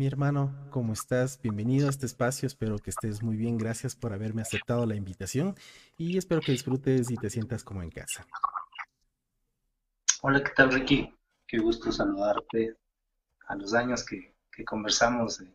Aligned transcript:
Mi 0.00 0.06
hermano, 0.06 0.66
¿cómo 0.70 0.94
estás? 0.94 1.38
Bienvenido 1.42 1.86
a 1.86 1.90
este 1.90 2.06
espacio, 2.06 2.46
espero 2.46 2.78
que 2.78 2.88
estés 2.88 3.22
muy 3.22 3.36
bien, 3.36 3.58
gracias 3.58 3.94
por 3.94 4.14
haberme 4.14 4.40
aceptado 4.40 4.86
la 4.86 4.94
invitación 4.94 5.54
y 5.98 6.16
espero 6.16 6.40
que 6.40 6.52
disfrutes 6.52 7.10
y 7.10 7.18
te 7.18 7.28
sientas 7.28 7.62
como 7.62 7.82
en 7.82 7.90
casa. 7.90 8.26
Hola, 10.22 10.42
¿qué 10.42 10.52
tal 10.56 10.72
Ricky? 10.72 11.14
Qué 11.46 11.58
gusto 11.58 11.92
saludarte 11.92 12.78
a 13.46 13.56
los 13.56 13.74
años 13.74 14.02
que, 14.06 14.32
conversamos. 14.64 15.42
Eh. 15.42 15.54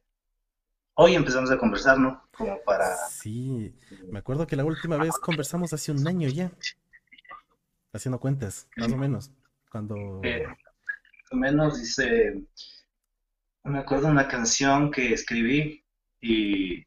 Hoy 0.94 1.16
empezamos 1.16 1.50
a 1.50 1.58
conversar, 1.58 1.98
¿no? 1.98 2.30
Como 2.32 2.60
para... 2.64 2.96
Sí, 3.10 3.74
me 4.12 4.20
acuerdo 4.20 4.46
que 4.46 4.56
la 4.56 4.64
última 4.64 4.98
vez 4.98 5.18
conversamos 5.18 5.74
hace 5.74 5.92
un 5.92 6.08
año 6.08 6.30
ya, 6.30 6.52
haciendo 7.94 8.20
cuentas, 8.20 8.68
más 8.78 8.92
o 8.92 8.98
menos, 8.98 9.32
cuando... 9.72 10.22
Eh, 10.24 10.46
más 10.46 11.32
o 11.32 11.36
menos 11.36 11.80
dice 11.80 12.46
me 13.66 13.80
acuerdo 13.80 14.08
una 14.08 14.28
canción 14.28 14.92
que 14.92 15.14
escribí 15.14 15.84
y 16.22 16.86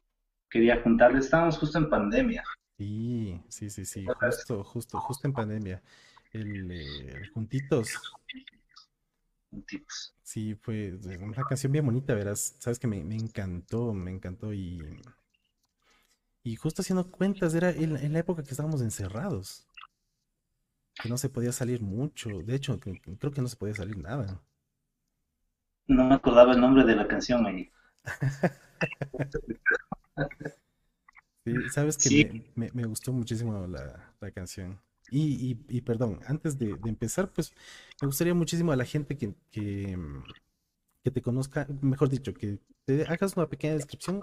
quería 0.49 0.81
juntarle, 0.81 1.19
estábamos 1.19 1.57
justo 1.57 1.77
en 1.77 1.89
pandemia. 1.89 2.43
Sí, 2.77 3.41
sí, 3.49 3.69
sí, 3.69 3.85
sí, 3.85 4.05
justo, 4.19 4.63
justo, 4.63 4.99
justo 5.01 5.27
en 5.27 5.33
pandemia. 5.33 5.83
El, 6.31 6.71
eh, 6.71 7.27
Juntitos. 7.33 7.89
Juntitos. 9.49 10.15
Sí, 10.23 10.55
fue 10.55 10.97
una 11.19 11.43
canción 11.43 11.71
bien 11.71 11.85
bonita, 11.85 12.13
verás. 12.13 12.55
Sabes 12.59 12.79
que 12.79 12.87
me, 12.87 12.99
encantó, 12.99 13.93
me 13.93 14.11
encantó 14.11 14.53
y, 14.53 14.79
y 16.43 16.55
justo 16.55 16.81
haciendo 16.81 17.11
cuentas, 17.11 17.53
era 17.55 17.71
en, 17.71 18.13
la 18.13 18.19
época 18.19 18.43
que 18.43 18.51
estábamos 18.51 18.81
encerrados. 18.81 19.67
Que 21.01 21.09
no 21.09 21.17
se 21.17 21.29
podía 21.29 21.51
salir 21.51 21.81
mucho. 21.81 22.29
De 22.43 22.55
hecho, 22.55 22.79
creo 22.79 23.31
que 23.31 23.41
no 23.41 23.47
se 23.47 23.55
podía 23.55 23.73
salir 23.73 23.97
nada 23.97 24.41
no 25.89 26.05
me 26.05 26.15
acordaba 26.15 26.53
el 26.53 26.61
nombre 26.61 26.85
de 26.85 26.95
la 26.95 27.05
canción 27.07 27.45
ahí. 27.45 27.69
sí, 31.45 31.53
sabes 31.71 31.97
que 31.97 32.49
Me, 32.55 32.85
gustó 32.85 33.11
muchísimo 33.11 33.67
la, 33.67 34.31
canción. 34.31 34.79
Y, 35.11 35.57
y, 35.67 35.81
perdón, 35.81 36.19
antes 36.27 36.59
de, 36.59 36.77
empezar, 36.85 37.31
pues 37.31 37.51
me 38.01 38.05
gustaría 38.05 38.35
muchísimo 38.35 38.71
a 38.71 38.75
la 38.75 38.85
gente 38.85 39.17
que, 39.17 39.33
que, 39.51 39.97
te 41.11 41.23
conozca, 41.23 41.65
mejor 41.81 42.09
dicho, 42.09 42.35
que 42.35 42.59
te 42.85 43.03
hagas 43.07 43.35
una 43.35 43.49
pequeña 43.49 43.73
descripción 43.73 44.21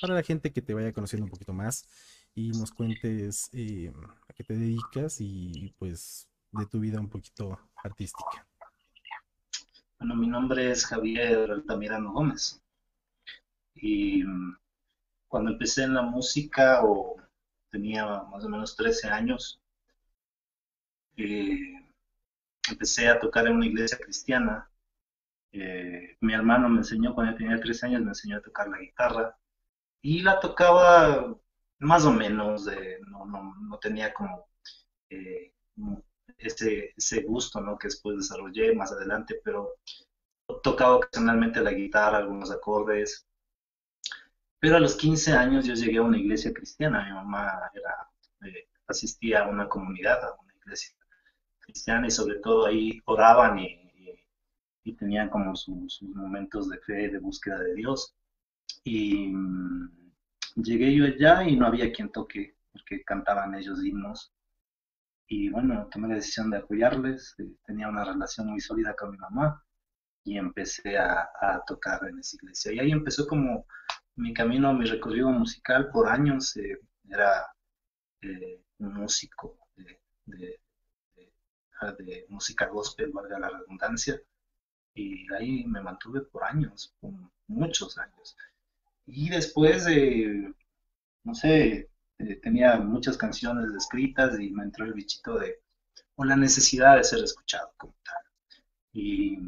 para 0.00 0.14
la 0.14 0.22
gente 0.22 0.52
que 0.52 0.62
te 0.62 0.72
vaya 0.72 0.92
conociendo 0.92 1.24
un 1.24 1.30
poquito 1.30 1.52
más 1.52 1.88
y 2.32 2.50
nos 2.50 2.70
cuentes 2.70 3.50
eh, 3.52 3.92
a 4.28 4.32
qué 4.34 4.44
te 4.44 4.54
dedicas 4.54 5.20
y 5.20 5.74
pues 5.78 6.28
de 6.52 6.64
tu 6.66 6.78
vida 6.78 7.00
un 7.00 7.08
poquito 7.08 7.58
artística. 7.82 8.47
Bueno, 9.98 10.16
mi 10.16 10.26
nombre 10.26 10.70
es 10.70 10.86
Javier 10.86 11.50
Altamirano 11.50 12.12
Gómez. 12.12 12.60
Y 13.74 14.22
mm, 14.24 14.56
cuando 15.28 15.52
empecé 15.52 15.84
en 15.84 15.94
la 15.94 16.02
música, 16.02 16.84
o 16.84 17.16
tenía 17.70 18.06
más 18.24 18.44
o 18.44 18.48
menos 18.48 18.76
13 18.76 19.08
años, 19.08 19.60
eh, 21.16 21.88
empecé 22.70 23.08
a 23.08 23.18
tocar 23.20 23.46
en 23.46 23.56
una 23.56 23.66
iglesia 23.66 23.98
cristiana. 23.98 24.70
Eh, 25.52 26.16
mi 26.20 26.34
hermano 26.34 26.68
me 26.68 26.78
enseñó, 26.78 27.14
cuando 27.14 27.36
tenía 27.36 27.60
13 27.60 27.86
años, 27.86 28.02
me 28.02 28.10
enseñó 28.10 28.38
a 28.38 28.42
tocar 28.42 28.68
la 28.68 28.78
guitarra. 28.78 29.38
Y 30.02 30.22
la 30.22 30.40
tocaba 30.40 31.36
más 31.80 32.04
o 32.06 32.12
menos, 32.12 32.66
no, 33.08 33.26
no, 33.26 33.78
tenía 33.80 34.14
como 34.14 34.48
eh, 35.10 35.54
ese, 36.38 36.94
ese 36.96 37.22
gusto, 37.22 37.60
¿no? 37.60 37.76
Que 37.78 37.88
después 37.88 38.16
desarrollé 38.16 38.74
más 38.74 38.92
adelante, 38.92 39.40
pero 39.44 39.74
tocaba 40.62 40.96
ocasionalmente 40.96 41.60
la 41.60 41.72
guitarra, 41.72 42.18
algunos 42.18 42.50
acordes. 42.50 43.26
Pero 44.60 44.76
a 44.76 44.80
los 44.80 44.96
15 44.96 45.32
años 45.32 45.66
yo 45.66 45.74
llegué 45.74 45.98
a 45.98 46.02
una 46.02 46.18
iglesia 46.18 46.52
cristiana. 46.52 47.04
Mi 47.04 47.12
mamá 47.12 47.70
era, 47.74 48.50
eh, 48.50 48.68
asistía 48.86 49.44
a 49.44 49.48
una 49.48 49.68
comunidad, 49.68 50.24
a 50.24 50.40
una 50.40 50.54
iglesia 50.54 50.94
cristiana 51.60 52.06
y 52.06 52.10
sobre 52.10 52.38
todo 52.38 52.66
ahí 52.66 53.00
oraban 53.04 53.58
y, 53.58 53.84
y, 54.84 54.92
tenían 54.94 55.28
como 55.28 55.54
sus 55.54 56.02
momentos 56.02 56.70
de 56.70 56.78
fe, 56.78 57.08
de 57.10 57.18
búsqueda 57.18 57.58
de 57.58 57.74
Dios. 57.74 58.14
Y 58.84 59.28
mm, 59.28 60.12
llegué 60.56 60.94
yo 60.94 61.04
allá 61.04 61.44
y 61.44 61.56
no 61.56 61.66
había 61.66 61.92
quien 61.92 62.10
toque, 62.10 62.56
porque 62.72 63.04
cantaban 63.04 63.54
ellos 63.54 63.84
himnos 63.84 64.32
y 65.28 65.50
bueno, 65.50 65.88
tomé 65.92 66.08
la 66.08 66.14
decisión 66.16 66.50
de 66.50 66.56
apoyarles, 66.58 67.34
eh, 67.38 67.52
tenía 67.64 67.88
una 67.88 68.04
relación 68.04 68.48
muy 68.48 68.60
sólida 68.60 68.96
con 68.96 69.10
mi 69.10 69.18
mamá 69.18 69.62
y 70.24 70.38
empecé 70.38 70.96
a, 70.98 71.28
tocar 71.66 72.00
en 72.08 72.18
esa 72.18 72.36
iglesia. 72.36 72.72
Y 72.72 72.78
ahí 72.80 72.90
empezó 72.92 73.26
como 73.26 73.66
mi 74.16 74.32
camino, 74.32 74.72
mi 74.72 74.86
recorrido 74.86 75.30
musical 75.30 75.90
por 75.90 76.08
años, 76.08 76.56
eh, 76.56 76.80
era 77.10 77.46
eh, 78.22 78.62
un 78.78 78.94
músico 78.94 79.58
de, 80.24 80.60
música 82.28 82.66
gospel, 82.66 83.12
valga 83.12 83.38
la 83.38 83.50
redundancia, 83.50 84.20
y 84.94 85.32
ahí 85.34 85.64
me 85.66 85.80
mantuve 85.80 86.22
por 86.22 86.44
años, 86.44 86.94
muchos 87.46 87.98
años. 87.98 88.36
Y 89.06 89.30
después 89.30 89.84
de, 89.84 90.52
no 91.24 91.34
sé, 91.34 91.88
eh, 92.18 92.36
tenía 92.42 92.76
muchas 92.78 93.16
canciones 93.16 93.72
escritas 93.74 94.38
y 94.40 94.50
me 94.50 94.64
entró 94.64 94.84
el 94.84 94.92
bichito 94.92 95.38
de, 95.38 95.60
o 96.16 96.24
la 96.24 96.36
necesidad 96.36 96.96
de 96.96 97.04
ser 97.04 97.22
escuchado 97.22 97.72
como 97.76 97.94
tal. 98.04 98.22
Y 98.92 99.38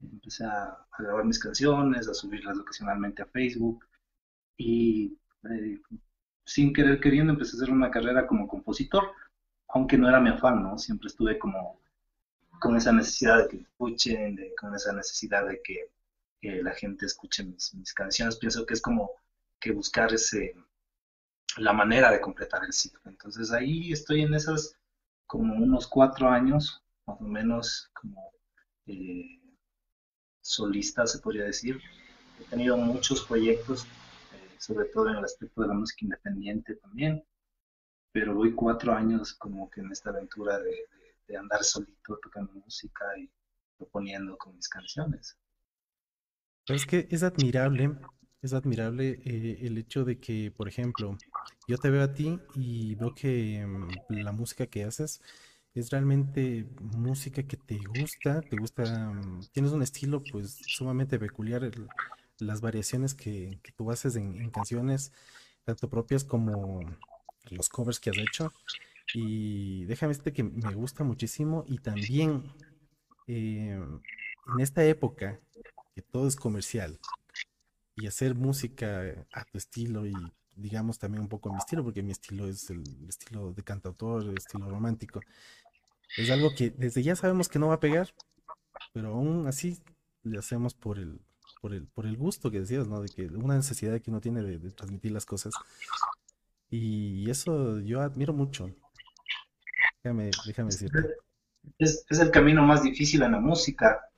empecé 0.00 0.44
a, 0.44 0.78
grabar 0.98 1.24
mis 1.24 1.38
canciones, 1.38 2.08
a 2.08 2.14
subirlas 2.14 2.58
ocasionalmente 2.58 3.22
a 3.22 3.26
Facebook 3.26 3.84
y 4.56 5.18
eh, 5.50 5.80
sin 6.44 6.72
querer 6.72 7.00
queriendo 7.00 7.32
empecé 7.32 7.56
a 7.56 7.58
hacer 7.58 7.70
una 7.70 7.90
carrera 7.90 8.26
como 8.26 8.48
compositor, 8.48 9.10
aunque 9.68 9.98
no 9.98 10.08
era 10.08 10.20
mi 10.20 10.30
afán, 10.30 10.62
¿no? 10.62 10.78
Siempre 10.78 11.08
estuve 11.08 11.38
como 11.38 11.78
con 12.60 12.76
esa 12.76 12.92
necesidad 12.92 13.42
de 13.42 13.48
que 13.48 13.56
escuchen, 13.58 14.38
con 14.58 14.74
esa 14.74 14.92
necesidad 14.92 15.46
de 15.48 15.60
que, 15.62 15.90
la 16.62 16.72
gente 16.74 17.06
escuche 17.06 17.42
mis, 17.42 17.74
mis, 17.74 17.92
canciones. 17.92 18.36
Pienso 18.36 18.64
que 18.66 18.74
es 18.74 18.80
como 18.80 19.10
que 19.58 19.72
buscar 19.72 20.14
ese, 20.14 20.54
la 21.56 21.72
manera 21.72 22.10
de 22.10 22.20
completar 22.20 22.64
el 22.64 22.72
ciclo. 22.72 23.00
Entonces 23.06 23.52
ahí 23.52 23.92
estoy 23.92 24.22
en 24.22 24.34
esas 24.34 24.76
como 25.26 25.54
unos 25.54 25.86
cuatro 25.86 26.28
años, 26.28 26.82
más 27.06 27.20
o 27.20 27.24
menos 27.24 27.90
como 27.94 28.32
eh, 28.86 29.40
solista, 30.40 31.06
se 31.06 31.18
podría 31.18 31.44
decir. 31.44 31.80
He 32.40 32.44
tenido 32.44 32.76
muchos 32.76 33.24
proyectos, 33.24 33.84
eh, 33.84 34.56
sobre 34.58 34.86
todo 34.86 35.08
en 35.10 35.16
el 35.16 35.24
aspecto 35.24 35.62
de 35.62 35.68
la 35.68 35.74
música 35.74 36.04
independiente 36.04 36.76
también, 36.76 37.24
pero 38.12 38.34
voy 38.34 38.54
cuatro 38.54 38.92
años 38.92 39.34
como 39.34 39.70
que 39.70 39.80
en 39.80 39.90
esta 39.90 40.10
aventura 40.10 40.58
de, 40.58 40.76
de 41.26 41.36
andar 41.36 41.64
solito 41.64 42.18
tocando 42.22 42.52
música 42.52 43.04
y 43.18 43.30
proponiendo 43.76 44.36
con 44.38 44.54
mis 44.54 44.68
canciones. 44.68 45.36
Es 46.66 46.84
que 46.86 47.06
es 47.10 47.22
admirable 47.22 47.96
es 48.42 48.52
admirable 48.52 49.20
eh, 49.24 49.58
el 49.62 49.78
hecho 49.78 50.04
de 50.04 50.18
que, 50.18 50.52
por 50.56 50.68
ejemplo, 50.68 51.16
yo 51.68 51.78
te 51.78 51.90
veo 51.90 52.02
a 52.02 52.12
ti 52.14 52.38
y 52.54 52.94
veo 52.94 53.14
que 53.14 53.66
mm, 53.66 54.14
la 54.22 54.32
música 54.32 54.66
que 54.66 54.84
haces 54.84 55.20
es 55.74 55.90
realmente 55.90 56.66
música 56.80 57.42
que 57.42 57.56
te 57.56 57.78
gusta, 57.98 58.40
te 58.40 58.56
gusta, 58.56 58.84
mm, 59.12 59.40
tienes 59.52 59.72
un 59.72 59.82
estilo 59.82 60.22
pues 60.32 60.58
sumamente 60.66 61.18
peculiar, 61.18 61.70
las 62.38 62.60
variaciones 62.60 63.14
que, 63.14 63.60
tú 63.76 63.90
haces 63.90 64.16
en, 64.16 64.50
canciones, 64.50 65.12
tanto 65.64 65.88
propias 65.88 66.24
como 66.24 66.80
los 67.50 67.68
covers 67.68 68.00
que 68.00 68.10
has 68.10 68.18
hecho. 68.18 68.52
Y 69.14 69.84
déjame 69.84 70.10
decirte 70.10 70.32
que 70.32 70.42
me 70.42 70.74
gusta 70.74 71.04
muchísimo 71.04 71.64
y 71.66 71.78
también 71.78 72.44
eh, 73.28 73.78
en 73.78 74.60
esta 74.60 74.84
época 74.84 75.40
que 75.94 76.02
todo 76.02 76.26
es 76.28 76.36
comercial, 76.36 76.98
y 77.96 78.06
hacer 78.06 78.34
música 78.34 79.26
a 79.32 79.44
tu 79.44 79.58
estilo 79.58 80.06
y 80.06 80.14
digamos 80.54 80.98
también 80.98 81.22
un 81.22 81.28
poco 81.28 81.48
a 81.48 81.52
mi 81.52 81.58
estilo, 81.58 81.82
porque 81.82 82.02
mi 82.02 82.12
estilo 82.12 82.46
es 82.46 82.70
el 82.70 82.82
estilo 83.08 83.52
de 83.52 83.62
cantautor, 83.62 84.22
el 84.22 84.36
estilo 84.36 84.68
romántico. 84.68 85.20
Es 86.16 86.30
algo 86.30 86.50
que 86.54 86.70
desde 86.70 87.02
ya 87.02 87.16
sabemos 87.16 87.48
que 87.48 87.58
no 87.58 87.68
va 87.68 87.74
a 87.74 87.80
pegar, 87.80 88.14
pero 88.92 89.14
aún 89.14 89.46
así 89.46 89.82
le 90.22 90.38
hacemos 90.38 90.74
por 90.74 90.98
el, 90.98 91.20
por 91.60 91.72
el, 91.72 91.86
por 91.86 92.06
el 92.06 92.16
gusto 92.16 92.50
que 92.50 92.60
decías, 92.60 92.86
¿no? 92.86 93.00
De 93.00 93.08
que 93.08 93.26
una 93.26 93.56
necesidad 93.56 94.00
que 94.00 94.10
uno 94.10 94.20
tiene 94.20 94.42
de, 94.42 94.70
transmitir 94.72 95.12
las 95.12 95.26
cosas. 95.26 95.54
Y 96.68 97.30
eso 97.30 97.80
yo 97.80 98.00
admiro 98.02 98.32
mucho. 98.32 98.70
Déjame, 100.02 100.30
déjame 100.46 100.70
decirte. 100.70 101.16
Es, 101.78 102.04
es 102.08 102.18
el 102.18 102.30
camino 102.30 102.62
más 102.62 102.82
difícil 102.82 103.22
en 103.22 103.32
la 103.32 103.40
música, 103.40 104.08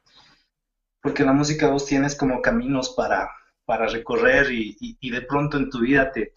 porque 1.01 1.23
en 1.23 1.29
la 1.29 1.33
música 1.33 1.69
vos 1.69 1.87
tienes 1.87 2.15
como 2.15 2.43
caminos 2.43 2.91
para 2.91 3.31
para 3.69 3.87
recorrer 3.87 4.50
y, 4.50 5.11
de 5.11 5.20
pronto 5.20 5.59
en 5.59 5.69
tu 5.69 5.81
vida 5.81 6.11
te, 6.11 6.32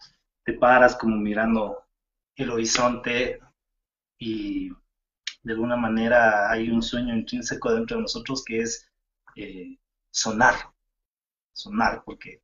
paras 0.60 0.94
como 0.96 1.16
mirando 1.16 1.82
el 2.36 2.50
horizonte 2.50 3.40
y 4.18 4.68
de 5.42 5.52
alguna 5.54 5.76
manera 5.76 6.50
hay 6.50 6.68
un 6.68 6.82
sueño 6.82 7.14
intrínseco 7.14 7.72
dentro 7.72 7.96
de 7.96 8.02
nosotros 8.02 8.44
que 8.44 8.60
es 8.60 8.86
eh, 9.34 9.78
sonar. 10.10 10.56
sonar, 11.54 12.02
porque 12.04 12.42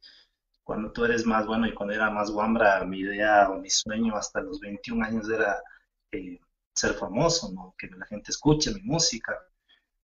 cuando 0.64 0.91
tú 0.91 1.05
eres 1.05 1.26
más 1.26 1.46
bueno 1.46 1.67
y 1.67 1.75
cuando 1.75 1.94
era 1.94 2.08
más 2.08 2.31
guambra, 2.31 2.82
mi 2.87 3.00
idea 3.00 3.50
o 3.50 3.61
mi 3.61 3.69
sueño 3.69 4.17
hasta 4.17 4.41
los 4.41 4.58
21 4.58 5.05
años 5.05 5.29
era 5.29 5.62
eh, 6.12 6.41
ser 6.73 6.94
famoso, 6.94 7.52
¿no? 7.52 7.75
que 7.76 7.88
la 7.88 8.06
gente 8.06 8.31
escuche 8.31 8.73
mi 8.73 8.81
música. 8.81 9.38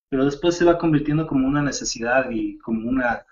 Pero 0.08 0.24
después 0.24 0.56
se 0.56 0.64
va 0.64 0.76
convirtiendo 0.76 1.28
como 1.28 1.46
una 1.46 1.62
necesidad 1.62 2.30
y 2.32 2.58
como 2.58 2.88
una 2.88 3.24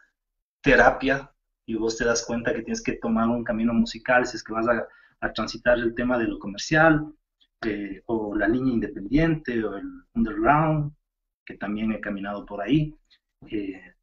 terapia 0.62 1.28
y 1.70 1.74
vos 1.76 1.96
te 1.96 2.04
das 2.04 2.24
cuenta 2.26 2.52
que 2.52 2.62
tienes 2.62 2.82
que 2.82 2.94
tomar 2.94 3.28
un 3.28 3.44
camino 3.44 3.72
musical 3.72 4.26
si 4.26 4.36
es 4.36 4.42
que 4.42 4.52
vas 4.52 4.66
a, 4.66 5.32
transitar 5.32 5.78
el 5.78 5.94
tema 5.94 6.18
de 6.18 6.24
lo 6.24 6.38
comercial 6.38 7.14
eh, 7.64 8.02
o 8.06 8.34
la 8.34 8.48
línea 8.48 8.72
independiente 8.72 9.62
o 9.62 9.76
el 9.76 9.86
underground, 10.14 10.92
que 11.44 11.56
también 11.58 11.92
he 11.92 12.00
caminado 12.00 12.44
por 12.44 12.60
ahí. 12.60 12.96
Eh, 13.46 13.94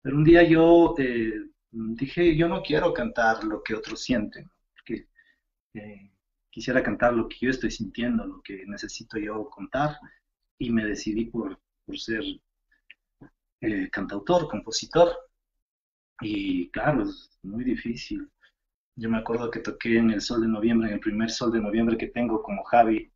pero 0.00 0.16
un 0.16 0.24
día 0.24 0.44
yo 0.44 0.94
eh, 0.96 1.42
dije, 1.72 2.36
yo 2.36 2.48
no 2.48 2.62
quiero 2.62 2.94
cantar 2.94 3.44
lo 3.44 3.62
que 3.62 3.74
otros 3.74 4.00
sienten, 4.00 4.48
porque 4.72 5.08
quisiera 6.48 6.82
cantar 6.82 7.12
lo 7.12 7.28
que 7.28 7.36
yo 7.40 7.50
estoy 7.50 7.70
sintiendo, 7.70 8.24
lo 8.24 8.40
que 8.40 8.64
necesito 8.64 9.18
yo 9.18 9.50
contar, 9.50 9.96
y 10.56 10.70
me 10.70 10.86
decidí 10.86 11.26
por, 11.26 11.58
por 11.84 11.98
ser 11.98 12.22
cantautor, 13.90 14.48
compositor. 14.48 15.29
Y 16.20 16.70
claro, 16.70 17.02
es 17.02 17.30
muy 17.42 17.64
difícil. 17.64 18.28
Yo 18.96 19.08
me 19.08 19.18
acuerdo 19.18 19.50
que 19.50 19.60
toqué 19.60 19.96
en 19.98 20.10
el 20.10 20.20
Sol 20.20 20.42
de 20.42 20.48
Noviembre, 20.48 20.88
en 20.88 20.94
el 20.94 21.00
primer 21.00 21.30
Sol 21.30 21.52
de 21.52 21.60
Noviembre 21.60 21.96
que 21.96 22.08
tengo 22.08 22.42
como 22.42 22.62
Javi, 22.64 23.10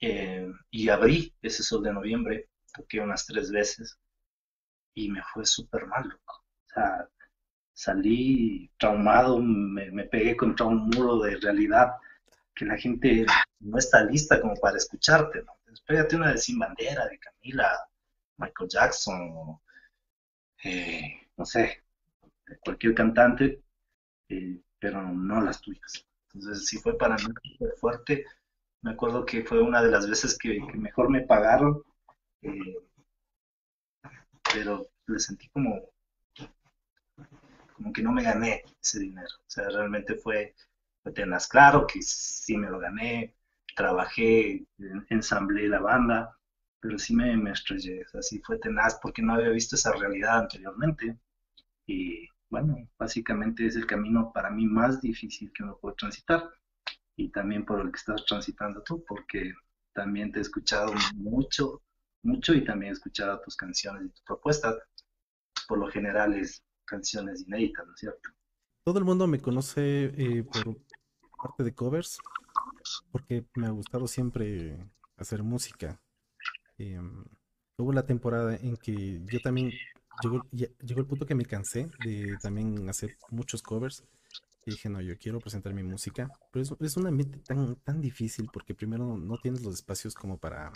eh, 0.00 0.50
y 0.70 0.88
abrí 0.88 1.32
ese 1.42 1.62
Sol 1.62 1.82
de 1.84 1.92
Noviembre, 1.92 2.48
toqué 2.74 3.00
unas 3.00 3.24
tres 3.26 3.52
veces 3.52 3.98
y 4.94 5.10
me 5.10 5.22
fue 5.32 5.46
súper 5.46 5.86
mal, 5.86 6.08
loco. 6.08 6.44
O 6.66 6.74
sea, 6.74 7.08
salí 7.72 8.70
traumado, 8.78 9.38
me, 9.40 10.04
pegué 10.04 10.36
contra 10.36 10.66
un 10.66 10.88
muro 10.90 11.20
de 11.20 11.36
realidad 11.36 11.92
que 12.54 12.64
la 12.64 12.76
gente 12.76 13.26
no 13.60 13.78
está 13.78 14.04
lista 14.04 14.40
como 14.40 14.54
para 14.56 14.76
escucharte, 14.76 15.42
¿no? 15.42 15.52
Espérate 15.72 16.16
una 16.16 16.32
de 16.32 16.38
Sin 16.38 16.58
Bandera, 16.58 17.06
de 17.06 17.18
Camila, 17.18 17.78
Michael 18.38 18.68
Jackson, 18.68 19.58
eh, 20.64 21.28
no 21.36 21.44
sé, 21.46 21.82
cualquier 22.64 22.94
cantante, 22.94 23.62
eh, 24.28 24.60
pero 24.78 25.02
no 25.02 25.40
las 25.40 25.60
tuyas. 25.60 26.06
Entonces 26.34 26.66
sí 26.66 26.78
fue 26.78 26.96
para 26.96 27.16
mí 27.16 27.24
muy 27.60 27.70
fuerte. 27.76 28.24
Me 28.82 28.92
acuerdo 28.92 29.24
que 29.24 29.44
fue 29.44 29.62
una 29.62 29.82
de 29.82 29.90
las 29.90 30.08
veces 30.08 30.36
que, 30.38 30.60
mejor 30.74 31.10
me 31.10 31.22
pagaron, 31.22 31.82
eh, 32.42 32.78
pero 34.52 34.86
le 35.06 35.20
sentí 35.20 35.48
como, 35.50 35.80
como 37.74 37.92
que 37.92 38.02
no 38.02 38.12
me 38.12 38.24
gané 38.24 38.64
ese 38.82 39.00
dinero. 39.00 39.28
O 39.46 39.50
sea, 39.50 39.68
realmente 39.68 40.16
fue, 40.16 40.54
tenaz. 41.14 41.48
Claro 41.48 41.86
que 41.86 42.02
sí 42.02 42.56
me 42.56 42.70
lo 42.70 42.78
gané, 42.78 43.34
trabajé, 43.76 44.66
ensamblé 45.10 45.68
la 45.68 45.80
banda, 45.80 46.36
pero 46.80 46.98
sí 46.98 47.14
me, 47.14 47.36
me 47.36 47.52
estrellé. 47.52 48.04
O 48.04 48.08
sea, 48.08 48.22
sí 48.22 48.40
fue 48.40 48.58
tenaz 48.58 48.98
porque 49.00 49.22
no 49.22 49.34
había 49.34 49.50
visto 49.50 49.76
esa 49.76 49.92
realidad 49.92 50.38
anteriormente. 50.40 51.18
Y 51.86 52.28
bueno, 52.52 52.76
básicamente 52.98 53.64
es 53.64 53.76
el 53.76 53.86
camino 53.86 54.30
para 54.30 54.50
mí 54.50 54.66
más 54.66 55.00
difícil 55.00 55.50
que 55.54 55.62
uno 55.62 55.78
puede 55.80 55.96
transitar 55.96 56.50
y 57.16 57.30
también 57.30 57.64
por 57.64 57.80
el 57.80 57.90
que 57.90 57.96
estás 57.96 58.26
transitando 58.26 58.82
tú, 58.82 59.02
porque 59.08 59.54
también 59.94 60.30
te 60.30 60.38
he 60.38 60.42
escuchado 60.42 60.92
mucho, 61.14 61.80
mucho 62.22 62.52
y 62.52 62.62
también 62.62 62.90
he 62.90 62.92
escuchado 62.92 63.40
tus 63.40 63.56
canciones 63.56 64.04
y 64.04 64.10
tus 64.10 64.20
propuestas. 64.20 64.76
Por 65.66 65.78
lo 65.78 65.88
general 65.88 66.34
es 66.34 66.62
canciones 66.84 67.40
inéditas, 67.46 67.86
¿no 67.86 67.94
es 67.94 68.00
cierto? 68.00 68.28
Todo 68.84 68.98
el 68.98 69.06
mundo 69.06 69.26
me 69.26 69.40
conoce 69.40 70.12
eh, 70.14 70.44
por 70.44 70.76
parte 71.42 71.64
de 71.64 71.74
covers, 71.74 72.18
porque 73.10 73.46
me 73.54 73.66
ha 73.66 73.70
gustado 73.70 74.06
siempre 74.06 74.76
hacer 75.16 75.42
música. 75.42 75.98
Em, 76.76 77.24
hubo 77.78 77.94
la 77.94 78.04
temporada 78.04 78.56
en 78.56 78.76
que 78.76 79.22
yo 79.24 79.40
también 79.40 79.72
llegó, 80.22 80.46
llegó 80.50 81.00
el 81.00 81.06
punto 81.06 81.26
que 81.26 81.34
me 81.34 81.44
cansé 81.44 81.90
de 82.04 82.36
también 82.42 82.88
hacer 82.88 83.16
muchos 83.30 83.62
covers. 83.62 84.04
Y 84.64 84.72
dije, 84.72 84.88
no, 84.88 85.00
yo 85.00 85.18
quiero 85.18 85.40
presentar 85.40 85.74
mi 85.74 85.82
música. 85.82 86.30
Pero 86.50 86.62
es, 86.62 86.72
es 86.80 86.96
un 86.96 87.06
ambiente 87.06 87.38
tan, 87.38 87.76
tan 87.76 88.00
difícil 88.00 88.48
porque 88.52 88.74
primero 88.74 89.16
no, 89.16 89.38
tienes 89.38 89.62
los 89.62 89.74
espacios 89.74 90.14
como 90.14 90.38
para 90.38 90.72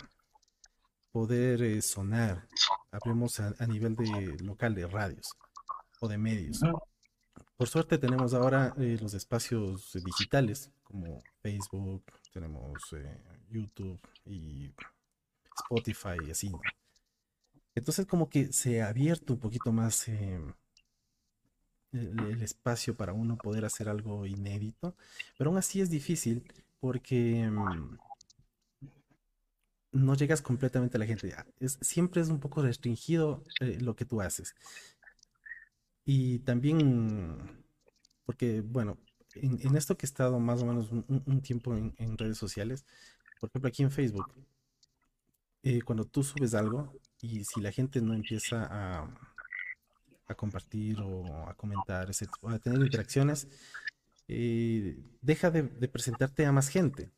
poder 1.11 1.61
eh, 1.63 1.81
sonar. 1.81 2.47
Hablemos 2.91 3.39
a, 3.39 3.67
nivel 3.67 3.95
de 3.95 4.37
local, 4.43 4.75
de 4.75 4.87
radios 4.87 5.29
o 5.99 6.07
de 6.07 6.17
medios. 6.17 6.61
Por 7.55 7.67
suerte 7.67 7.97
tenemos 7.97 8.33
ahora 8.33 8.73
eh, 8.77 8.97
los 9.01 9.13
espacios 9.13 9.93
digitales 10.05 10.69
como 10.83 11.23
Facebook, 11.41 12.03
tenemos 12.31 12.93
eh, 12.93 13.19
YouTube 13.49 13.99
y 14.25 14.71
Spotify 15.63 16.17
y 16.27 16.31
así. 16.31 16.51
Entonces 17.77 18.07
como 18.07 18.27
que 18.27 18.51
se 18.53 18.81
ha 18.81 18.87
abierto 18.87 19.33
un 19.33 19.39
poquito 19.39 19.71
más 19.71 20.07
em, 20.07 20.51
el, 21.91 22.41
espacio 22.41 22.97
para 22.97 23.13
uno 23.13 23.37
poder 23.37 23.65
hacer 23.65 23.87
algo 23.87 24.25
inédito, 24.25 24.95
pero 25.37 25.51
aún 25.51 25.59
así 25.59 25.79
es 25.79 25.91
difícil 25.91 26.43
porque 26.79 27.41
em, 27.41 27.99
no 29.91 30.15
llegas 30.15 30.41
completamente 30.41 30.97
a 30.97 30.99
la 30.99 31.05
gente. 31.05 31.35
Es, 31.59 31.77
siempre 31.81 32.19
es 32.19 32.29
un 32.29 32.39
poco 32.39 32.63
restringido 32.63 33.43
eh, 33.59 33.77
lo 33.79 33.95
que 33.95 34.05
tú 34.05 34.21
haces. 34.21 34.55
Y 36.03 36.39
también, 36.39 37.63
porque, 38.25 38.61
bueno, 38.61 38.97
en, 39.35 39.75
esto 39.75 39.95
que 39.95 40.07
he 40.07 40.09
estado 40.09 40.39
más 40.39 40.63
o 40.63 40.65
menos 40.65 40.89
un, 40.91 41.41
tiempo 41.43 41.75
en, 41.75 42.17
redes 42.17 42.39
sociales, 42.39 42.85
por 43.39 43.49
ejemplo, 43.49 43.67
aquí 43.67 43.83
en 43.83 43.91
Facebook, 43.91 44.33
eh, 45.61 45.83
cuando 45.83 46.05
tú 46.05 46.23
subes 46.23 46.55
algo, 46.55 46.91
y 47.21 47.43
si 47.43 47.61
la 47.61 47.71
gente 47.71 48.01
no 48.01 48.13
empieza 48.13 48.67
a, 48.69 49.09
a 50.27 50.35
compartir 50.35 50.99
o 51.01 51.47
a 51.47 51.53
comentar, 51.55 52.09
o 52.41 52.49
a 52.49 52.59
tener 52.59 52.81
interacciones, 52.81 53.47
eh, 54.27 54.99
deja 55.21 55.49
de, 55.51 55.63
presentarte 55.87 56.45
a 56.45 56.51
más 56.51 56.69
gente. 56.69 57.11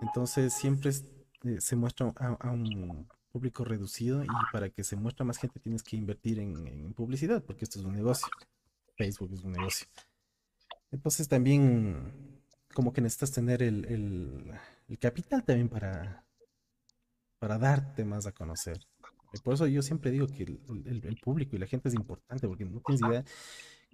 Entonces 0.00 0.54
siempre 0.54 0.92
eh, 1.44 1.60
se 1.60 1.76
muestra 1.76 2.12
a, 2.16 2.50
un 2.50 3.08
público 3.32 3.64
reducido 3.64 4.22
y 4.22 4.28
para 4.52 4.70
que 4.70 4.84
se 4.84 4.96
muestre 4.96 5.24
a 5.24 5.26
más 5.26 5.38
gente 5.38 5.58
tienes 5.58 5.82
que 5.82 5.96
invertir 5.96 6.38
en, 6.38 6.92
publicidad 6.94 7.42
porque 7.42 7.64
esto 7.64 7.80
es 7.80 7.84
un 7.84 7.94
negocio. 7.94 8.28
Facebook 8.96 9.32
es 9.32 9.42
un 9.42 9.52
negocio. 9.52 9.86
Entonces 10.92 11.28
también 11.28 12.40
como 12.72 12.92
que 12.92 13.00
necesitas 13.00 13.32
tener 13.32 13.62
el, 13.62 13.84
el 14.88 14.98
capital 14.98 15.44
también 15.44 15.68
para, 15.68 16.23
para 17.44 17.58
darte 17.58 18.06
más 18.06 18.26
a 18.26 18.32
conocer. 18.32 18.80
por 19.42 19.52
eso 19.52 19.66
yo 19.66 19.82
siempre 19.82 20.10
digo 20.10 20.26
que 20.26 20.44
el, 20.44 21.18
público 21.22 21.54
y 21.54 21.58
la 21.58 21.66
gente 21.66 21.90
es 21.90 21.94
importante, 21.94 22.48
porque 22.48 22.64
no 22.64 22.80
tienes 22.80 23.02
idea 23.02 23.24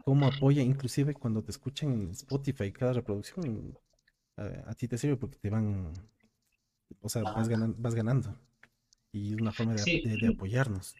cómo 0.04 0.28
apoya, 0.28 0.62
inclusive 0.62 1.14
cuando 1.14 1.42
te 1.42 1.50
escuchan 1.50 1.90
en 1.90 2.10
Spotify 2.10 2.70
cada 2.70 2.92
reproducción, 2.92 3.76
a, 4.36 4.72
ti 4.74 4.86
te 4.86 4.96
sirve 4.96 5.16
porque 5.16 5.36
te 5.38 5.50
van, 5.50 5.92
o 7.00 7.08
sea, 7.08 7.24
vas 7.24 7.48
ganando, 7.48 7.76
vas 7.80 7.92
ganando. 7.96 8.38
Y 9.10 9.34
es 9.34 9.40
una 9.40 9.50
forma 9.50 9.74
de, 9.74 10.32
apoyarnos. 10.32 10.94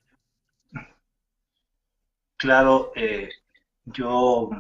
Claro, 2.37 2.91
eh, 2.97 3.29
yo 3.85 4.51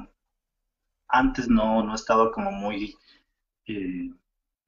antes 1.08 1.48
no, 1.48 1.82
no 1.82 1.96
estaba 1.96 2.30
como 2.30 2.52
muy 2.52 2.96
eh, 3.66 4.10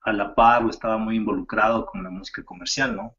a 0.04 0.12
la 0.12 0.34
par 0.34 0.64
o 0.64 0.70
estaba 0.70 0.98
muy 0.98 1.16
involucrado 1.16 1.86
con 1.86 2.02
la 2.02 2.10
música 2.10 2.42
comercial, 2.42 2.96
¿no? 2.96 3.16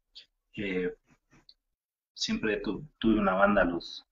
Siempre 2.14 2.62
tuve 2.98 3.18
una 3.18 3.34
banda 3.34 3.62
a 3.62 3.64
los 3.64 4.06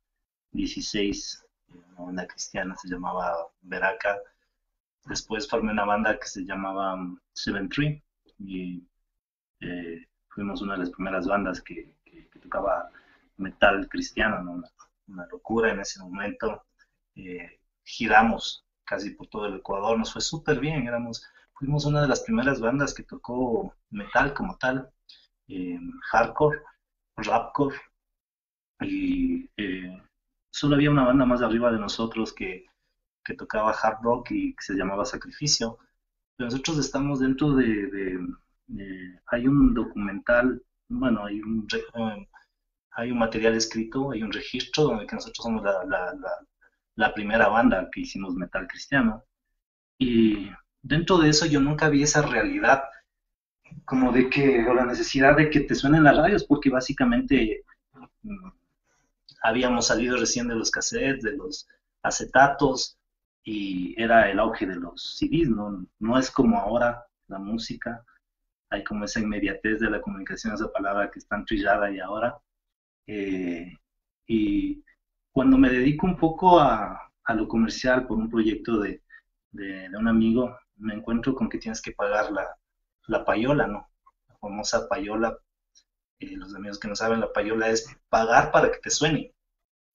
16, 0.52 1.45
una 1.69 2.07
banda 2.07 2.26
cristiana, 2.26 2.76
se 2.76 2.88
llamaba 2.88 3.49
Veraca. 3.62 4.19
Después 5.05 5.49
formé 5.49 5.73
una 5.73 5.85
banda 5.85 6.19
que 6.19 6.26
se 6.26 6.45
llamaba 6.45 6.95
um, 6.95 7.19
Seven 7.33 7.69
Tree 7.69 8.02
y 8.38 8.83
eh, 9.61 10.07
fuimos 10.29 10.62
una 10.62 10.75
de 10.75 10.81
las 10.81 10.91
primeras 10.91 11.26
bandas 11.26 11.61
que, 11.61 11.95
tocaba 12.43 12.91
metal 13.37 13.88
cristiano, 13.88 14.43
¿no? 14.43 14.62
una, 15.07 15.26
locura 15.26 15.71
en 15.71 15.81
ese 15.81 16.00
momento. 16.00 16.64
Eh, 17.14 17.61
giramos 17.85 18.64
casi 18.85 19.11
por 19.11 19.29
todo 19.29 19.47
el 19.47 19.57
Ecuador, 19.57 19.97
nos 19.97 20.12
fue 20.12 20.21
súper 20.21 20.59
bien, 20.59 20.87
éramos 20.87 21.25
fuimos 21.62 21.85
una 21.87 22.02
de 22.02 22.09
las 22.09 22.23
primeras 22.23 22.61
bandas 22.61 22.92
que 22.92 23.04
tocó 23.04 23.73
metal 23.90 24.35
como 24.35 24.59
tal, 24.59 24.90
eh, 25.47 25.78
hardcore, 26.11 26.61
rapcore, 27.14 27.76
y 28.81 29.49
eh, 29.57 30.02
solo 30.50 30.75
había 30.75 30.90
una 30.90 31.04
banda 31.04 31.25
más 31.25 31.40
arriba 31.40 31.71
de 31.71 31.78
nosotros 31.78 32.33
que, 32.33 32.66
tocaba 33.38 33.71
hard 33.71 34.02
rock 34.02 34.33
y 34.33 34.54
que 34.57 34.62
se 34.62 34.75
llamaba 34.75 35.04
Sacrificio. 35.04 35.78
Pero 36.37 36.50
nosotros 36.50 36.78
estamos 36.78 37.21
dentro 37.21 37.54
de, 37.54 38.19
hay 39.26 39.47
un 39.47 39.73
documental, 39.73 40.61
bueno, 40.88 41.25
hay 41.26 41.40
un, 41.40 41.69
eh, 41.95 42.28
hay 42.90 43.12
un 43.12 43.19
material 43.21 43.54
escrito, 43.54 44.11
hay 44.11 44.25
un 44.25 44.33
registro 44.33 44.83
donde 44.85 45.07
que 45.07 45.14
nosotros 45.14 45.45
somos 45.45 45.62
la, 45.62 46.19
la 46.97 47.14
primera 47.14 47.47
banda 47.47 47.88
que 47.92 48.00
hicimos 48.00 48.35
metal 48.35 48.66
cristiano. 48.66 49.23
Y 49.97 50.50
dentro 50.83 51.19
de 51.19 51.31
eso 51.31 51.47
yo 51.47 51.61
nunca 51.61 51.89
vi 51.89 52.03
esa 52.03 52.23
realidad 52.23 52.85
como 53.85 54.12
de 54.12 54.29
que, 54.29 54.67
o 54.69 54.75
la 54.75 54.85
necesidad 54.85 55.37
de 55.37 55.51
que 55.51 55.61
te 55.61 55.75
suenen 55.75 56.05
las 56.05 56.17
radios, 56.17 56.45
porque 56.45 56.71
básicamente 56.71 57.65
mm, 58.23 58.49
habíamos 59.43 59.87
salido 59.87 60.17
recién 60.19 60.49
de 60.49 60.55
los 60.55 60.71
cassettes, 60.71 61.23
de 61.23 61.37
los 61.37 61.69
acetatos, 62.03 62.99
y 63.45 64.01
era 64.01 64.31
el 64.31 64.39
auge 64.39 64.67
de 64.67 64.77
los 64.77 65.17
CDs, 65.19 65.49
¿no? 65.49 65.85
No 65.99 66.19
es 66.19 66.31
como 66.31 66.59
ahora 66.59 67.05
la 67.29 67.39
música, 67.39 68.05
hay 68.71 68.85
como 68.85 69.05
esa 69.05 69.21
inmediatez 69.21 69.81
de 69.81 69.91
la 69.91 70.01
comunicación, 70.01 70.55
esa 70.55 70.73
palabra 70.73 71.11
que 71.11 71.19
está 71.19 71.43
trillada 71.45 71.91
y 71.91 71.99
ahora. 72.01 72.39
Eh, 73.07 73.77
y 74.27 74.83
cuando 75.33 75.59
me 75.59 75.71
dedico 75.71 76.07
un 76.07 76.17
poco 76.17 76.61
a, 76.61 77.11
a 77.25 77.35
lo 77.35 77.49
comercial 77.49 78.07
por 78.07 78.19
un 78.19 78.31
proyecto 78.31 78.79
de, 78.79 79.03
de, 79.51 79.89
un 79.97 80.09
amigo, 80.09 80.57
me 80.76 80.95
encuentro 80.95 81.35
con 81.35 81.49
que 81.49 81.59
tienes 81.59 81.81
que 81.81 81.93
pagar 81.93 82.33
la, 82.33 82.57
la 83.07 83.25
payola, 83.25 83.67
¿no? 83.67 83.88
La 84.29 84.37
famosa 84.37 84.88
payola. 84.88 85.38
Eh, 86.19 86.37
los 86.37 86.55
amigos 86.55 86.79
que 86.79 86.88
no 86.88 86.97
saben, 86.97 87.21
la 87.21 87.33
payola 87.33 87.69
es 87.69 87.87
pagar 88.09 88.52
para 88.52 88.71
que 88.71 88.79
te 88.79 88.91
suene. 88.91 89.35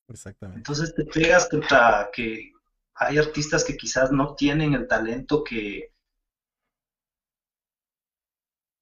Exactamente. 0.08 0.60
Entonces 0.60 0.94
te 0.96 1.06
pegas 1.06 1.50
contra 1.50 2.10
que 2.14 2.52
hay 2.96 3.18
artistas 3.18 3.64
que 3.64 3.78
quizás 3.78 4.12
no 4.12 4.36
tienen 4.36 4.74
el 4.74 4.88
talento 4.88 5.44
que 5.44 5.92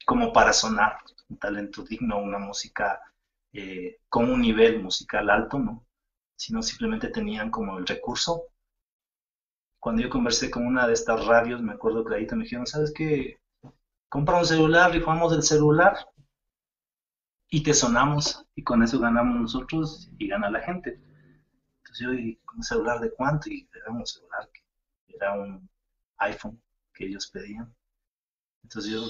como 0.05 0.31
para 0.31 0.53
sonar, 0.53 0.97
un 1.29 1.37
talento 1.37 1.83
digno, 1.83 2.19
una 2.19 2.37
música 2.37 3.01
eh, 3.51 3.97
con 4.07 4.29
un 4.29 4.41
nivel 4.41 4.81
musical 4.81 5.29
alto, 5.29 5.57
¿no? 5.57 5.85
Sino 6.35 6.61
simplemente 6.61 7.09
tenían 7.09 7.49
como 7.49 7.79
el 7.79 7.87
recurso. 7.87 8.45
Cuando 9.85 10.01
yo 10.01 10.09
conversé 10.09 10.49
con 10.49 10.65
una 10.65 10.87
de 10.87 10.93
estas 10.93 11.27
radios, 11.27 11.61
me 11.61 11.73
acuerdo 11.73 12.03
ahí 12.11 12.25
me 12.31 12.43
dijeron, 12.43 12.65
¿sabes 12.65 12.91
qué? 12.91 13.39
Compra 14.09 14.39
un 14.39 14.45
celular, 14.47 14.91
rifamos 14.91 15.31
el 15.31 15.43
celular 15.43 15.95
y 17.51 17.61
te 17.61 17.71
sonamos 17.71 18.47
y 18.55 18.63
con 18.63 18.81
eso 18.81 18.99
ganamos 18.99 19.39
nosotros 19.39 20.09
y 20.17 20.27
gana 20.27 20.49
la 20.49 20.61
gente. 20.61 20.99
Entonces 21.83 21.99
yo 21.99 22.09
dije, 22.09 22.39
¿un 22.57 22.63
celular 22.63 22.99
de 22.99 23.11
cuánto? 23.11 23.47
Y 23.51 23.69
era 23.75 23.91
un 23.91 24.03
celular 24.07 24.49
que 24.51 24.63
era 25.15 25.33
un 25.33 25.69
iPhone 26.17 26.59
que 26.91 27.05
ellos 27.05 27.27
pedían. 27.27 27.71
Entonces 28.63 28.91
yo, 28.91 29.03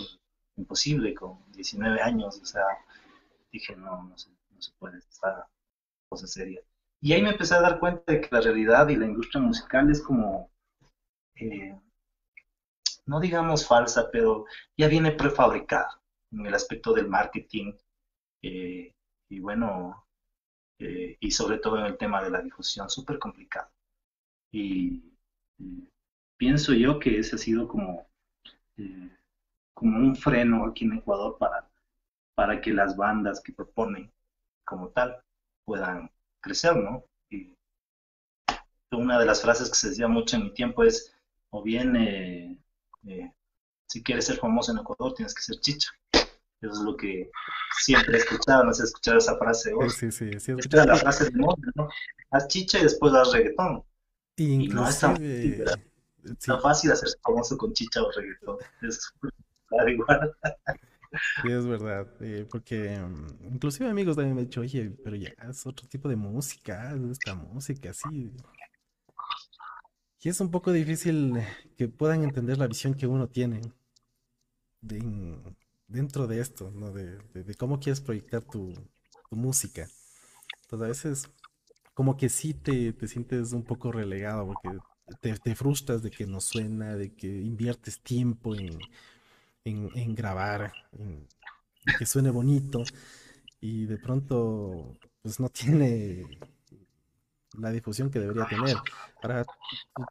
imposible, 0.58 1.14
con 1.14 1.50
19 1.54 2.02
años, 2.02 2.38
o 2.42 2.46
sea, 2.46 2.66
dije, 3.50 3.78
no, 3.78 4.04
no 4.04 4.18
se, 4.18 4.30
no 4.30 4.62
se 4.62 4.74
puede, 4.74 4.98
esta 4.98 5.48
cosa 6.10 6.28
seria. 6.28 6.60
Y 7.00 7.14
ahí 7.14 7.22
me 7.22 7.30
empecé 7.30 7.56
a 7.56 7.62
dar 7.62 7.80
cuenta 7.80 8.12
de 8.12 8.20
que 8.20 8.28
la 8.30 8.42
realidad 8.42 8.90
y 8.90 8.98
la 8.98 9.06
industria 9.06 9.42
musical 9.42 9.90
es 9.90 10.02
como, 10.02 10.52
eh, 11.36 11.78
no 13.06 13.20
digamos 13.20 13.68
falsa, 13.68 14.10
pero 14.12 14.46
ya 14.78 14.88
viene 14.88 15.12
prefabricada 15.12 16.02
en 16.32 16.46
el 16.46 16.54
aspecto 16.54 16.94
del 16.94 17.08
marketing. 17.08 17.74
Eh, 18.42 18.94
y 19.30 19.40
bueno, 19.40 20.06
eh, 20.80 21.18
y 21.20 21.32
sobre 21.32 21.60
todo 21.60 21.80
en 21.80 21.86
el 21.86 21.98
tema 21.98 22.24
de 22.24 22.30
la 22.30 22.42
difusión, 22.42 22.90
súper 22.90 23.20
complicado. 23.20 23.70
Y, 24.52 25.04
pienso 26.38 26.74
yo 26.74 27.00
que 27.00 27.20
ese 27.20 27.36
ha 27.36 27.40
sido 27.40 27.68
como, 27.68 28.08
como 29.74 29.98
un 30.00 30.16
freno 30.16 30.66
aquí 30.66 30.86
en 30.86 30.94
Ecuador 30.94 31.38
para, 31.38 31.70
para 32.36 32.60
que 32.62 32.74
las 32.74 32.98
bandas 32.98 33.42
que 33.42 33.54
proponen 33.54 34.12
como 34.66 34.90
tal 34.90 35.24
puedan 35.64 36.12
crecer, 36.42 36.76
¿no? 36.76 37.06
Y 37.30 37.56
una 38.92 39.20
de 39.20 39.26
las 39.26 39.42
frases 39.42 39.70
que 39.70 39.76
se 39.76 39.90
decía 39.90 40.08
mucho 40.08 40.36
en 40.36 40.44
mi 40.44 40.54
tiempo 40.54 40.84
es, 40.84 41.15
o 41.56 41.64
bien, 41.64 41.96
eh, 41.96 42.58
eh, 43.08 43.32
si 43.88 44.04
quieres 44.04 44.26
ser 44.26 44.38
famoso 44.38 44.74
en 44.74 44.80
Ecuador, 44.80 45.14
tienes 45.14 45.34
que 45.34 45.42
ser 45.42 45.58
chicha. 45.62 45.90
Eso 46.12 46.74
es 46.74 46.80
lo 46.80 46.98
que 46.98 47.32
siempre 47.80 48.18
he 48.18 48.20
escuchado, 48.20 48.66
no 48.66 48.74
sé 48.74 48.84
escuchar 48.84 49.18
esa 49.18 49.38
frase. 49.38 49.72
Sí, 49.90 50.12
sí, 50.12 50.40
sí. 50.40 50.54
sí 50.60 50.70
la 50.72 50.96
frase 50.98 51.26
de 51.26 51.38
moda, 51.38 51.56
¿no? 51.76 51.88
Haz 52.32 52.48
chicha 52.50 52.80
y 52.80 52.84
después 52.84 53.14
haz 53.14 53.32
reggaetón. 53.32 53.84
y 54.36 54.68
no 54.68 54.88
es 54.88 55.00
tan, 55.00 55.18
fácil 56.62 56.92
hacer 56.92 57.10
famoso 57.24 57.58
con 57.58 57.72
chicha 57.72 58.04
o 58.04 58.12
reggaetón. 58.12 58.58
Es 58.82 59.14
igual. 59.88 60.36
Sí, 61.42 61.52
es 61.52 61.66
verdad, 61.66 62.08
eh, 62.20 62.46
porque 62.50 63.00
mm, 63.00 63.54
inclusive 63.54 63.90
amigos 63.90 64.18
también 64.18 64.36
me 64.36 64.42
han 64.42 64.48
dicho, 64.48 64.60
oye, 64.60 64.92
pero 65.04 65.16
ya 65.16 65.30
es 65.50 65.66
otro 65.66 65.88
tipo 65.88 66.10
de 66.10 66.18
música, 66.18 66.94
esta 67.10 67.34
música, 67.34 67.92
así. 67.92 68.34
Y 70.26 70.30
es 70.30 70.42
un 70.42 70.50
poco 70.50 70.74
difícil 70.74 71.40
que 71.78 71.88
puedan 71.88 72.24
entender 72.24 72.58
la 72.58 72.68
visión 72.68 72.96
que 72.96 73.06
uno 73.06 73.30
tiene 73.30 73.62
dentro 75.88 76.26
de 76.26 76.42
esto, 76.42 76.72
¿no? 76.72 76.92
De, 76.92 77.56
cómo 77.58 77.80
quieres 77.80 78.02
proyectar 78.02 78.42
tu, 78.42 78.74
música. 79.30 79.88
Entonces 80.64 80.86
a 80.86 80.88
veces 80.88 81.30
como 81.94 82.18
que 82.18 82.30
sí 82.30 82.54
te, 82.54 82.92
te 82.94 83.08
sientes 83.08 83.54
un 83.54 83.64
poco 83.64 83.92
relegado 83.92 84.48
porque 84.48 84.78
te, 85.22 85.38
te 85.38 85.56
frustras 85.56 86.02
de 86.02 86.10
que 86.10 86.26
no 86.26 86.42
suena, 86.42 86.96
de 86.96 87.14
que 87.14 87.28
inviertes 87.28 88.02
tiempo 88.02 88.56
en 88.56 88.80
en, 89.66 90.16
grabar, 90.16 90.72
en, 90.94 91.28
que 91.98 92.06
suene 92.06 92.30
bonito 92.30 92.84
y 93.60 93.86
de 93.86 93.98
pronto 93.98 94.98
pues 95.22 95.40
no 95.40 95.50
tiene 95.50 96.24
la 97.60 97.72
difusión 97.72 98.10
que 98.10 98.20
debería 98.20 98.46
tener. 98.46 98.78
Ahora, 99.22 99.46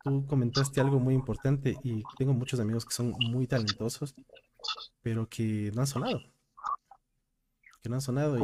tú, 0.02 0.26
comentaste 0.26 0.80
algo 0.80 0.98
muy 0.98 1.14
importante 1.14 1.76
y 1.82 2.02
tengo 2.16 2.32
muchos 2.32 2.60
amigos 2.60 2.84
que 2.84 2.94
son 2.94 3.14
muy 3.30 3.46
talentosos, 3.46 4.14
pero 5.02 5.28
que 5.28 5.70
no 5.74 5.82
han 5.82 5.86
sonado. 5.86 6.20
Que 7.82 7.88
no 7.88 7.96
han 7.96 8.00
sonado 8.00 8.38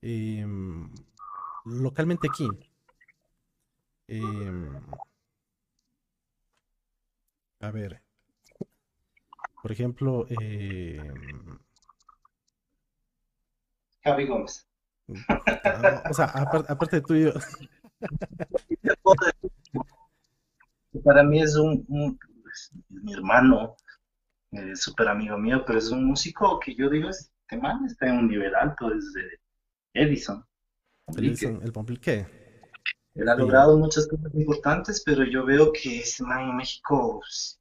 y 0.00 0.38
em, 0.40 0.88
localmente 1.64 2.28
aquí. 2.28 2.48
Em, 4.08 4.80
a 7.60 7.70
ver, 7.70 8.02
por 9.62 9.72
ejemplo, 9.72 10.26
eh... 10.28 11.00
Javi 14.04 14.26
Gómez. 14.26 14.66
O 15.08 16.14
sea, 16.14 16.26
aparte, 16.26 16.96
de 16.96 17.02
tuyo. 17.02 17.32
Para 21.04 21.22
mí 21.22 21.42
es 21.42 21.54
un, 21.56 22.18
mi 22.88 23.12
hermano, 23.12 23.76
eh, 24.52 24.74
súper 24.74 25.08
amigo 25.08 25.36
mío, 25.38 25.62
pero 25.66 25.78
es 25.78 25.90
un 25.90 26.04
músico 26.04 26.58
que 26.58 26.74
yo 26.74 26.88
digo, 26.88 27.10
este 27.10 27.58
man 27.58 27.84
está 27.84 28.08
en 28.08 28.18
un 28.18 28.28
nivel 28.28 28.54
alto 28.54 28.88
desde 28.88 29.40
Edison. 29.92 30.44
Edison, 31.16 31.60
el 31.62 31.72
Pomplique. 31.72 32.26
Él 33.14 33.28
ha 33.28 33.34
logrado 33.34 33.78
muchas 33.78 34.06
cosas 34.08 34.34
importantes, 34.34 35.02
pero 35.04 35.24
yo 35.24 35.44
veo 35.44 35.72
que 35.72 36.00
ese 36.00 36.22
man 36.22 36.50
en 36.50 36.56
México 36.56 37.20
pues, 37.20 37.60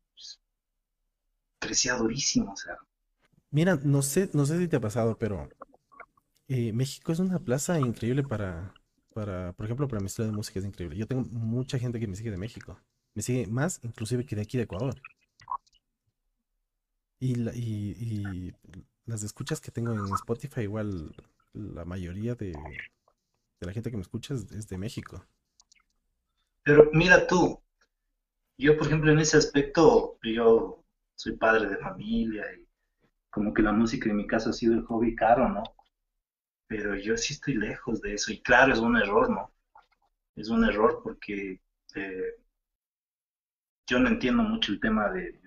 crecía 1.60 1.96
durísimo, 1.96 2.52
o 2.52 2.58
sea. 2.58 2.78
Mira, 3.52 3.80
no 3.82 4.02
sé, 4.02 4.30
no 4.34 4.46
sé 4.46 4.58
si 4.58 4.68
te 4.68 4.78
ha 4.78 4.82
pasado, 4.82 5.18
pero 5.18 5.48
eh, 6.48 6.74
México 6.74 7.12
es 7.12 7.20
una 7.20 7.40
plaza 7.40 7.80
increíble 7.80 8.24
para, 8.24 8.74
para, 9.14 9.54
por 9.54 9.66
ejemplo, 9.66 9.88
para 9.88 10.00
mi 10.00 10.08
estilo 10.08 10.28
de 10.28 10.34
música 10.34 10.60
es 10.60 10.66
increíble. 10.66 10.98
Yo 10.98 11.08
tengo 11.08 11.24
mucha 11.32 11.80
gente 11.80 12.00
que 12.00 12.08
me 12.08 12.16
sigue 12.16 12.32
de 12.32 12.38
México. 12.38 12.80
Me 13.14 13.22
sigue 13.22 13.48
más 13.48 13.80
inclusive 13.84 14.26
que 14.26 14.36
de 14.36 14.42
aquí 14.44 14.58
de 14.58 14.64
Ecuador. 14.64 14.96
Y, 17.20 17.34
y, 17.50 18.54
las 19.06 19.24
escuchas 19.24 19.62
que 19.62 19.72
tengo 19.72 19.94
en 19.94 20.14
Spotify, 20.16 20.62
igual 20.62 21.16
la 21.54 21.86
mayoría 21.86 22.36
de, 22.36 22.54
la 23.60 23.72
gente 23.72 23.90
que 23.90 23.98
me 23.98 24.02
escucha 24.02 24.34
es 24.34 24.68
de 24.68 24.78
México. 24.78 25.24
Pero 26.64 26.90
mira 26.92 27.28
tú, 27.28 27.62
yo 28.58 28.78
por 28.78 28.88
ejemplo 28.88 29.12
en 29.12 29.20
ese 29.20 29.38
aspecto, 29.38 30.18
yo 30.24 30.84
soy 31.16 31.38
padre 31.38 31.70
de 31.70 31.78
familia 31.78 32.44
y 32.54 32.68
como 33.30 33.54
que 33.54 33.62
la 33.62 33.72
música 33.72 34.10
en 34.10 34.18
mi 34.18 34.28
caso 34.28 34.50
ha 34.50 34.54
sido 34.54 34.74
el 34.74 34.84
hobby 34.86 35.16
caro, 35.16 35.48
¿no? 35.50 35.64
Pero 36.68 36.96
yo 36.96 37.18
sí 37.18 37.34
estoy 37.34 37.56
lejos 37.56 38.02
de 38.02 38.14
eso 38.14 38.32
y 38.32 38.42
claro, 38.42 38.74
es 38.74 38.80
un 38.80 38.98
error, 38.98 39.30
¿no? 39.30 39.52
Es 40.36 40.50
un 40.50 40.64
error 40.66 41.02
porque 41.04 41.62
eh, 41.96 42.36
yo 43.88 44.00
no 44.00 44.10
entiendo 44.10 44.44
mucho 44.44 44.72
el 44.72 44.80
tema 44.80 45.10
de, 45.10 45.40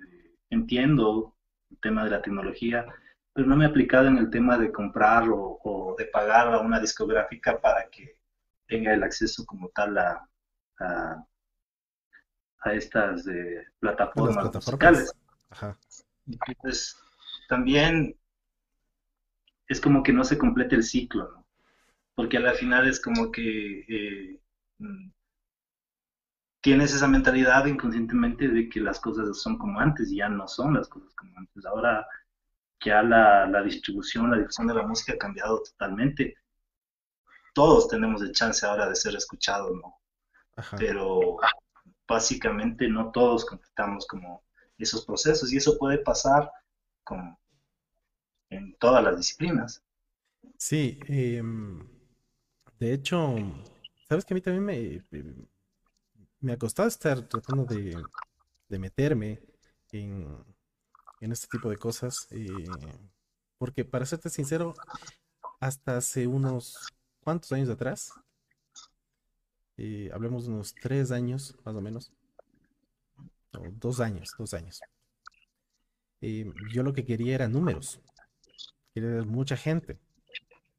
entiendo 0.51 1.37
el 1.71 1.79
tema 1.81 2.05
de 2.05 2.11
la 2.11 2.23
tecnología, 2.23 2.87
pero 3.33 3.47
no 3.47 3.57
me 3.57 3.65
he 3.65 3.69
aplicado 3.69 4.09
en 4.09 4.19
el 4.19 4.31
tema 4.31 4.57
de 4.59 4.73
comprar 4.73 5.29
o, 5.31 5.95
de 5.99 6.07
pagar 6.07 6.53
a 6.53 6.61
una 6.61 6.81
discográfica 6.81 7.61
para 7.61 7.89
que 7.91 8.19
tenga 8.67 8.93
el 8.93 9.03
acceso 9.03 9.45
como 9.45 9.69
tal 9.71 9.99
a, 9.99 10.29
a, 10.79 11.25
estas 12.73 13.27
eh, 13.27 13.67
plataformas, 13.79 14.55
musicales. 14.55 15.13
Ajá. 15.51 15.79
Entonces, 16.27 16.97
también 17.49 18.18
es 19.69 19.81
como 19.81 20.03
que 20.03 20.13
no 20.13 20.25
se 20.25 20.39
complete 20.39 20.77
el 20.77 20.83
ciclo, 20.83 21.31
¿no? 21.31 21.47
Porque 22.15 22.39
al 22.39 22.55
final 22.57 22.89
es 22.89 23.01
como 23.01 23.31
que 23.31 23.85
eh, 23.89 24.41
mm, 24.79 25.11
tienes 26.61 26.93
esa 26.93 27.07
mentalidad 27.07 27.67
inconscientemente 27.67 28.49
de 28.49 28.69
que 28.69 28.81
las 28.81 28.99
cosas 28.99 29.41
son 29.41 29.59
como 29.59 29.79
antes 29.79 30.11
y 30.11 30.17
ya 30.17 30.29
no 30.29 30.49
son 30.49 30.75
las 30.75 30.89
cosas 30.89 31.15
como 31.15 31.39
antes. 31.39 31.65
Ahora 31.65 32.07
ya 32.85 33.03
la, 33.03 33.47
la 33.47 33.63
distribución, 33.63 34.31
la 34.31 34.39
difusión 34.39 34.67
de 34.67 34.75
la 34.75 34.83
música 34.83 35.13
ha 35.13 35.19
cambiado 35.19 35.63
totalmente. 35.63 36.37
Todos 37.55 37.89
tenemos 37.89 38.23
el 38.23 38.33
chance 38.33 38.67
ahora 38.67 38.89
de 38.89 38.97
ser 38.97 39.15
escuchados, 39.15 39.73
¿no? 39.77 39.95
Pero 40.77 41.39
básicamente 42.09 42.89
no 42.89 43.13
todos 43.13 43.45
completamos 43.45 44.07
como 44.07 44.43
esos 44.79 45.05
procesos 45.05 45.53
y 45.53 45.59
eso 45.59 45.79
puede 45.79 45.99
pasar 45.99 46.51
con, 47.05 47.37
en 48.51 48.75
todas 48.79 49.03
las 49.03 49.17
disciplinas. 49.17 49.83
Sí, 50.57 50.99
em, 51.07 51.87
de 52.79 52.93
hecho, 52.93 53.37
sabes 54.09 54.25
que 54.25 54.35
a 54.35 54.37
mí 54.37 54.41
también 54.41 54.65
me, 54.65 55.03
me 56.41 56.53
ha 56.53 56.59
costado 56.59 56.89
estar 56.89 57.23
tratando 57.23 57.65
de, 57.65 57.97
meterme 58.79 59.41
en, 59.93 60.45
este 61.21 61.49
tipo 61.49 61.71
de 61.71 61.77
cosas, 61.77 62.29
eh, 62.31 62.47
porque 63.59 63.85
para 63.85 64.07
serte 64.07 64.31
sincero, 64.31 64.75
hasta 65.61 65.97
hace 65.97 66.27
unos 66.27 66.93
cuantos 67.21 67.51
años 67.53 67.69
atrás, 67.69 68.13
eh, 69.77 70.11
hablemos 70.13 70.47
de 70.47 70.53
unos 70.53 70.75
tres 70.75 71.11
años 71.11 71.57
más 71.65 71.75
o 71.75 71.81
menos, 71.81 72.13
o 73.53 73.69
dos 73.73 74.01
años, 74.01 74.35
dos 74.39 74.55
años. 74.55 74.81
Eh, 76.21 76.53
yo 76.73 76.83
lo 76.83 76.93
que 76.93 77.05
quería 77.05 77.35
era 77.35 77.49
números, 77.49 78.01
ver 78.95 79.27
mucha 79.27 79.57
gente, 79.57 79.99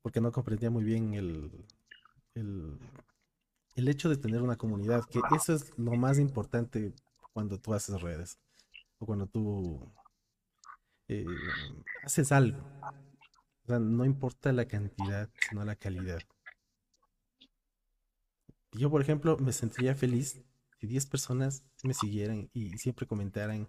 porque 0.01 0.21
no 0.21 0.31
comprendía 0.31 0.69
muy 0.69 0.83
bien 0.83 1.13
el, 1.13 1.51
el, 2.35 3.87
hecho 3.87 4.09
de 4.09 4.17
tener 4.17 4.41
una 4.41 4.57
comunidad, 4.57 5.05
que 5.05 5.19
eso 5.35 5.53
es 5.53 5.77
lo 5.77 5.93
más 5.93 6.19
importante 6.19 6.93
cuando 7.33 7.59
tú 7.59 7.73
haces 7.73 8.01
redes 8.01 8.37
o 8.99 9.05
cuando 9.05 9.25
tú 9.25 9.91
eh, 11.07 11.25
haces 12.03 12.31
algo. 12.31 12.59
O 13.63 13.67
sea, 13.67 13.79
no 13.79 14.05
importa 14.05 14.51
la 14.51 14.65
cantidad, 14.65 15.29
sino 15.47 15.63
la 15.63 15.75
calidad. 15.75 16.19
Yo, 18.71 18.89
por 18.89 19.01
ejemplo, 19.01 19.37
me 19.37 19.51
sentiría 19.51 19.95
feliz 19.95 20.41
si 20.79 20.87
10 20.87 21.05
personas 21.07 21.63
me 21.83 21.93
siguieran 21.93 22.49
y 22.53 22.77
siempre 22.77 23.07
comentaran 23.07 23.67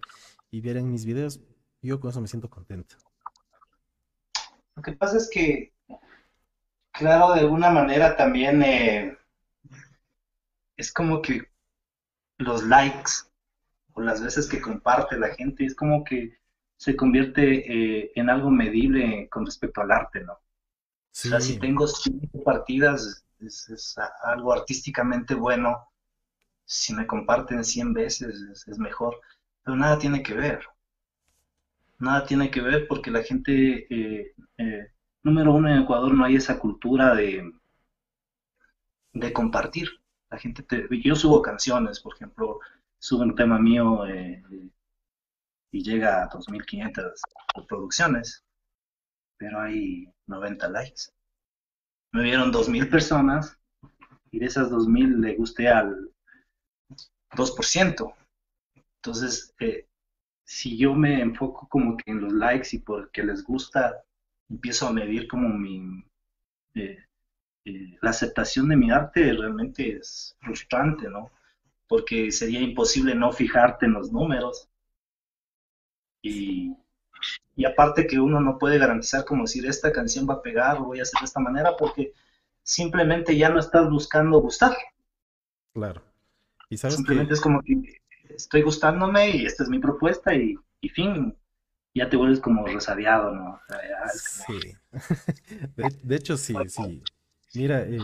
y 0.51 0.61
vieran 0.61 0.91
mis 0.91 1.05
videos. 1.05 1.41
Yo 1.83 1.99
con 2.01 2.11
eso 2.11 2.21
me 2.21 2.29
siento 2.29 2.51
contento. 2.51 2.97
Lo 4.81 4.83
que 4.83 4.93
pasa 4.93 5.19
es 5.19 5.29
que, 5.29 5.75
claro, 6.91 7.35
de 7.35 7.41
alguna 7.41 7.71
manera 7.71 8.17
también 8.17 8.63
eh, 8.63 9.15
es 10.75 10.91
como 10.91 11.21
que 11.21 11.43
los 12.39 12.63
likes 12.63 13.11
o 13.93 14.01
las 14.01 14.23
veces 14.25 14.49
que 14.49 14.59
comparte 14.59 15.19
la 15.19 15.35
gente, 15.35 15.67
es 15.67 15.75
como 15.75 16.03
que 16.03 16.39
se 16.79 16.97
convierte 16.97 17.43
eh, 17.43 18.13
en 18.15 18.31
algo 18.31 18.51
medible 18.51 19.29
con 19.29 19.45
respecto 19.45 19.83
al 19.83 19.91
arte, 19.91 20.25
¿no? 20.25 20.33
O 20.33 20.41
sea, 21.11 21.43
si 21.43 21.59
tengo 21.59 21.87
cinco 21.87 22.43
partidas, 22.43 23.23
es, 23.39 23.97
algo 24.23 24.51
artísticamente 24.51 25.35
bueno. 25.35 25.91
Si 26.65 26.95
me 26.95 27.07
comparten 27.07 27.67
100 27.67 27.93
veces 27.93 28.65
es, 28.67 28.79
mejor. 28.79 29.21
Pero 29.63 29.77
nada 29.77 29.99
tiene 29.99 30.23
que 30.23 30.33
ver. 30.33 30.65
Nada 32.01 32.27
tiene 32.27 32.51
que 32.51 32.61
ver 32.61 32.89
porque 32.89 33.11
la 33.11 33.23
gente, 33.23 33.87
eh, 33.89 34.35
eh, 34.59 34.93
número 35.23 35.53
uno, 35.55 35.69
en 35.69 35.83
Ecuador 35.83 36.13
no 36.15 36.25
hay 36.25 36.37
esa 36.37 36.59
cultura 36.59 37.15
de, 37.15 37.53
de 39.13 39.33
compartir. 39.33 39.89
La 40.31 40.39
gente 40.39 40.65
yo 41.03 41.15
subo 41.15 41.43
canciones, 41.43 42.01
por 42.01 42.15
ejemplo, 42.15 42.61
subo 42.99 43.23
un 43.23 43.35
tema 43.35 43.59
mío 43.59 44.07
eh, 44.07 44.43
y 45.73 45.83
llega 45.83 46.25
a 46.25 46.31
2.500 46.31 47.13
reproducciones, 47.55 48.45
pero 49.37 49.61
hay 49.61 50.13
90 50.27 50.69
likes 50.69 51.13
me 52.13 52.23
vieron 52.23 52.53
2.000 52.53 52.91
personas 52.91 53.57
y 54.31 54.39
de 54.39 54.47
esas 54.47 54.71
2.000 54.71 55.21
le 55.21 55.37
gusté 55.37 55.69
al 55.69 56.11
2%. 57.33 58.15
Entonces, 58.97 59.55
eh, 59.61 59.87
si 60.51 60.77
yo 60.77 60.95
me 60.95 61.21
enfoco 61.21 61.69
como 61.69 61.97
que 61.97 62.11
en 62.11 62.23
los 62.23 62.33
likes 62.33 62.71
y 62.73 62.81
porque 62.81 63.23
les 63.23 63.45
gusta, 63.45 64.03
empiezo 64.49 64.89
a 64.89 64.93
medir 64.93 65.29
como 65.29 65.49
mi... 65.49 66.05
Eh, 66.75 66.99
eh, 67.65 67.99
la 68.03 68.11
aceptación 68.11 68.69
de 68.69 68.77
mi 68.77 68.91
arte 68.91 69.33
realmente 69.33 69.97
es 69.97 70.37
frustrante, 70.41 71.09
¿no? 71.09 71.31
Porque 71.87 72.33
sería 72.33 72.61
imposible 72.61 73.15
no 73.15 73.31
fijarte 73.31 73.87
en 73.87 73.93
los 73.93 74.11
números. 74.11 74.69
Y 76.23 76.75
y 77.61 77.67
aparte 77.67 78.07
que 78.07 78.19
uno 78.19 78.41
no 78.41 78.59
puede 78.59 78.79
garantizar 78.79 79.25
como 79.27 79.43
decir 79.43 79.67
esta 79.67 79.93
canción 79.93 80.27
va 80.27 80.35
a 80.35 80.43
pegar 80.43 80.79
o 80.79 80.85
voy 80.85 80.99
a 80.99 81.03
hacer 81.03 81.21
de 81.21 81.27
esta 81.27 81.41
manera 81.41 81.77
porque 81.77 82.15
simplemente 82.63 83.37
ya 83.37 83.51
no 83.51 83.61
estás 83.61 83.91
buscando 83.91 84.41
gustar. 84.41 84.75
Claro. 85.75 86.03
Y 86.71 86.79
sabes 86.79 86.97
simplemente 86.97 87.35
es 87.35 87.41
como 87.41 87.61
que 87.61 88.00
estoy 88.35 88.63
gustándome 88.63 89.31
y 89.31 89.47
esta 89.47 89.63
es 89.63 89.69
mi 89.69 89.79
propuesta 89.79 90.35
y, 90.35 90.57
fin, 90.95 91.37
ya 91.95 92.09
te 92.09 92.17
vuelves 92.17 92.41
como 92.41 92.67
resabiado, 92.67 93.35
¿no? 93.35 93.61
Sí. 94.15 94.75
de, 96.03 96.17
hecho, 96.17 96.37
sí, 96.37 96.55
sí. 96.69 97.03
Mira, 97.55 97.83
eh, 97.83 97.99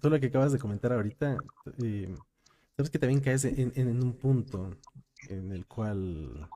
todo 0.00 0.10
lo 0.10 0.20
que 0.20 0.26
acabas 0.26 0.52
de 0.52 0.58
comentar 0.58 0.92
ahorita, 0.92 1.36
eh, 1.82 2.14
sabes 2.76 2.90
que 2.90 2.98
también 2.98 3.20
caes 3.20 3.44
en 3.44 4.02
un 4.02 4.12
punto 4.14 4.76
en 5.28 5.52
el 5.52 5.66
cual 5.66 6.48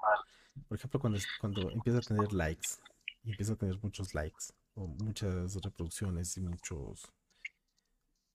por 0.69 0.79
ejemplo, 0.79 1.01
cuando, 1.01 1.19
cuando 1.41 1.71
empieza 1.71 1.99
a 1.99 2.03
tener 2.03 2.33
likes 2.33 2.69
y 3.25 3.31
empieza 3.31 3.53
a 3.55 3.57
tener 3.57 3.79
muchos 3.83 4.15
likes 4.15 4.47
o 4.75 4.87
muchas 4.87 5.55
reproducciones 5.57 6.37
y 6.37 6.41
muchos... 6.41 7.13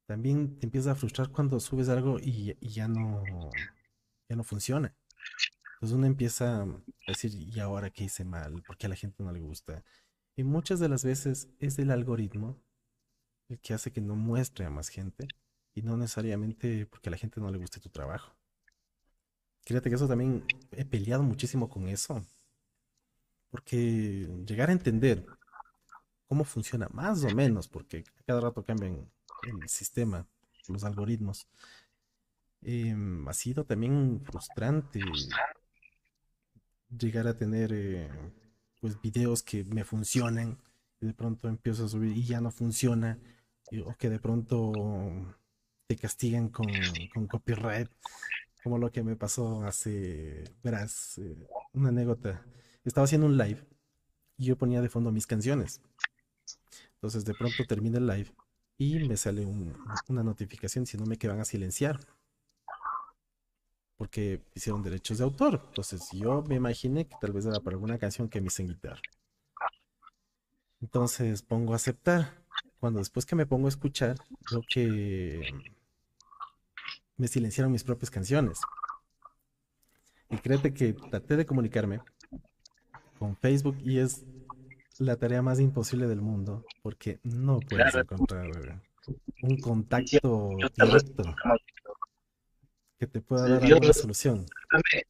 También 0.06 0.58
te 0.58 0.65
empieza 0.65 0.91
a 0.91 0.95
frustrar 0.95 1.30
cuando 1.30 1.60
subes 1.60 1.89
algo 1.89 2.17
y, 2.19 2.56
ya 2.62 2.88
no 2.88 3.23
ya 4.29 4.35
no 4.35 4.43
funciona. 4.43 4.95
Entonces 5.75 5.95
uno 5.95 6.07
empieza 6.07 6.63
a 6.63 6.67
decir, 7.07 7.33
¿y 7.35 7.59
ahora 7.59 7.89
qué 7.91 8.05
hice 8.05 8.25
mal? 8.25 8.63
¿Por 8.63 8.77
qué 8.77 8.87
a 8.87 8.89
la 8.89 8.95
gente 8.95 9.23
no 9.23 9.31
le 9.31 9.39
gusta? 9.39 9.83
Y 10.35 10.43
muchas 10.43 10.79
de 10.79 10.89
las 10.89 11.03
veces 11.03 11.49
es 11.59 11.79
el 11.79 11.91
algoritmo 11.91 12.61
el 13.49 13.59
que 13.59 13.73
hace 13.73 13.91
que 13.91 14.01
no 14.01 14.15
muestre 14.15 14.65
a 14.65 14.69
más 14.69 14.89
gente 14.89 15.27
y 15.73 15.81
no 15.81 15.95
necesariamente 15.97 16.85
porque 16.87 17.09
a 17.09 17.11
la 17.11 17.17
gente 17.17 17.39
no 17.39 17.51
le 17.51 17.57
guste 17.57 17.79
tu 17.79 17.89
trabajo. 17.89 18.35
Fíjate 19.65 19.89
que 19.89 19.95
eso 19.95 20.07
también 20.07 20.45
he 20.71 20.85
peleado 20.85 21.23
muchísimo 21.23 21.69
con 21.69 21.87
eso. 21.87 22.25
Porque 23.49 24.27
llegar 24.45 24.69
a 24.69 24.73
entender 24.73 25.25
cómo 26.27 26.43
funciona 26.43 26.87
más 26.89 27.23
o 27.23 27.29
menos, 27.29 27.67
porque 27.67 28.03
cada 28.25 28.41
rato 28.41 28.63
cambian 28.63 29.09
el 29.43 29.69
sistema, 29.69 30.27
los 30.67 30.83
algoritmos, 30.83 31.47
em, 32.61 33.27
ha 33.27 33.33
sido 33.33 33.65
también 33.65 34.21
frustrante 34.23 35.01
llegar 36.89 37.27
a 37.27 37.37
tener 37.37 37.71
eh, 37.73 38.09
pues 38.79 38.99
videos 39.01 39.43
que 39.43 39.63
me 39.65 39.83
funcionen 39.83 40.57
y 41.01 41.07
de 41.07 41.13
pronto 41.13 41.47
empiezo 41.47 41.85
a 41.85 41.89
subir 41.89 42.15
y 42.15 42.23
ya 42.23 42.41
no 42.41 42.51
funciona 42.51 43.19
o 43.85 43.95
que 43.97 44.09
de 44.09 44.19
pronto 44.19 44.71
te 45.87 45.95
castigan 45.97 46.49
con, 46.49 46.67
con 47.13 47.27
copyright 47.27 47.89
como 48.67 48.77
lo 48.77 48.91
que 48.91 49.01
me 49.01 49.15
pasó 49.15 49.63
hace, 49.63 50.43
verás, 50.61 51.17
eh, 51.19 51.47
una 51.71 51.87
anécdota. 51.87 52.45
Estaba 52.83 53.05
haciendo 53.05 53.27
un 53.27 53.37
live 53.37 53.65
y 54.37 54.45
yo 54.45 54.57
ponía 54.57 54.81
de 54.81 54.89
fondo 54.89 55.09
mis 55.09 55.25
canciones. 55.25 55.81
Entonces 56.95 57.23
de 57.23 57.33
pronto 57.33 57.63
termina 57.65 57.97
el 57.97 58.07
live 58.07 58.33
y 58.77 58.99
me 59.07 59.15
sale 59.15 59.45
una 59.45 60.23
notificación 60.23 60.83
diciéndome 60.83 61.17
que 61.17 61.29
van 61.29 61.39
a 61.39 61.45
silenciar. 61.45 61.99
Porque 63.97 64.41
hicieron 64.53 64.83
derechos 64.83 65.17
de 65.17 65.23
autor. 65.23 65.62
Entonces 65.67 66.07
yo 66.12 66.43
me 66.43 66.55
imaginé 66.55 67.07
que 67.07 67.15
tal 67.19 67.33
vez 67.33 67.45
era 67.45 67.60
para 67.60 67.75
alguna 67.75 67.97
canción 67.97 68.29
que 68.29 68.39
me 68.39 68.47
hice 68.47 68.62
en 68.62 68.69
guitarra. 68.69 69.01
Entonces 70.81 71.41
pongo 71.41 71.73
a 71.73 71.77
aceptar. 71.77 72.45
Cuando 72.79 72.99
después 72.99 73.25
que 73.25 73.36
me 73.36 73.47
pongo 73.47 73.65
a 73.65 73.69
escuchar, 73.69 74.15
veo 74.51 74.62
que 74.69 75.41
me 77.17 77.27
silenciaron 77.27 77.71
mis 77.71 77.83
propias 77.83 78.12
canciones. 78.12 78.60
Y 80.29 80.38
créete 80.38 80.73
que 80.73 80.93
traté 80.93 81.36
de 81.36 81.45
comunicarme 81.45 82.01
con 83.17 83.36
Facebook 83.36 83.77
y 83.83 83.97
es 83.97 84.25
la 84.99 85.15
tarea 85.15 85.41
más 85.41 85.60
imposible 85.60 86.07
del 86.07 86.21
mundo 86.21 86.65
porque 86.81 87.19
no 87.23 87.60
puedes 87.60 87.95
encontrar 87.95 88.81
un 89.41 89.57
contacto 89.57 90.49
directo 90.75 91.23
que 92.97 93.07
te 93.07 93.21
pueda 93.21 93.47
dar 93.47 93.63
alguna 93.63 93.93
solución. 93.93 94.45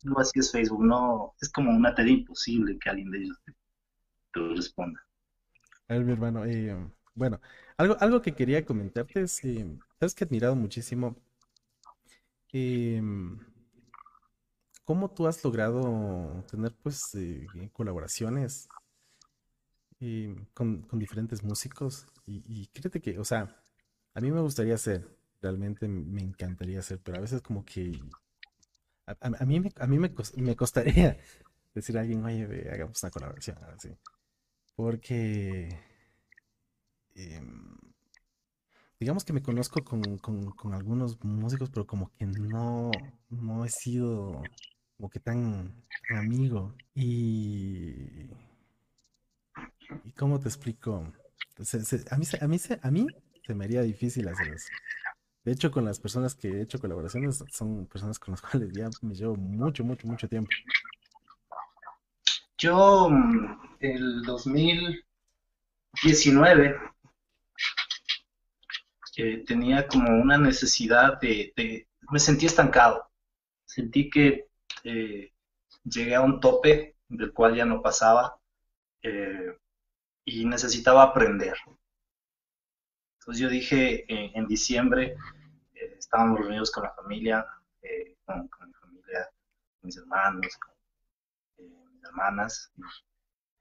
No 0.03 0.19
así 0.19 0.39
es 0.39 0.51
Facebook, 0.51 0.83
no, 0.83 1.33
es 1.41 1.49
como 1.49 1.71
una 1.71 1.95
tarea 1.95 2.13
imposible 2.13 2.77
que 2.79 2.89
alguien 2.89 3.11
de 3.11 3.19
ellos 3.19 3.37
te, 3.45 3.53
responda. 4.55 4.99
A 5.87 5.93
ver, 5.93 6.03
mi 6.03 6.11
hermano, 6.11 6.45
eh, 6.45 6.75
bueno, 7.15 7.39
algo, 7.77 7.97
algo 7.99 8.21
que 8.21 8.35
quería 8.35 8.65
comentarte 8.65 9.21
es, 9.21 9.43
eh, 9.43 9.65
sabes 9.99 10.13
que 10.13 10.23
he 10.23 10.27
admirado 10.27 10.55
muchísimo 10.55 11.15
em, 12.51 13.39
¿cómo 14.83 15.09
tú 15.09 15.27
has 15.27 15.43
logrado 15.43 16.45
tener 16.51 16.73
pues 16.83 17.15
eh, 17.15 17.47
colaboraciones 17.73 18.67
em, 19.99 20.45
con, 20.53 20.81
con 20.83 20.99
diferentes 20.99 21.41
músicos? 21.43 22.05
Y, 22.25 22.43
y 22.47 22.67
créete 22.67 23.01
que, 23.01 23.17
o 23.17 23.23
sea, 23.23 23.63
a 24.13 24.19
mí 24.21 24.29
me 24.31 24.41
gustaría 24.41 24.75
hacer, 24.75 25.16
realmente 25.41 25.87
me 25.87 26.21
encantaría 26.21 26.79
hacer, 26.79 26.99
pero 27.03 27.17
a 27.17 27.21
veces 27.21 27.41
como 27.41 27.65
que 27.65 27.99
a, 29.07 29.15
a- 29.41 29.45
mí, 29.45 29.59
me, 29.59 29.71
a 29.79 29.87
mí 29.87 29.97
me, 29.99 30.13
cos- 30.13 30.35
me 30.37 30.55
costaría 30.55 31.17
decir 31.73 31.97
a 31.97 32.01
alguien, 32.01 32.23
oye, 32.25 32.69
hagamos 32.71 33.01
una 33.03 33.11
colaboración, 33.11 33.57
así. 33.75 33.89
Porque, 34.75 35.69
em, 37.15 37.77
digamos 38.99 39.23
que 39.25 39.33
me 39.33 39.41
conozco 39.43 39.83
con, 39.83 40.17
con- 40.17 40.73
algunos 40.73 41.23
músicos, 41.23 41.69
pero 41.69 41.85
como 41.87 42.11
que 42.17 42.25
no, 42.25 42.91
no 43.29 43.65
he 43.65 43.69
sido 43.69 44.49
como 44.97 45.09
que 45.09 45.19
tan, 45.19 45.83
amigo. 46.09 46.73
Y, 46.95 48.29
¿y 50.03 50.11
cómo 50.13 50.39
te 50.39 50.47
explico? 50.49 51.13
Se- 51.63 52.03
a 52.11 52.17
mí, 52.17 52.25
a 52.41 52.47
mí, 52.47 52.57
a 52.81 52.91
mí 52.91 53.15
se 53.45 53.55
me 53.55 53.65
haría 53.65 53.81
difícil 53.81 54.27
hacer 54.27 54.49
eso. 54.49 54.73
De 55.47 55.53
hecho, 55.53 55.71
con 55.71 55.85
las 55.85 55.97
personas 55.97 56.35
que 56.35 56.49
he 56.49 56.61
hecho 56.61 56.77
colaboraciones 56.77 57.41
son 57.49 57.85
personas 57.85 58.19
con 58.19 58.33
las 58.33 58.41
cuales 58.51 58.73
ya 58.73 58.89
me 59.01 59.15
llevo 59.15 59.37
mucho, 59.37 59.85
mucho, 59.85 60.05
mucho 60.05 60.27
tiempo. 60.27 60.51
Yo, 62.57 63.07
mm, 63.09 63.77
el 63.79 64.23
2019, 64.23 66.75
eh, 69.15 69.45
tenía 69.47 69.87
como 69.87 70.21
una 70.21 70.37
necesidad 70.37 71.17
de, 71.21 71.87
me 72.11 72.19
sentí 72.19 72.45
estancado. 72.45 73.09
Sentí 73.63 74.09
que 74.09 74.49
eh, 74.83 75.31
llegué 75.85 76.15
a 76.15 76.23
un 76.23 76.41
tope 76.41 76.97
del 77.07 77.31
cual 77.31 77.55
ya 77.55 77.63
no 77.63 77.81
pasaba 77.81 78.37
eh, 79.01 79.55
y 80.25 80.43
necesitaba 80.43 81.03
aprender. 81.03 81.55
Entonces 83.21 83.41
yo 83.41 83.47
dije 83.47 84.03
en 84.09 84.45
diciembre, 84.45 85.15
estábamos 85.97 86.39
reunidos 86.39 86.71
con 86.71 86.83
la 86.83 86.93
familia, 86.93 87.45
eh, 87.81 88.15
con, 88.25 88.47
con 88.49 88.67
mi 88.67 88.73
familia, 88.75 89.29
mis 89.81 89.97
hermanos, 89.97 90.57
con 90.57 90.73
eh, 91.65 91.69
mis 91.93 92.03
hermanas. 92.03 92.71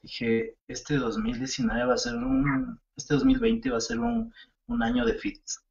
dije, 0.03 0.57
este 0.68 0.96
2019 0.96 1.85
va 1.87 1.94
a 1.94 1.99
ser 1.99 2.14
un, 2.16 2.81
este 2.96 3.14
2020 3.14 3.70
va 3.70 3.79
a 3.79 3.81
ser 3.81 4.01
un, 4.01 4.33
un 4.68 4.83
año 4.83 5.05
de 5.05 5.14
fits. 5.14 5.62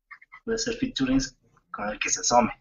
Voy 0.45 0.54
a 0.54 0.56
hacer 0.56 0.75
featurings 0.75 1.38
con 1.71 1.89
el 1.89 1.99
que 1.99 2.10
se 2.10 2.21
asome. 2.21 2.54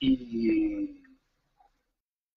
Y 0.00 1.00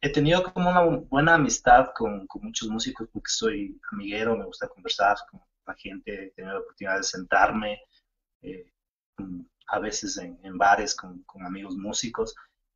he 0.01 0.11
tenido 0.11 0.43
como 0.43 0.69
una 0.69 0.81
buena 1.09 1.35
amistad 1.35 1.89
con, 1.95 2.27
con 2.27 2.43
muchos 2.43 2.69
músicos 2.69 3.07
porque 3.11 3.29
soy 3.29 3.79
amiguero, 3.91 4.37
me 4.37 4.45
gusta 4.45 4.67
conversar 4.67 5.15
con 5.29 5.41
la 5.65 5.73
gente, 5.75 6.25
he 6.25 6.31
tenido 6.31 6.55
la 6.55 6.59
oportunidad 6.61 6.97
de 6.97 7.03
sentarme, 7.03 7.79
eh, 8.41 8.71
con- 9.15 9.49
a 9.67 9.79
veces 9.79 10.17
en, 10.17 10.39
en 10.43 10.57
bares 10.57 10.95
con, 10.95 11.23
amigos 11.45 11.75
músicos. 11.75 12.35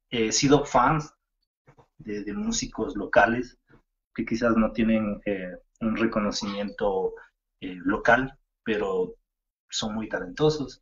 He 0.10 0.32
sido 0.32 0.66
fan 0.66 1.02
de, 1.98 2.24
de 2.24 2.34
músicos 2.34 2.96
locales 2.96 3.58
que 4.16 4.26
quizás 4.26 4.56
no 4.58 4.72
tienen 4.72 5.22
eh, 5.26 5.52
un 5.82 5.96
reconocimiento 5.96 7.14
eh, 7.62 7.76
local, 7.86 8.38
pero 8.64 9.16
son 9.70 9.94
muy 9.94 10.10
talentosos. 10.10 10.82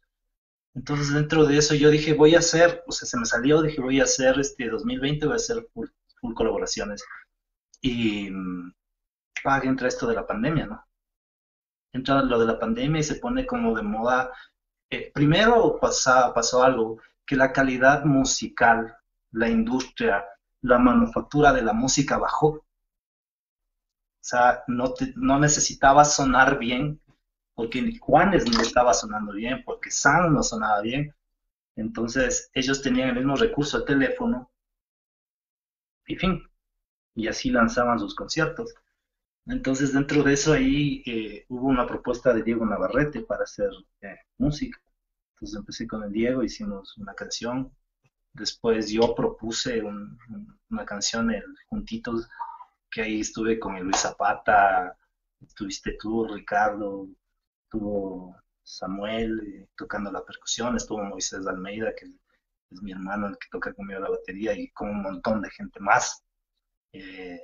Entonces 0.73 1.13
dentro 1.13 1.45
de 1.45 1.57
eso 1.57 1.75
yo 1.75 1.89
dije, 1.89 2.13
voy 2.13 2.35
a 2.35 2.39
hacer, 2.39 2.83
o 2.87 2.91
sea, 2.91 3.07
se 3.07 3.17
me 3.17 3.25
salió, 3.25 3.61
dije, 3.61 3.81
voy 3.81 3.99
a 3.99 4.03
hacer 4.03 4.39
este 4.39 4.69
2020, 4.69 5.25
voy 5.25 5.33
a 5.33 5.35
hacer 5.35 5.67
full, 5.73 5.87
full 6.19 6.33
colaboraciones. 6.33 7.03
Y 7.81 8.29
mm, 8.29 8.73
ah, 9.45 9.61
entra 9.63 9.87
esto 9.87 10.07
de 10.07 10.15
la 10.15 10.27
pandemia, 10.27 10.67
¿no? 10.67 10.85
Entra 11.93 12.21
lo 12.23 12.39
de 12.39 12.45
la 12.45 12.59
pandemia 12.59 12.99
y 12.99 13.03
se 13.03 13.15
pone 13.15 13.45
como 13.45 13.75
de 13.75 13.83
moda. 13.83 14.31
Eh, 14.89 15.11
primero 15.13 15.77
pasa, 15.79 16.33
pasó 16.33 16.63
algo, 16.63 16.99
que 17.25 17.35
la 17.35 17.51
calidad 17.51 18.05
musical, 18.05 18.95
la 19.31 19.49
industria, 19.49 20.25
la 20.61 20.77
manufactura 20.77 21.53
de 21.53 21.63
la 21.63 21.73
música 21.73 22.17
bajó. 22.17 22.47
O 22.47 22.63
sea, 24.21 24.63
no, 24.67 24.93
no 25.15 25.39
necesitaba 25.39 26.05
sonar 26.05 26.57
bien, 26.57 26.99
porque 27.53 27.97
Juanes 27.99 28.49
no 28.51 28.61
estaba 28.61 28.93
sonando 28.93 29.33
bien, 29.33 29.63
porque 29.65 29.91
Sam 29.91 30.33
no 30.33 30.43
sonaba 30.43 30.81
bien. 30.81 31.15
Entonces 31.75 32.49
ellos 32.53 32.81
tenían 32.81 33.09
el 33.09 33.15
mismo 33.15 33.35
recurso, 33.35 33.77
el 33.77 33.85
teléfono, 33.85 34.49
y 36.07 36.15
fin, 36.15 36.43
y 37.15 37.27
así 37.27 37.49
lanzaban 37.49 37.99
sus 37.99 38.15
conciertos. 38.15 38.73
Entonces 39.47 39.93
dentro 39.93 40.23
de 40.23 40.33
eso 40.33 40.53
ahí 40.53 41.03
eh, 41.05 41.45
hubo 41.49 41.67
una 41.67 41.85
propuesta 41.87 42.33
de 42.33 42.43
Diego 42.43 42.65
Navarrete 42.65 43.21
para 43.21 43.43
hacer 43.43 43.69
eh, 44.01 44.17
música. 44.37 44.79
Entonces 45.35 45.59
empecé 45.59 45.87
con 45.87 46.03
el 46.03 46.11
Diego, 46.11 46.43
hicimos 46.43 46.97
una 46.97 47.13
canción. 47.13 47.71
Después 48.33 48.89
yo 48.91 49.15
propuse 49.15 49.81
un- 49.83 50.17
un- 50.29 50.59
una 50.71 50.85
canción 50.85 51.31
el, 51.31 51.43
juntitos, 51.69 52.29
que 52.91 53.03
ahí 53.03 53.21
estuve 53.21 53.59
con 53.59 53.75
el 53.77 53.83
Luis 53.85 53.97
Zapata, 53.99 54.97
estuviste 55.41 55.97
tú, 55.99 56.27
Ricardo, 56.27 57.07
estuvo 57.65 58.35
Samuel 58.63 59.41
eh, 59.47 59.69
tocando 59.77 60.11
la 60.11 60.25
percusión, 60.25 60.75
estuvo 60.77 61.03
Moisés 61.03 61.45
Almeida, 61.47 61.93
que 61.95 62.05
es 62.71 62.81
mi 62.83 62.91
hermano 62.93 63.27
el 63.27 63.37
que 63.37 63.47
toca 63.51 63.73
conmigo 63.73 63.99
la 64.01 64.09
batería, 64.09 64.53
y 64.57 64.69
con 64.71 64.89
un 64.89 65.01
montón 65.03 65.41
de 65.41 65.49
gente 65.51 65.79
más. 65.79 66.23
Eh, 66.93 67.41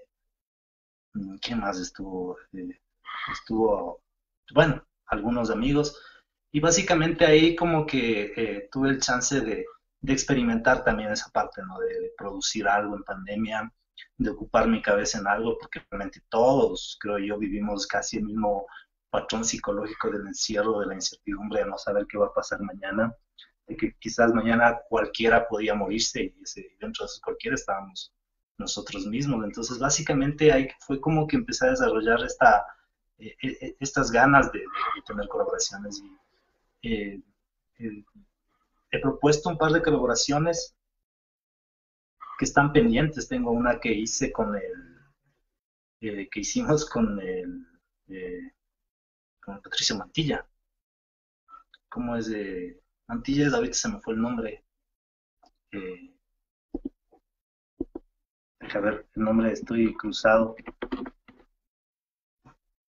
¿Quién 1.41 1.59
más 1.59 1.79
estuvo? 1.79 2.37
Eh, 2.53 2.79
estuvo, 3.31 4.01
bueno, 4.53 4.85
algunos 5.07 5.49
amigos. 5.49 5.99
Y 6.51 6.59
básicamente 6.59 7.25
ahí 7.25 7.55
como 7.55 7.85
que 7.85 8.33
eh, 8.35 8.69
tuve 8.71 8.89
el 8.89 9.01
chance 9.01 9.41
de, 9.41 9.65
de 10.01 10.13
experimentar 10.13 10.83
también 10.83 11.11
esa 11.11 11.29
parte, 11.31 11.61
¿no? 11.63 11.79
De, 11.79 12.11
producir 12.17 12.67
algo 12.67 12.95
en 12.95 13.03
pandemia, 13.03 13.71
de 14.17 14.29
ocupar 14.29 14.67
mi 14.67 14.81
cabeza 14.81 15.19
en 15.19 15.27
algo, 15.27 15.57
porque 15.59 15.81
realmente 15.89 16.21
todos, 16.29 16.97
creo 16.99 17.17
yo, 17.19 17.37
vivimos 17.37 17.87
casi 17.87 18.17
el 18.17 18.25
mismo 18.25 18.65
patrón 19.09 19.43
psicológico 19.43 20.09
del 20.11 20.27
encierro, 20.27 20.79
de 20.79 20.87
la 20.87 20.95
incertidumbre, 20.95 21.61
de 21.61 21.69
no 21.69 21.77
saber 21.77 22.05
qué 22.07 22.17
va 22.17 22.27
a 22.27 22.33
pasar 22.33 22.61
mañana, 22.61 23.15
de 23.67 23.75
que 23.77 23.95
quizás 23.99 24.33
mañana 24.33 24.79
cualquiera 24.89 25.47
podía 25.47 25.75
morirse 25.75 26.21
y 26.23 26.33
dentro 26.79 27.03
de 27.03 27.07
esos 27.07 27.21
cualquiera 27.21 27.55
estábamos 27.55 28.13
nosotros 28.61 29.05
mismos. 29.07 29.43
Entonces, 29.43 29.79
básicamente 29.79 30.51
ahí 30.51 30.69
fue 30.79 30.99
como 31.01 31.27
que 31.27 31.35
empecé 31.37 31.67
a 31.67 31.71
desarrollar 31.71 32.23
esta, 32.23 32.65
eh, 33.17 33.35
eh, 33.43 33.75
estas 33.79 34.11
ganas 34.11 34.51
de, 34.51 34.63
tener 35.05 35.27
colaboraciones 35.27 36.01
y 36.81 37.23
eh, 37.79 38.03
he 38.91 38.99
propuesto 38.99 39.49
un 39.49 39.57
par 39.57 39.71
de 39.71 39.81
colaboraciones 39.81 40.75
que 42.37 42.45
están 42.45 42.73
pendientes. 42.73 43.27
Tengo 43.27 43.51
una 43.51 43.79
que 43.79 43.93
hice 43.93 44.31
con 44.31 44.55
el, 44.55 44.99
eh, 46.01 46.29
que 46.29 46.41
hicimos 46.41 46.89
con 46.89 47.19
el, 47.19 47.65
eh, 48.07 48.51
con 49.41 49.61
Patricio 49.61 49.95
Mantilla. 49.95 50.47
¿Cómo 51.89 52.15
es 52.15 52.27
de 52.27 52.81
Mantilla? 53.07 53.49
Ahorita 53.55 53.73
se 53.73 53.89
me 53.89 53.99
fue 54.01 54.13
el 54.13 54.21
nombre. 54.21 54.63
A 58.73 58.79
ver, 58.79 59.05
el 59.15 59.23
nombre 59.23 59.51
estoy 59.51 59.93
cruzado. 59.95 60.55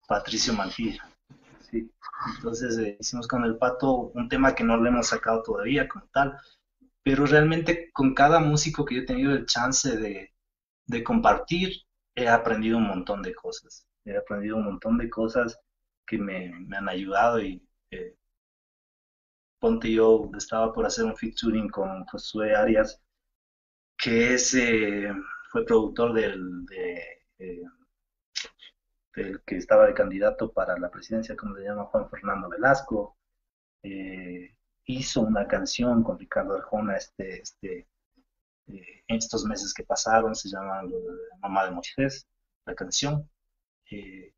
Patricio 0.07 0.53
Mantilla. 0.53 1.09
Sí. 1.71 1.91
Entonces 2.35 2.77
eh, 2.77 2.97
hicimos 2.99 3.27
con 3.27 3.43
el 3.43 3.57
pato 3.57 4.11
un 4.13 4.29
tema 4.29 4.53
que 4.53 4.63
no 4.63 4.77
le 4.77 4.89
hemos 4.89 5.07
sacado 5.07 5.41
todavía 5.43 5.87
como 5.87 6.05
tal, 6.13 6.37
pero 7.03 7.25
realmente 7.25 7.91
con 7.93 8.13
cada 8.13 8.39
músico 8.39 8.85
que 8.85 8.95
yo 8.95 9.01
he 9.01 9.05
tenido 9.05 9.33
el 9.33 9.45
chance 9.45 9.97
de, 9.97 10.33
de 10.85 11.03
compartir, 11.03 11.83
he 12.15 12.27
aprendido 12.27 12.77
un 12.77 12.87
montón 12.87 13.21
de 13.21 13.33
cosas. 13.33 13.87
He 14.05 14.15
aprendido 14.15 14.57
un 14.57 14.65
montón 14.65 14.97
de 14.97 15.09
cosas 15.09 15.59
que 16.05 16.17
me, 16.17 16.51
me 16.59 16.77
han 16.77 16.89
ayudado 16.89 17.41
y 17.41 17.65
eh, 17.91 18.15
ponte 19.59 19.91
yo 19.91 20.29
estaba 20.37 20.73
por 20.73 20.85
hacer 20.85 21.05
un 21.05 21.15
featuring 21.15 21.69
con 21.69 22.05
Josué 22.05 22.55
Arias, 22.55 23.01
que 23.97 24.33
es, 24.33 24.53
eh, 24.53 25.11
fue 25.53 25.65
productor 25.65 26.13
del, 26.13 26.65
de, 26.65 27.21
eh, 27.37 27.63
del 29.15 29.39
que 29.43 29.57
estaba 29.57 29.85
de 29.85 29.93
candidato 29.93 30.51
para 30.51 30.79
la 30.79 30.89
presidencia, 30.89 31.35
como 31.35 31.55
se 31.55 31.63
llama 31.63 31.85
Juan 31.85 32.09
Fernando 32.09 32.49
Velasco. 32.49 33.15
Eh, 33.83 34.57
hizo 34.85 35.21
una 35.21 35.47
canción 35.47 36.03
con 36.03 36.17
Ricardo 36.17 36.55
Arjona 36.55 36.97
este, 36.97 37.39
este, 37.39 37.87
eh, 38.65 39.03
estos 39.07 39.45
meses 39.45 39.75
que 39.75 39.83
pasaron, 39.83 40.33
se 40.33 40.49
llama 40.49 40.81
Mamá 41.39 41.65
de 41.65 41.71
Moisés, 41.71 42.27
la 42.65 42.73
canción. 42.73 43.29
Eh, 43.91 44.33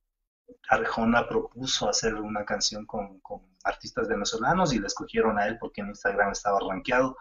Arjona 0.69 1.30
propuso 1.30 1.88
hacer 1.88 2.15
una 2.15 2.43
canción 2.43 2.86
con, 2.86 3.21
con, 3.21 3.56
artistas 3.63 4.10
venezolanos 4.10 4.73
y 4.73 4.80
le 4.80 4.88
escogieron 4.88 5.39
a 5.39 5.47
él 5.47 5.58
porque 5.60 5.80
en 5.80 5.88
Instagram 5.88 6.34
estaba 6.34 6.60
rankeado. 6.60 7.15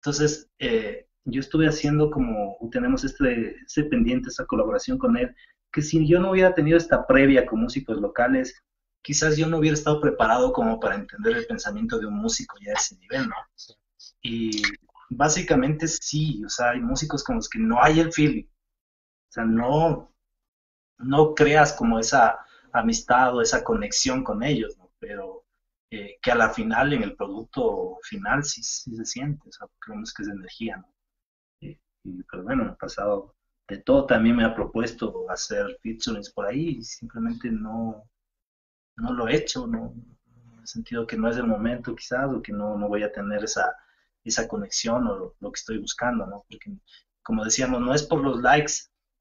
Entonces, 0.00 0.50
eh, 0.58 1.08
yo 1.24 1.40
estuve 1.40 1.68
haciendo 1.68 2.10
como, 2.10 2.56
tenemos 2.70 3.04
este, 3.04 3.56
este 3.64 3.84
pendiente, 3.84 4.28
esta 4.28 4.46
colaboración 4.46 4.98
con 4.98 5.16
él, 5.16 5.34
que 5.70 5.82
si 5.82 6.06
yo 6.06 6.20
no 6.20 6.30
hubiera 6.30 6.54
tenido 6.54 6.76
esta 6.76 7.06
previa 7.06 7.46
con 7.46 7.60
músicos 7.60 7.98
locales, 8.00 8.62
quizás 9.02 9.36
yo 9.36 9.46
no 9.46 9.58
hubiera 9.58 9.74
estado 9.74 10.00
preparado 10.00 10.52
como 10.52 10.78
para 10.78 10.96
entender 10.96 11.36
el 11.36 11.46
pensamiento 11.46 11.98
de 11.98 12.06
un 12.06 12.14
músico 12.14 12.56
ya 12.60 12.72
a 12.72 12.74
ese 12.74 12.96
nivel, 12.98 13.28
¿no? 13.28 13.36
Y 14.20 14.62
básicamente 15.10 15.88
sí, 15.88 16.42
o 16.44 16.48
sea, 16.48 16.70
hay 16.70 16.80
músicos 16.80 17.24
con 17.24 17.36
los 17.36 17.48
que 17.48 17.58
no 17.58 17.82
hay 17.82 18.00
el 18.00 18.12
feeling. 18.12 18.44
O 18.44 19.32
sea, 19.32 19.44
no, 19.44 20.14
no 20.98 21.34
creas 21.34 21.72
como 21.72 21.98
esa 21.98 22.38
amistad 22.72 23.34
o 23.36 23.42
esa 23.42 23.64
conexión 23.64 24.22
con 24.22 24.42
ellos, 24.42 24.76
¿no? 24.78 24.90
Pero 24.98 25.44
eh, 25.90 26.18
que 26.22 26.30
a 26.30 26.34
la 26.34 26.50
final, 26.50 26.92
en 26.92 27.02
el 27.02 27.16
producto 27.16 27.98
final, 28.02 28.44
sí, 28.44 28.62
sí 28.62 28.94
se 28.94 29.04
siente, 29.04 29.48
o 29.48 29.52
sea, 29.52 29.66
creemos 29.78 30.12
que 30.12 30.22
es 30.22 30.28
energía, 30.28 30.76
¿no? 30.76 30.92
Y, 32.04 32.22
pero 32.24 32.42
bueno, 32.42 32.64
me 32.64 32.72
pasado 32.72 33.34
de 33.68 33.78
todo, 33.78 34.06
también 34.06 34.36
me 34.36 34.44
ha 34.44 34.54
propuesto 34.54 35.26
hacer 35.30 35.78
featurings 35.82 36.30
por 36.30 36.46
ahí 36.46 36.78
y 36.78 36.84
simplemente 36.84 37.50
no, 37.50 38.04
no 38.96 39.12
lo 39.12 39.28
he 39.28 39.36
hecho, 39.36 39.66
no, 39.66 39.94
en 40.26 40.60
el 40.60 40.66
sentido 40.66 41.06
que 41.06 41.16
no 41.16 41.28
es 41.28 41.36
el 41.36 41.46
momento 41.46 41.94
quizás 41.94 42.30
o 42.32 42.42
que 42.42 42.52
no, 42.52 42.76
no 42.76 42.88
voy 42.88 43.02
a 43.02 43.12
tener 43.12 43.44
esa, 43.44 43.74
esa 44.24 44.48
conexión 44.48 45.06
o 45.06 45.34
lo, 45.40 45.52
que 45.52 45.58
estoy 45.58 45.78
buscando, 45.78 46.26
¿no? 46.26 46.44
Porque 46.48 46.72
como 47.22 47.44
decíamos, 47.44 47.80
no 47.80 47.94
es 47.94 48.02
por 48.02 48.20
los 48.20 48.40
likes, 48.42 48.72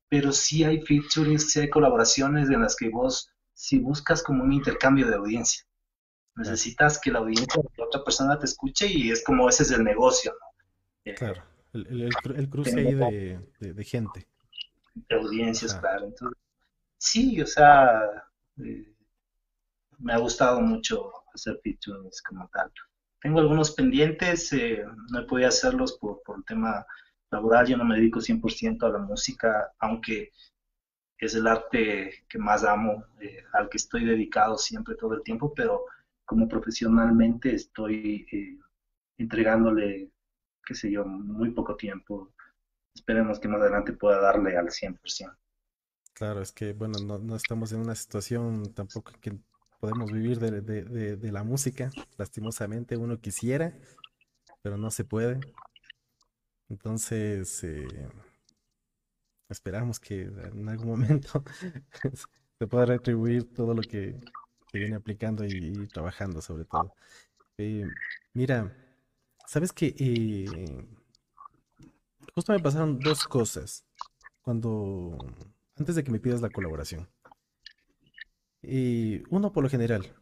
pero 0.09 0.31
sí 0.31 0.63
hay 0.63 0.81
featurings, 0.81 1.51
sí 1.51 1.59
hay 1.59 1.69
colaboraciones 1.69 2.49
en 2.49 2.61
las 2.61 2.75
que 2.75 2.89
vos, 2.89 3.31
si 3.53 3.79
buscas 3.79 4.23
como 4.23 4.43
un 4.43 4.53
intercambio 4.53 5.07
de 5.07 5.15
audiencia, 5.15 5.63
necesitas 6.35 6.99
que 6.99 7.11
la 7.11 7.19
audiencia 7.19 7.61
de 7.61 7.83
otra 7.83 8.03
persona 8.03 8.37
te 8.39 8.45
escuche 8.45 8.87
y 8.87 9.11
es 9.11 9.23
como 9.23 9.47
ese 9.47 9.63
es 9.63 9.71
el 9.71 9.83
negocio, 9.83 10.33
¿no? 10.33 10.47
Eh, 11.05 11.15
claro, 11.15 11.43
el, 11.73 12.09
el, 12.35 12.49
cruce 12.49 12.79
ahí 12.79 12.93
de, 12.93 13.73
de, 13.73 13.83
gente. 13.83 14.27
De 14.93 15.15
audiencias, 15.15 15.75
claro. 15.75 16.05
Entonces, 16.05 16.37
sí, 16.97 17.41
o 17.41 17.47
sea, 17.47 18.01
eh, 18.57 18.93
me 19.99 20.13
ha 20.13 20.17
gustado 20.17 20.59
mucho 20.61 21.11
hacer 21.33 21.59
featurings 21.63 22.21
como 22.21 22.47
tal. 22.49 22.71
Tengo 23.21 23.39
algunos 23.39 23.71
pendientes, 23.71 24.51
eh, 24.53 24.83
no 25.11 25.19
he 25.19 25.23
podido 25.23 25.47
hacerlos 25.47 25.97
por, 25.97 26.21
por 26.23 26.37
el 26.37 26.45
tema 26.45 26.85
laboral, 27.29 27.67
yo 27.67 27.77
no 27.77 27.85
me 27.85 27.95
dedico 27.95 28.19
100% 28.19 28.83
a 28.83 28.89
la 28.89 28.99
música, 28.99 29.71
aunque 29.79 30.31
es 31.21 31.35
el 31.35 31.47
arte 31.47 32.25
que 32.27 32.39
más 32.39 32.63
amo, 32.63 33.05
eh, 33.21 33.43
al 33.53 33.69
que 33.69 33.77
estoy 33.77 34.05
dedicado 34.05 34.57
siempre 34.57 34.95
todo 34.95 35.13
el 35.13 35.23
tiempo, 35.23 35.53
pero 35.53 35.85
como 36.25 36.47
profesionalmente 36.47 37.53
estoy 37.53 38.25
eh, 38.31 38.57
entregándole, 39.17 40.09
qué 40.65 40.75
sé 40.75 40.91
yo, 40.91 41.05
muy 41.05 41.51
poco 41.51 41.75
tiempo. 41.75 42.33
Esperemos 42.93 43.39
que 43.39 43.47
más 43.47 43.61
adelante 43.61 43.93
pueda 43.93 44.19
darle 44.19 44.57
al 44.57 44.69
100%. 44.69 45.35
Claro, 46.13 46.41
es 46.41 46.51
que, 46.51 46.73
bueno, 46.73 46.99
no, 46.99 47.17
no 47.19 47.35
estamos 47.35 47.71
en 47.71 47.79
una 47.79 47.95
situación 47.95 48.73
tampoco 48.73 49.13
que 49.21 49.39
podemos 49.81 50.11
vivir 50.11 50.39
de, 50.39 51.31
la 51.31 51.43
música. 51.43 51.89
Lastimosamente 52.17 52.95
uno 52.95 53.19
quisiera, 53.19 53.75
pero 54.61 54.77
no 54.77 54.91
se 54.91 55.03
puede. 55.03 55.39
Entonces, 56.69 57.63
eh, 57.63 57.87
esperamos 59.49 59.99
que 59.99 60.21
en 60.21 60.69
algún 60.69 60.87
momento 61.01 61.43
se 62.59 62.67
pueda 62.67 62.85
retribuir 62.85 63.53
todo 63.53 63.73
lo 63.73 63.81
que, 63.81 64.21
viene 64.71 64.95
aplicando 64.95 65.43
y, 65.43 65.87
trabajando 65.87 66.41
sobre 66.41 66.63
todo. 66.63 66.93
Eh, 67.57 67.85
mira, 68.33 68.71
sabes 69.51 69.73
que 69.73 69.93
eh, 69.99 70.45
justo 72.33 72.53
me 72.53 72.59
pasaron 72.61 72.97
dos 72.99 73.25
cosas 73.25 73.85
cuando 74.41 75.17
antes 75.75 75.95
de 75.95 76.05
que 76.05 76.11
me 76.11 76.21
pidas 76.21 76.39
la 76.39 76.49
colaboración. 76.49 77.09
Y 78.61 79.23
uno 79.29 79.51
por 79.51 79.63
lo 79.63 79.69
general, 79.69 80.15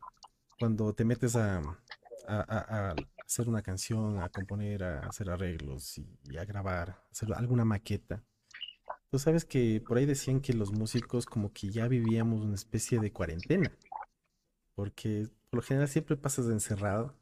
cuando 0.57 0.95
te 0.95 1.05
metes 1.05 1.35
a, 1.35 1.61
hacer 2.27 3.47
una 3.47 3.61
canción, 3.61 4.19
a 4.19 4.29
componer, 4.29 4.83
a 4.83 5.01
hacer 5.01 5.29
arreglos 5.29 5.99
y, 5.99 6.37
a 6.37 6.45
grabar, 6.45 6.99
hacer 7.11 7.31
alguna 7.35 7.65
maqueta, 7.65 8.23
tú 9.11 9.19
sabes 9.19 9.45
que 9.45 9.79
por 9.87 9.99
ahí 9.99 10.07
decían 10.07 10.41
que 10.41 10.53
los 10.53 10.71
músicos 10.71 11.27
como 11.27 11.53
que 11.53 11.69
ya 11.69 11.87
vivíamos 11.87 12.41
una 12.41 12.55
especie 12.55 12.99
de 12.99 13.11
cuarentena, 13.11 13.71
porque 14.73 15.27
por 15.51 15.59
lo 15.59 15.61
general 15.61 15.87
siempre 15.87 16.17
pasas 16.17 16.47
encerrado 16.47 17.15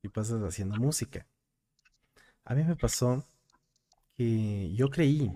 y 0.00 0.10
pasas 0.10 0.40
haciendo 0.42 0.76
música. 0.76 1.26
A 2.44 2.54
mí 2.54 2.64
me 2.64 2.76
pasó 2.76 3.24
que 4.16 4.72
yo 4.74 4.88
creí 4.88 5.32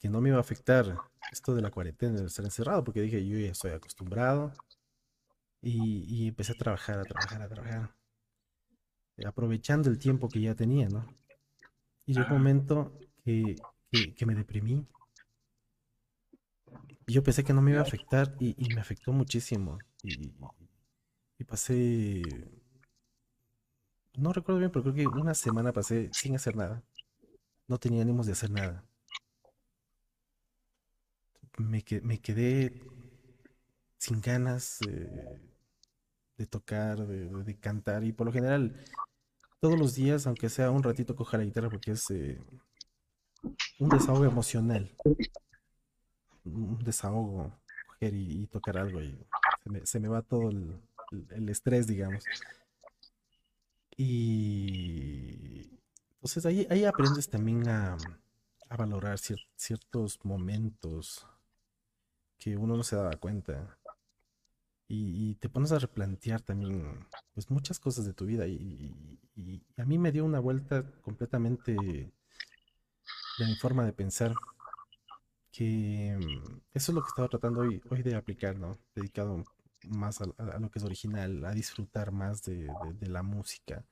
que 0.00 0.08
no 0.08 0.20
me 0.20 0.28
iba 0.28 0.38
a 0.38 0.40
afectar 0.40 0.96
esto 1.32 1.54
de 1.54 1.62
la 1.62 1.70
cuarentena, 1.70 2.20
de 2.20 2.26
estar 2.26 2.44
encerrado, 2.44 2.84
porque 2.84 3.00
dije, 3.00 3.26
yo 3.26 3.38
ya 3.38 3.50
estoy 3.52 3.72
acostumbrado. 3.72 4.52
Y, 5.62 6.28
empecé 6.28 6.52
a 6.52 6.56
trabajar, 6.56 6.98
a 6.98 7.04
trabajar, 7.04 7.42
a 7.42 7.48
trabajar. 7.48 7.94
Aprovechando 9.24 9.88
el 9.88 9.98
tiempo 9.98 10.28
que 10.28 10.40
ya 10.42 10.54
tenía, 10.54 10.88
¿no? 10.88 11.06
Y 12.04 12.12
llegó 12.12 12.34
un 12.34 12.42
momento 12.42 12.98
que, 13.24 13.56
me 14.26 14.34
deprimí. 14.34 14.86
Y 17.06 17.12
yo 17.12 17.22
pensé 17.22 17.44
que 17.44 17.54
no 17.54 17.62
me 17.62 17.70
iba 17.70 17.80
a 17.80 17.84
afectar 17.84 18.36
y, 18.40 18.54
me 18.74 18.80
afectó 18.80 19.12
muchísimo. 19.12 19.78
Y, 20.02 20.34
y, 21.38 21.44
pasé, 21.44 22.22
no 24.16 24.32
recuerdo 24.32 24.60
bien, 24.60 24.70
pero 24.70 24.82
creo 24.82 24.94
que 24.94 25.18
una 25.18 25.34
semana 25.34 25.72
pasé 25.72 26.10
sin 26.12 26.36
hacer 26.36 26.56
nada. 26.56 26.82
No 27.68 27.78
tenía 27.78 28.02
ánimos 28.02 28.26
de 28.26 28.32
hacer 28.32 28.50
nada 28.50 28.84
me, 31.58 31.82
quedé 32.20 32.82
sin 33.98 34.20
ganas 34.20 34.80
de 36.36 36.46
tocar, 36.46 37.06
de, 37.06 37.58
cantar 37.58 38.04
y 38.04 38.12
por 38.12 38.26
lo 38.26 38.32
general 38.32 38.84
todos 39.60 39.78
los 39.78 39.94
días, 39.94 40.26
aunque 40.26 40.48
sea 40.48 40.70
un 40.70 40.82
ratito, 40.82 41.16
coja 41.16 41.38
la 41.38 41.44
guitarra 41.44 41.70
porque 41.70 41.92
es 41.92 42.10
eh, 42.10 42.38
un 43.78 43.88
desahogo 43.88 44.24
emocional, 44.24 44.94
un 46.44 46.78
desahogo, 46.84 47.58
coger 47.86 48.14
y, 48.14 48.46
tocar 48.48 48.78
algo 48.78 49.00
y 49.00 49.18
se 49.84 50.00
me, 50.00 50.08
va 50.08 50.22
todo 50.22 50.50
el, 50.50 51.48
estrés, 51.48 51.86
digamos. 51.86 52.24
Y 53.96 55.70
entonces 56.14 56.46
ahí, 56.46 56.66
ahí 56.70 56.84
aprendes 56.84 57.28
también 57.28 57.68
a, 57.68 57.96
valorar 58.76 59.18
ciertos 59.54 60.18
momentos 60.24 61.24
que 62.38 62.56
uno 62.56 62.76
no 62.76 62.82
se 62.82 62.96
daba 62.96 63.12
cuenta. 63.12 63.78
Y, 64.88 65.36
te 65.36 65.48
pones 65.48 65.72
a 65.72 65.78
replantear 65.78 66.40
también 66.40 67.06
pues 67.34 67.50
muchas 67.50 67.78
cosas 67.80 68.04
de 68.04 68.14
tu 68.14 68.26
vida 68.26 68.46
y, 68.46 69.62
a 69.76 69.84
mí 69.84 69.98
me 69.98 70.12
dio 70.12 70.24
una 70.24 70.40
vuelta 70.40 70.84
completamente 71.02 71.72
de 71.72 73.46
mi 73.46 73.54
forma 73.56 73.84
de 73.84 73.92
pensar 73.92 74.34
que 75.50 76.16
mm, 76.18 76.60
eso 76.74 76.92
es 76.92 76.94
lo 76.94 77.02
que 77.02 77.08
estaba 77.08 77.28
tratando 77.28 77.60
hoy, 77.60 77.80
hoy 77.90 78.02
de 78.02 78.14
aplicar, 78.14 78.56
¿no? 78.56 78.78
Dedicado 78.94 79.44
más 79.88 80.20
a, 80.20 80.26
lo 80.58 80.70
que 80.70 80.78
es 80.78 80.84
original, 80.84 81.44
a 81.44 81.52
disfrutar 81.52 82.12
más 82.12 82.42
de, 82.42 82.68
la 83.00 83.22
música. 83.22 83.84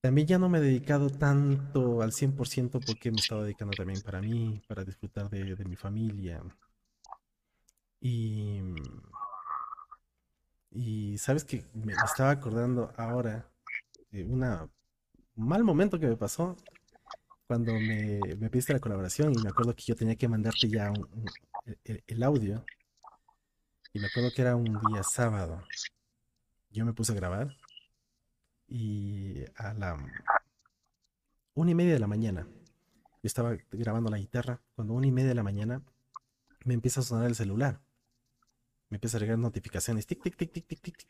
También 0.00 0.26
ya 0.26 0.38
no 0.38 0.48
me 0.48 0.58
he 0.58 0.60
dedicado 0.60 1.10
tanto 1.10 2.02
al 2.02 2.12
100% 2.12 2.84
porque 2.84 3.10
me 3.10 3.18
estaba 3.18 3.44
dedicando 3.44 3.74
también 3.76 4.00
para 4.02 4.20
mí, 4.20 4.60
para 4.66 4.84
disfrutar 4.84 5.30
de, 5.30 5.54
de 5.54 5.64
mi 5.64 5.76
familia, 5.76 6.42
y, 8.04 8.60
y 10.72 11.16
sabes 11.18 11.44
que 11.44 11.64
me 11.72 11.92
estaba 11.92 12.30
acordando 12.30 12.92
ahora 12.96 13.48
de 14.10 14.24
un 14.24 14.40
mal 15.36 15.62
momento 15.62 16.00
que 16.00 16.08
me 16.08 16.16
pasó 16.16 16.56
cuando 17.46 17.72
me, 17.74 18.18
me 18.38 18.50
pediste 18.50 18.72
la 18.72 18.80
colaboración 18.80 19.32
y 19.32 19.42
me 19.42 19.50
acuerdo 19.50 19.76
que 19.76 19.84
yo 19.84 19.94
tenía 19.94 20.16
que 20.16 20.26
mandarte 20.26 20.68
ya 20.68 20.92
el, 21.84 22.22
audio. 22.24 22.64
Y 23.92 24.00
me 24.00 24.06
acuerdo 24.06 24.30
que 24.34 24.42
era 24.42 24.56
un 24.56 24.64
día 24.64 25.02
sábado. 25.02 25.62
Yo 26.70 26.84
me 26.84 26.92
puse 26.92 27.12
a 27.12 27.16
grabar 27.16 27.54
y 28.68 29.44
a 29.56 29.74
la 29.74 29.98
una 31.54 31.70
y 31.70 31.74
media 31.74 31.92
de 31.92 31.98
la 31.98 32.06
mañana, 32.06 32.46
yo 32.46 33.26
estaba 33.26 33.56
grabando 33.70 34.10
la 34.10 34.16
guitarra, 34.16 34.62
cuando 34.74 34.94
una 34.94 35.06
y 35.06 35.12
media 35.12 35.28
de 35.28 35.34
la 35.34 35.42
mañana 35.42 35.82
me 36.64 36.72
empieza 36.72 37.00
a 37.00 37.02
sonar 37.02 37.26
el 37.26 37.34
celular 37.34 37.82
me 38.92 38.96
empieza 38.96 39.16
a 39.16 39.20
llegar 39.20 39.38
notificaciones, 39.38 40.06
tic, 40.06 40.22
tic, 40.22 40.36
tic, 40.36 40.52
tic, 40.52 40.66
tic, 40.66 40.82
tic. 40.82 41.06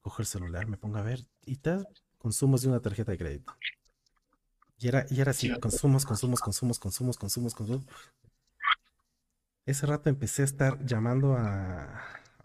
cojo 0.00 0.20
el 0.20 0.26
celular, 0.26 0.66
me 0.66 0.76
pongo 0.76 0.98
a 0.98 1.02
ver, 1.02 1.24
y 1.46 1.54
tal, 1.58 1.86
consumos 2.18 2.62
de 2.62 2.70
una 2.70 2.80
tarjeta 2.80 3.12
de 3.12 3.18
crédito. 3.18 3.54
Y 4.80 4.88
era, 4.88 5.06
y 5.08 5.20
era 5.20 5.30
así, 5.30 5.48
consumos, 5.60 6.04
consumos, 6.04 6.40
consumos, 6.40 6.80
consumos, 6.80 7.16
consumos, 7.16 7.54
consumos. 7.54 7.86
Ese 9.66 9.86
rato 9.86 10.08
empecé 10.08 10.42
a 10.42 10.44
estar 10.44 10.84
llamando 10.86 11.34
a 11.36 12.00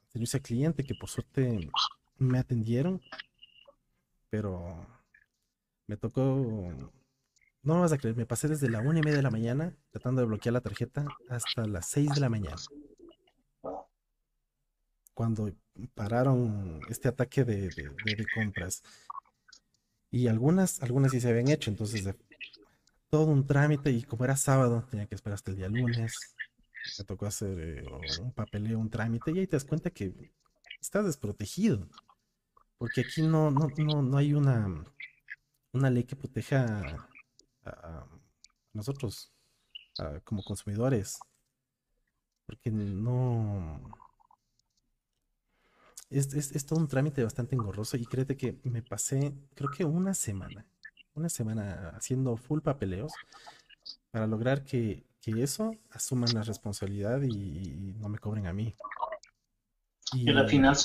servicio 0.08 0.38
al 0.38 0.44
cliente, 0.44 0.84
que 0.84 0.96
por 0.96 1.10
suerte 1.10 1.70
me 2.18 2.40
atendieron, 2.40 3.02
pero 4.30 4.86
Me 5.88 5.98
tocó, 5.98 6.22
no 7.64 7.76
me 7.76 7.82
vas 7.82 7.92
a 7.92 7.98
creer, 8.00 8.16
me 8.16 8.26
pasé 8.26 8.48
desde 8.48 8.70
la 8.70 8.82
una 8.82 9.00
y 9.00 9.04
media 9.04 9.18
de 9.18 9.24
la 9.24 9.32
mañana 9.32 9.76
tratando 9.92 10.22
de 10.22 10.28
bloquear 10.28 10.54
la 10.54 10.62
tarjeta 10.62 11.06
hasta 11.30 11.68
las 11.68 11.88
6 11.88 12.14
de 12.16 12.22
la 12.22 12.30
mañana. 12.30 12.58
Cuando 15.14 15.52
pararon 15.96 16.80
este 16.90 17.08
ataque 17.10 17.44
de, 17.44 17.72
de- 17.72 18.28
compras. 18.34 18.84
Y 20.12 20.28
algunas, 20.28 20.82
algunas 20.84 21.12
sí 21.14 21.22
se 21.22 21.30
habían 21.30 21.48
hecho, 21.48 21.70
entonces 21.70 22.14
todo 23.10 23.26
un 23.28 23.48
trámite 23.48 23.92
y 23.92 24.04
como 24.04 24.26
era 24.26 24.38
sábado, 24.38 24.86
tenía 24.90 25.08
que 25.08 25.16
esperar 25.16 25.36
hasta 25.36 25.52
el 25.52 25.58
día 25.58 25.70
lunes. 25.70 26.37
Me 26.98 27.06
tocó 27.06 27.26
hacer 27.26 27.60
eh, 27.60 27.86
un 28.22 28.32
papeleo, 28.32 28.80
un 28.80 28.90
trámite 28.90 29.32
y 29.32 29.40
ahí 29.40 29.48
te 29.48 29.56
das 29.56 29.66
cuenta 29.66 29.90
que 29.90 30.32
estás 30.80 31.06
desprotegido. 31.06 31.88
Porque 32.78 33.02
aquí 33.02 33.22
no, 33.22 33.52
no, 33.52 33.68
no, 33.78 34.02
no 34.02 34.18
hay 34.18 34.34
una, 34.34 34.84
una 35.74 35.90
ley 35.90 36.04
que 36.04 36.16
proteja 36.16 37.08
a, 37.66 38.08
nosotros 38.74 39.34
como 40.24 40.44
consumidores. 40.44 41.18
Porque 42.46 42.72
no... 42.72 43.82
Es, 46.10 46.34
es, 46.34 46.56
es 46.56 46.66
todo 46.66 46.80
un 46.80 46.88
trámite 46.88 47.24
bastante 47.24 47.56
engorroso 47.56 47.98
y 47.98 48.06
créete 48.06 48.38
que 48.38 48.58
me 48.64 48.82
pasé, 48.82 49.34
creo 49.56 49.70
que 49.70 49.84
una 49.84 50.14
semana, 50.14 50.66
una 51.16 51.28
semana 51.28 51.90
haciendo 51.90 52.38
full 52.38 52.62
papeleos 52.62 53.12
para 54.12 54.26
lograr 54.26 54.64
que, 54.64 55.06
que 55.28 55.44
eso 55.44 55.76
asuman 55.92 56.34
la 56.34 56.42
responsabilidad 56.42 57.22
y, 57.22 57.28
y 57.28 57.96
no 58.00 58.08
me 58.08 58.18
cobren 58.18 58.48
a 58.48 58.54
mí. 58.54 58.74
Y 60.14 60.30
al 60.30 60.48
final, 60.48 60.76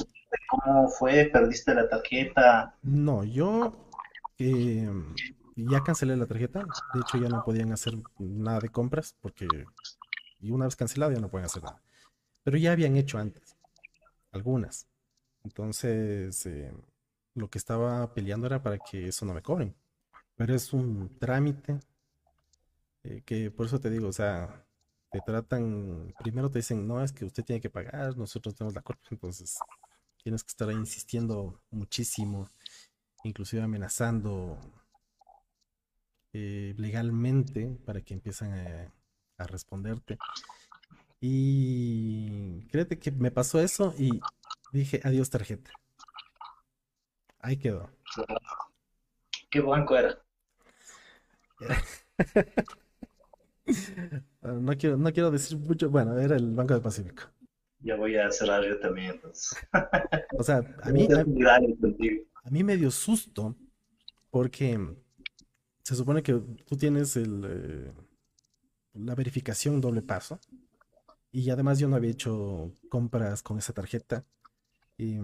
¿cómo 0.48 0.88
fue? 0.88 1.26
¿Perdiste 1.32 1.72
la 1.74 1.88
tarjeta? 1.88 2.74
no, 2.82 3.22
yo 3.22 3.88
eh, 4.38 4.90
ya 5.54 5.84
cancelé 5.84 6.16
la 6.16 6.26
tarjeta, 6.26 6.64
de 6.92 7.00
hecho 7.00 7.18
ya 7.18 7.28
no 7.28 7.44
podían 7.44 7.72
hacer 7.72 7.94
nada 8.18 8.58
de 8.58 8.68
compras 8.70 9.14
porque 9.20 9.46
y 10.40 10.50
una 10.50 10.64
vez 10.64 10.74
cancelado 10.74 11.12
ya 11.12 11.20
no 11.20 11.28
pueden 11.30 11.46
hacer 11.46 11.62
nada. 11.62 11.80
Pero 12.42 12.58
ya 12.58 12.72
habían 12.72 12.96
hecho 12.96 13.18
antes, 13.18 13.56
algunas. 14.32 14.88
Entonces, 15.44 16.44
eh, 16.46 16.72
lo 17.34 17.48
que 17.48 17.58
estaba 17.58 18.12
peleando 18.12 18.48
era 18.48 18.60
para 18.60 18.78
que 18.78 19.06
eso 19.08 19.24
no 19.24 19.34
me 19.34 19.42
cobren. 19.42 19.76
Pero 20.34 20.54
es 20.54 20.72
un 20.72 21.16
trámite 21.20 21.78
eh, 23.04 23.22
que 23.24 23.50
por 23.50 23.66
eso 23.66 23.80
te 23.80 23.90
digo, 23.90 24.08
o 24.08 24.12
sea, 24.12 24.64
te 25.10 25.20
tratan, 25.20 26.14
primero 26.18 26.50
te 26.50 26.60
dicen, 26.60 26.86
no, 26.86 27.02
es 27.02 27.12
que 27.12 27.24
usted 27.24 27.44
tiene 27.44 27.60
que 27.60 27.70
pagar, 27.70 28.16
nosotros 28.16 28.54
tenemos 28.54 28.74
la 28.74 28.82
culpa, 28.82 29.02
entonces 29.10 29.58
tienes 30.22 30.42
que 30.44 30.48
estar 30.48 30.68
ahí 30.68 30.76
insistiendo 30.76 31.60
muchísimo, 31.70 32.48
inclusive 33.24 33.62
amenazando 33.62 34.58
eh, 36.32 36.74
legalmente 36.78 37.76
para 37.84 38.00
que 38.00 38.14
empiecen 38.14 38.52
a, 38.54 38.92
a 39.38 39.46
responderte. 39.46 40.18
Y 41.20 42.66
créete 42.68 42.98
que 42.98 43.10
me 43.12 43.30
pasó 43.30 43.60
eso 43.60 43.94
y 43.98 44.20
dije, 44.72 45.00
adiós 45.04 45.30
tarjeta. 45.30 45.70
Ahí 47.40 47.56
quedó. 47.56 47.90
¿Qué 49.50 49.60
banco 49.60 49.96
era? 49.96 50.18
Ah, 54.42 54.52
No 54.52 54.76
quiero, 54.76 54.96
no 54.96 55.12
quiero 55.12 55.30
decir 55.30 55.58
mucho. 55.58 55.90
Bueno, 55.90 56.18
era 56.18 56.36
el 56.36 56.50
Banco 56.54 56.74
del 56.74 56.82
Pacífico. 56.82 57.24
Ya 57.80 57.96
voy 57.96 58.16
a 58.16 58.30
cerrar 58.30 58.64
yo 58.64 58.78
también, 58.80 59.10
entonces. 59.12 59.58
O 60.38 60.42
sea, 60.42 60.62
a 60.82 60.90
mí, 60.90 61.06
a 62.44 62.50
mí 62.50 62.64
me 62.64 62.76
dio 62.76 62.90
susto 62.90 63.56
porque 64.30 64.78
se 65.82 65.96
supone 65.96 66.22
que 66.22 66.34
tú 66.66 66.76
tienes 66.76 67.16
el, 67.16 67.44
eh, 67.46 67.92
la 68.94 69.14
verificación 69.14 69.80
doble 69.80 70.02
paso 70.02 70.38
y 71.32 71.50
además 71.50 71.78
yo 71.80 71.88
no 71.88 71.96
había 71.96 72.10
hecho 72.12 72.72
compras 72.90 73.42
con 73.42 73.58
esa 73.58 73.72
tarjeta 73.72 74.26
y, 74.98 75.18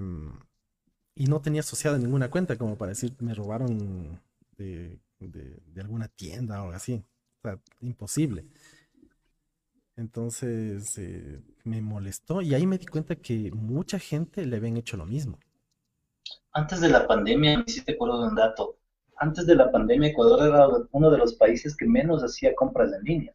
y 1.15 1.27
no 1.27 1.41
tenía 1.41 1.61
asociada 1.61 1.99
ninguna 1.99 2.31
cuenta 2.31 2.57
como 2.57 2.77
para 2.77 2.91
decir 2.91 3.15
me 3.21 3.35
robaron 3.35 4.21
de, 4.57 4.99
de- 5.19 5.61
de 5.67 5.81
alguna 5.81 6.09
tienda 6.09 6.61
o 6.61 6.65
algo 6.65 6.77
así. 6.77 7.05
O 7.39 7.49
sea, 7.49 7.59
imposible. 7.81 8.47
Entonces 9.97 10.97
eh, 10.99 11.43
me 11.65 11.83
molestó 11.83 12.41
y 12.41 12.55
ahí 12.55 12.67
me 12.67 12.79
di 12.79 12.87
cuenta 12.87 13.17
que 13.17 13.51
mucha 13.53 13.99
gente 13.99 14.47
le 14.47 14.57
habían 14.57 14.77
hecho 14.77 14.97
lo 14.97 15.07
mismo. 15.07 15.39
Antes 16.53 16.81
de 16.81 16.89
la 16.89 17.07
pandemia, 17.07 17.59
me 17.59 17.65
hiciste 17.67 17.93
acuerdo 17.93 18.23
de 18.23 18.29
un 18.29 18.35
dato. 18.37 18.79
Antes 19.17 19.47
de 19.47 19.57
la 19.57 19.73
pandemia, 19.73 20.11
Ecuador 20.11 20.47
era 20.47 20.69
uno 20.93 21.11
de 21.11 21.19
los 21.19 21.35
países 21.35 21.77
que 21.77 21.87
menos 21.87 22.23
hacía 22.23 22.55
compras 22.55 22.93
en 22.93 23.03
línea. 23.03 23.35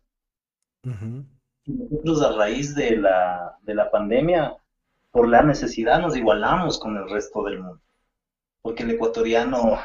Y 1.66 1.72
nosotros 1.74 2.22
a 2.22 2.32
raíz 2.38 2.76
de 2.76 2.98
la, 2.98 3.58
de 3.64 3.76
la 3.76 3.92
pandemia, 3.92 4.56
por 5.12 5.28
la 5.28 5.44
necesidad, 5.44 6.00
nos 6.00 6.16
igualamos 6.16 6.80
con 6.80 6.96
el 6.96 7.10
resto 7.10 7.44
del 7.44 7.60
mundo. 7.60 7.82
Porque 8.62 8.84
el 8.84 8.92
ecuatoriano, 8.92 9.78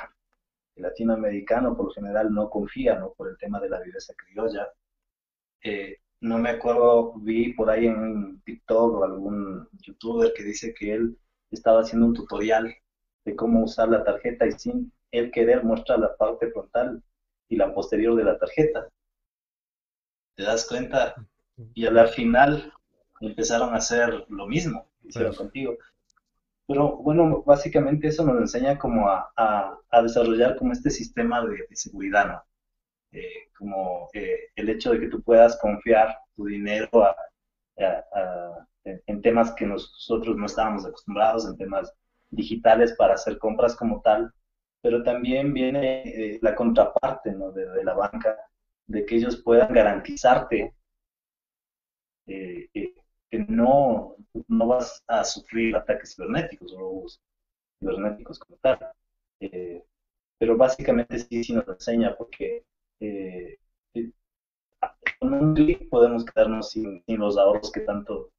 el 0.79 0.83
latinoamericano, 0.83 1.77
por 1.77 1.87
lo 1.87 1.93
general 1.93 2.33
no 2.33 2.49
confía, 2.49 2.99
¿no? 2.99 3.13
Por 3.13 3.29
el 3.29 3.37
tema 3.37 3.61
de 3.61 3.69
la 3.69 3.81
viveza 3.81 4.15
criolla. 4.15 4.69
Eh, 5.63 5.99
no 6.21 6.39
me 6.39 6.51
acuerdo, 6.51 7.15
vi 7.19 7.53
por 7.53 7.71
ahí 7.71 7.87
en 7.87 7.99
un 7.99 8.43
TikTok 8.43 8.95
o 8.95 9.05
algún 9.05 9.69
youtuber 9.83 10.33
que 10.35 10.45
dice 10.45 10.73
que 10.75 10.93
él 10.95 11.19
estaba 11.51 11.81
haciendo 11.81 12.07
un 12.07 12.15
tutorial 12.15 12.75
de 13.25 13.37
cómo 13.37 13.63
usar 13.65 13.89
la 13.89 14.05
tarjeta 14.05 14.47
y 14.47 14.53
sin 14.53 14.93
él 15.11 15.31
querer 15.31 15.65
muestra 15.65 15.97
la 15.97 16.17
parte 16.17 16.51
frontal 16.51 17.03
y 17.49 17.57
la 17.57 17.75
posterior 17.75 18.17
de 18.17 18.25
la 18.25 18.39
tarjeta. 18.39 18.89
¿Te 20.37 20.45
das 20.45 20.67
cuenta? 20.67 21.15
Y 21.75 21.87
a 21.87 21.91
la 21.91 22.07
final 22.07 22.73
empezaron 23.21 23.75
a 23.75 23.79
hacer 23.79 24.25
lo 24.29 24.47
mismo 24.47 24.89
hicieron 25.09 25.35
contigo. 25.35 25.77
Pero 26.69 26.99
bueno, 26.99 27.43
básicamente 27.45 28.09
eso 28.09 28.25
nos 28.25 28.39
enseña 28.41 28.79
como 28.79 29.09
a, 29.11 29.31
a- 29.37 30.03
desarrollar 30.03 30.57
como 30.57 30.73
este 30.73 30.91
sistema 30.91 31.45
de, 31.47 31.67
seguridad, 31.77 32.29
¿no? 32.29 32.43
Eh, 33.13 33.51
como 33.59 34.09
eh, 34.15 34.39
el 34.57 34.69
hecho 34.71 34.93
de 34.93 35.01
que 35.01 35.09
tú 35.09 35.23
puedas 35.23 35.59
confiar 35.61 36.17
tu 36.37 36.47
dinero 36.47 36.89
a- 37.05 37.17
en, 38.85 39.23
temas 39.23 39.53
que 39.55 39.67
nosotros 39.67 40.37
no 40.37 40.47
estábamos 40.47 40.87
acostumbrados, 40.87 41.47
en 41.47 41.57
temas 41.57 41.93
digitales 42.31 42.95
para 42.97 43.15
hacer 43.15 43.39
compras 43.39 43.75
como 43.77 44.01
tal, 44.03 44.33
pero 44.83 45.03
también 45.03 45.53
viene 45.53 46.03
eh, 46.05 46.39
la 46.43 46.55
contraparte, 46.55 47.33
¿no? 47.33 47.53
de, 47.53 47.85
la 47.85 47.95
banca, 47.95 48.37
de 48.87 49.05
que 49.07 49.17
ellos 49.17 49.37
puedan 49.45 49.73
garantizarte 49.73 50.75
que 53.31 53.39
no, 53.49 54.17
no 54.49 54.67
vas 54.69 55.03
a 55.09 55.25
sufrir 55.25 55.77
ataques 55.77 56.15
cibernéticos 56.15 56.73
o 56.73 56.79
robos 56.79 57.21
cibernéticos 57.81 58.39
como 58.39 58.59
tal. 58.63 58.79
Eh, 59.41 59.85
pero 60.39 60.57
básicamente 60.57 61.19
sí, 61.21 61.45
sí 61.45 61.53
nos 61.55 61.69
enseña 61.69 62.17
porque 62.17 62.65
eh, 63.01 63.59
eh, 63.95 64.13
con 65.21 65.33
un 65.35 65.55
clic 65.55 65.89
podemos 65.89 66.25
quedarnos 66.25 66.71
sin, 66.71 67.03
sin 67.07 67.19
los 67.19 67.37
ahorros 67.39 67.71
que 67.73 67.81
tanto 67.81 68.31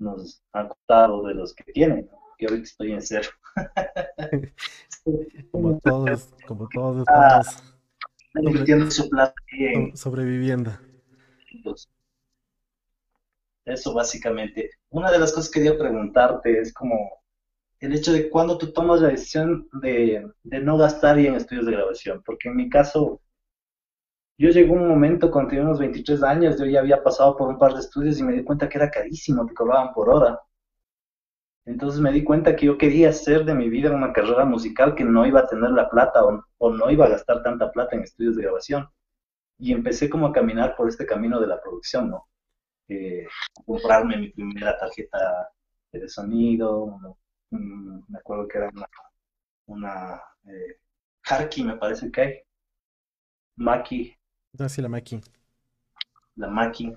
nos 0.00 0.42
han 0.52 0.68
costado 0.68 1.24
de 1.26 1.34
los 1.34 1.54
que 1.54 1.72
tienen, 1.72 2.10
que 2.38 2.46
ahorita 2.46 2.64
estoy 2.64 2.92
en 2.92 3.02
cero. 3.02 3.28
Como 5.50 5.74
todos, 5.80 6.34
como 6.46 6.68
todos 6.68 7.08
Ah, 7.08 7.40
estamos 8.28 8.50
invirtiendo 8.52 8.90
su 8.90 9.08
plata 9.08 9.34
en 9.50 9.92
sobreviviendo. 9.96 10.72
los- 11.64 11.88
eso 13.70 13.94
básicamente. 13.94 14.70
Una 14.90 15.10
de 15.10 15.18
las 15.18 15.32
cosas 15.32 15.50
que 15.50 15.60
quería 15.60 15.78
preguntarte 15.78 16.60
es 16.60 16.72
como 16.72 17.18
el 17.80 17.94
hecho 17.94 18.12
de 18.12 18.28
cuando 18.30 18.58
tú 18.58 18.72
tomas 18.72 19.00
la 19.00 19.08
decisión 19.08 19.68
de, 19.72 20.30
de 20.42 20.60
no 20.60 20.76
gastar 20.78 21.18
en 21.18 21.34
estudios 21.34 21.66
de 21.66 21.72
grabación, 21.72 22.22
porque 22.24 22.48
en 22.48 22.56
mi 22.56 22.68
caso, 22.68 23.20
yo 24.38 24.50
llegó 24.50 24.74
un 24.74 24.88
momento 24.88 25.30
cuando 25.30 25.50
tenía 25.50 25.64
unos 25.64 25.78
23 25.78 26.22
años, 26.22 26.58
yo 26.58 26.66
ya 26.66 26.80
había 26.80 27.02
pasado 27.02 27.36
por 27.36 27.48
un 27.48 27.58
par 27.58 27.74
de 27.74 27.80
estudios 27.80 28.18
y 28.18 28.24
me 28.24 28.32
di 28.32 28.44
cuenta 28.44 28.68
que 28.68 28.78
era 28.78 28.90
carísimo, 28.90 29.46
te 29.46 29.54
cobraban 29.54 29.92
por 29.92 30.08
hora. 30.10 30.40
Entonces 31.66 32.00
me 32.00 32.10
di 32.12 32.24
cuenta 32.24 32.56
que 32.56 32.66
yo 32.66 32.78
quería 32.78 33.10
hacer 33.10 33.44
de 33.44 33.54
mi 33.54 33.68
vida 33.68 33.94
una 33.94 34.12
carrera 34.12 34.44
musical 34.44 34.94
que 34.94 35.04
no 35.04 35.26
iba 35.26 35.40
a 35.40 35.46
tener 35.46 35.70
la 35.70 35.88
plata 35.88 36.24
o, 36.24 36.44
o 36.58 36.70
no 36.70 36.90
iba 36.90 37.06
a 37.06 37.10
gastar 37.10 37.42
tanta 37.42 37.70
plata 37.70 37.94
en 37.94 38.02
estudios 38.02 38.36
de 38.36 38.42
grabación. 38.42 38.88
Y 39.58 39.72
empecé 39.72 40.08
como 40.10 40.26
a 40.28 40.32
caminar 40.32 40.76
por 40.76 40.88
este 40.88 41.06
camino 41.06 41.40
de 41.40 41.46
la 41.48 41.60
producción, 41.60 42.10
¿no? 42.10 42.28
Eh, 42.88 43.26
comprarme 43.66 44.16
mi 44.18 44.30
primera 44.30 44.76
tarjeta 44.78 45.50
de 45.92 46.08
sonido, 46.08 46.98
me 47.50 48.18
acuerdo 48.18 48.48
que 48.48 48.58
era 48.58 48.70
una, 48.70 48.88
una 49.66 50.22
eh, 50.46 50.78
Harky, 51.24 51.64
me 51.64 51.76
parece 51.76 52.10
que 52.12 52.20
hay, 52.22 52.42
Maki, 53.56 54.16
Así 54.58 54.82
la 54.82 54.88
Maki. 54.88 55.20
la 56.36 56.48
Maki, 56.48 56.94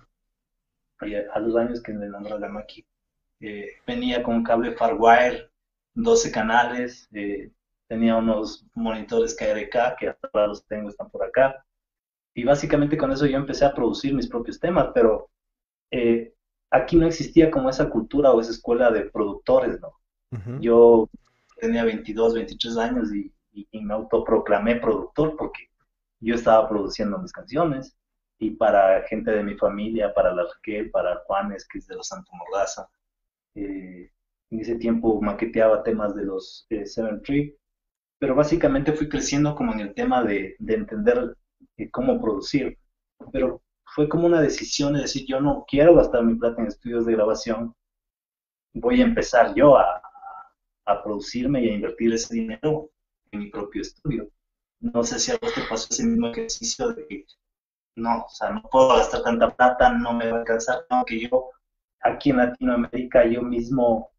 y 1.02 1.16
a, 1.16 1.24
a 1.34 1.40
los 1.40 1.56
años 1.56 1.82
que 1.82 1.92
le 1.94 2.08
nombré 2.08 2.38
la 2.40 2.48
Maki, 2.50 2.86
eh, 3.42 3.68
venía 3.88 4.24
con 4.24 4.36
un 4.38 4.44
cable 4.44 4.74
Farwire, 4.76 5.52
12 5.96 6.32
canales, 6.32 7.10
eh, 7.14 7.52
tenía 7.88 8.18
unos 8.18 8.66
monitores 8.76 9.36
KRK 9.36 9.98
que 9.98 10.16
ahora 10.34 10.48
los 10.48 10.66
tengo, 10.66 10.90
están 10.90 11.10
por 11.10 11.24
acá. 11.26 11.66
Y 12.36 12.44
básicamente 12.46 12.98
con 12.98 13.12
eso 13.12 13.26
yo 13.26 13.38
empecé 13.38 13.66
a 13.66 13.74
producir 13.74 14.14
mis 14.16 14.28
propios 14.28 14.60
temas, 14.60 14.90
pero 14.94 15.30
eh, 15.92 16.34
aquí 16.72 16.96
no 16.96 17.06
existía 17.06 17.52
como 17.52 17.70
esa 17.70 17.90
cultura 17.90 18.32
o 18.32 18.42
esa 18.42 18.52
escuela 18.52 18.90
de 18.92 19.10
productores, 19.10 19.80
¿no? 19.80 19.94
Yo 20.62 21.10
tenía 21.60 21.84
22, 21.84 22.36
23 22.36 22.78
años 22.78 23.14
y, 23.14 23.32
me 23.74 23.94
autoproclamé 23.94 24.78
productor 24.78 25.36
porque 25.36 25.68
yo 26.22 26.36
estaba 26.36 26.70
produciendo 26.70 27.18
mis 27.18 27.34
canciones 27.34 27.98
y 28.40 28.52
para 28.52 29.04
gente 29.04 29.32
de 29.32 29.44
mi 29.44 29.56
familia, 29.56 30.14
para 30.14 30.34
la 30.34 30.44
Raquel, 30.44 30.90
para 30.90 31.22
Juanes, 31.26 31.68
que 31.68 31.80
es 31.80 31.88
de 31.88 31.96
los 31.96 32.08
Santo 32.08 32.32
Mordaza. 32.34 32.88
Eh, 33.56 34.10
en 34.52 34.60
ese 34.60 34.76
tiempo 34.76 35.22
maqueteaba 35.22 35.84
temas 35.84 36.16
de 36.16 36.24
los 36.24 36.66
eh, 36.70 36.86
Seven 36.86 37.22
Tree, 37.24 37.58
pero 38.18 38.36
básicamente 38.36 38.94
fui 38.94 39.10
creciendo 39.10 39.54
como 39.56 39.74
en 39.74 39.82
el 39.82 39.94
tema 39.94 40.24
de, 40.24 40.56
de 40.60 40.74
entender 40.74 41.36
eh, 41.78 41.90
cómo 41.92 42.22
producir. 42.22 42.78
Pero 43.34 43.62
fue 43.94 44.08
como 44.08 44.26
una 44.26 44.42
decisión 44.42 44.94
de 44.94 45.02
decir, 45.02 45.26
yo 45.28 45.42
no 45.42 45.66
quiero 45.68 45.96
gastar 45.96 46.24
mi 46.24 46.36
plata 46.36 46.62
en 46.62 46.68
estudios 46.68 47.06
de 47.06 47.14
grabación, 47.14 47.76
voy 48.74 49.02
a 49.02 49.06
empezar 49.06 49.54
yo 49.54 49.78
a, 49.78 50.02
a 50.86 51.04
producirme 51.04 51.64
y 51.64 51.70
a 51.70 51.74
invertir 51.74 52.14
ese 52.14 52.36
dinero 52.36 52.90
en 53.32 53.40
mi 53.40 53.50
propio 53.50 53.82
estudio. 53.82 54.30
No 54.80 55.04
sé 55.04 55.20
si 55.20 55.32
a 55.32 55.38
vos 55.42 55.54
te 55.54 55.62
pasó 55.70 55.88
ese 55.92 56.06
mismo 56.06 56.28
ejercicio 56.28 56.90
de 56.94 57.06
que 57.08 57.26
no, 57.96 58.24
o 58.24 58.30
sea, 58.30 58.52
no 58.52 58.62
puedo 58.64 58.96
gastar 58.96 59.24
tanta 59.24 59.52
plata, 59.52 59.92
no 59.92 60.14
me 60.14 60.32
va 60.32 60.38
a 60.38 60.40
alcanzar, 60.40 60.86
tengo 60.90 61.06
que 61.06 61.20
yo 61.20 61.50
aquí 62.02 62.30
en 62.32 62.38
Latinoamérica 62.38 63.26
yo 63.26 63.42
mismo 63.42 64.10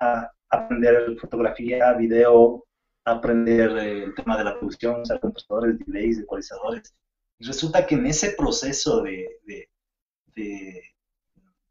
a 0.00 0.30
aprender 0.50 1.16
fotografía, 1.18 1.92
video, 1.94 2.64
aprender 3.04 3.70
eh, 3.78 4.04
el 4.04 4.14
tema 4.14 4.36
de 4.36 4.44
la 4.44 4.58
producción, 4.58 5.00
usar 5.00 5.18
compositores, 5.20 5.78
delays, 5.78 6.18
ecualizadores. 6.18 6.94
Y 7.38 7.46
resulta 7.46 7.86
que 7.86 7.94
en 7.94 8.06
ese 8.06 8.30
proceso 8.30 9.02
de, 9.02 9.40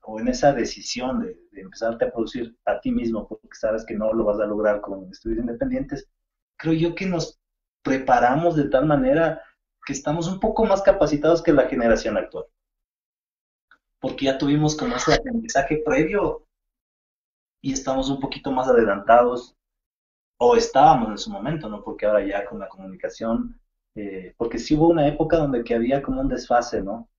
o 0.01 0.19
en 0.19 0.27
esa 0.29 0.53
decisión 0.53 1.21
de, 1.21 1.37
de, 1.51 1.61
empezarte 1.61 2.05
a 2.05 2.11
producir 2.11 2.57
a 2.65 2.79
ti 2.79 2.91
mismo, 2.91 3.27
porque 3.27 3.47
sabes 3.53 3.85
que 3.85 3.95
no 3.95 4.13
lo 4.13 4.25
vas 4.25 4.39
a 4.39 4.45
lograr 4.45 4.79
con 4.81 5.09
estudios 5.11 5.39
independientes, 5.39 6.07
creo 6.55 6.73
yo 6.73 6.95
que 6.95 7.05
nos 7.05 7.39
preparamos 7.83 8.55
de 8.55 8.69
tal 8.69 8.85
manera 8.85 9.41
que 9.85 9.93
estamos 9.93 10.27
un 10.27 10.39
poco 10.39 10.65
más 10.65 10.81
capacitados 10.81 11.41
que 11.41 11.53
la 11.53 11.67
generación 11.67 12.17
actual. 12.17 12.45
Porque 13.99 14.25
ya 14.25 14.37
tuvimos 14.37 14.75
como 14.75 14.95
ese 14.95 15.13
aprendizaje 15.13 15.81
previo 15.85 16.45
y 17.61 17.73
estamos 17.73 18.09
un 18.09 18.19
poquito 18.19 18.51
más 18.51 18.67
adelantados, 18.67 19.55
o 20.37 20.55
estábamos 20.55 21.09
en 21.09 21.17
su 21.17 21.31
momento, 21.31 21.67
¿no? 21.67 21.83
Porque 21.83 22.05
ahora 22.05 22.25
ya 22.25 22.45
con 22.45 22.59
la 22.59 22.67
comunicación 22.67 23.59
eh, 23.97 24.35
porque 24.37 24.59
sí 24.59 24.75
hubo 24.75 24.89
una 24.89 25.07
época 25.07 25.37
donde 25.37 25.63
que 25.63 25.73
había 25.73 26.03
como 26.03 26.21
un 26.21 26.27
desfase, 26.27 26.83
¿no? 26.83 27.09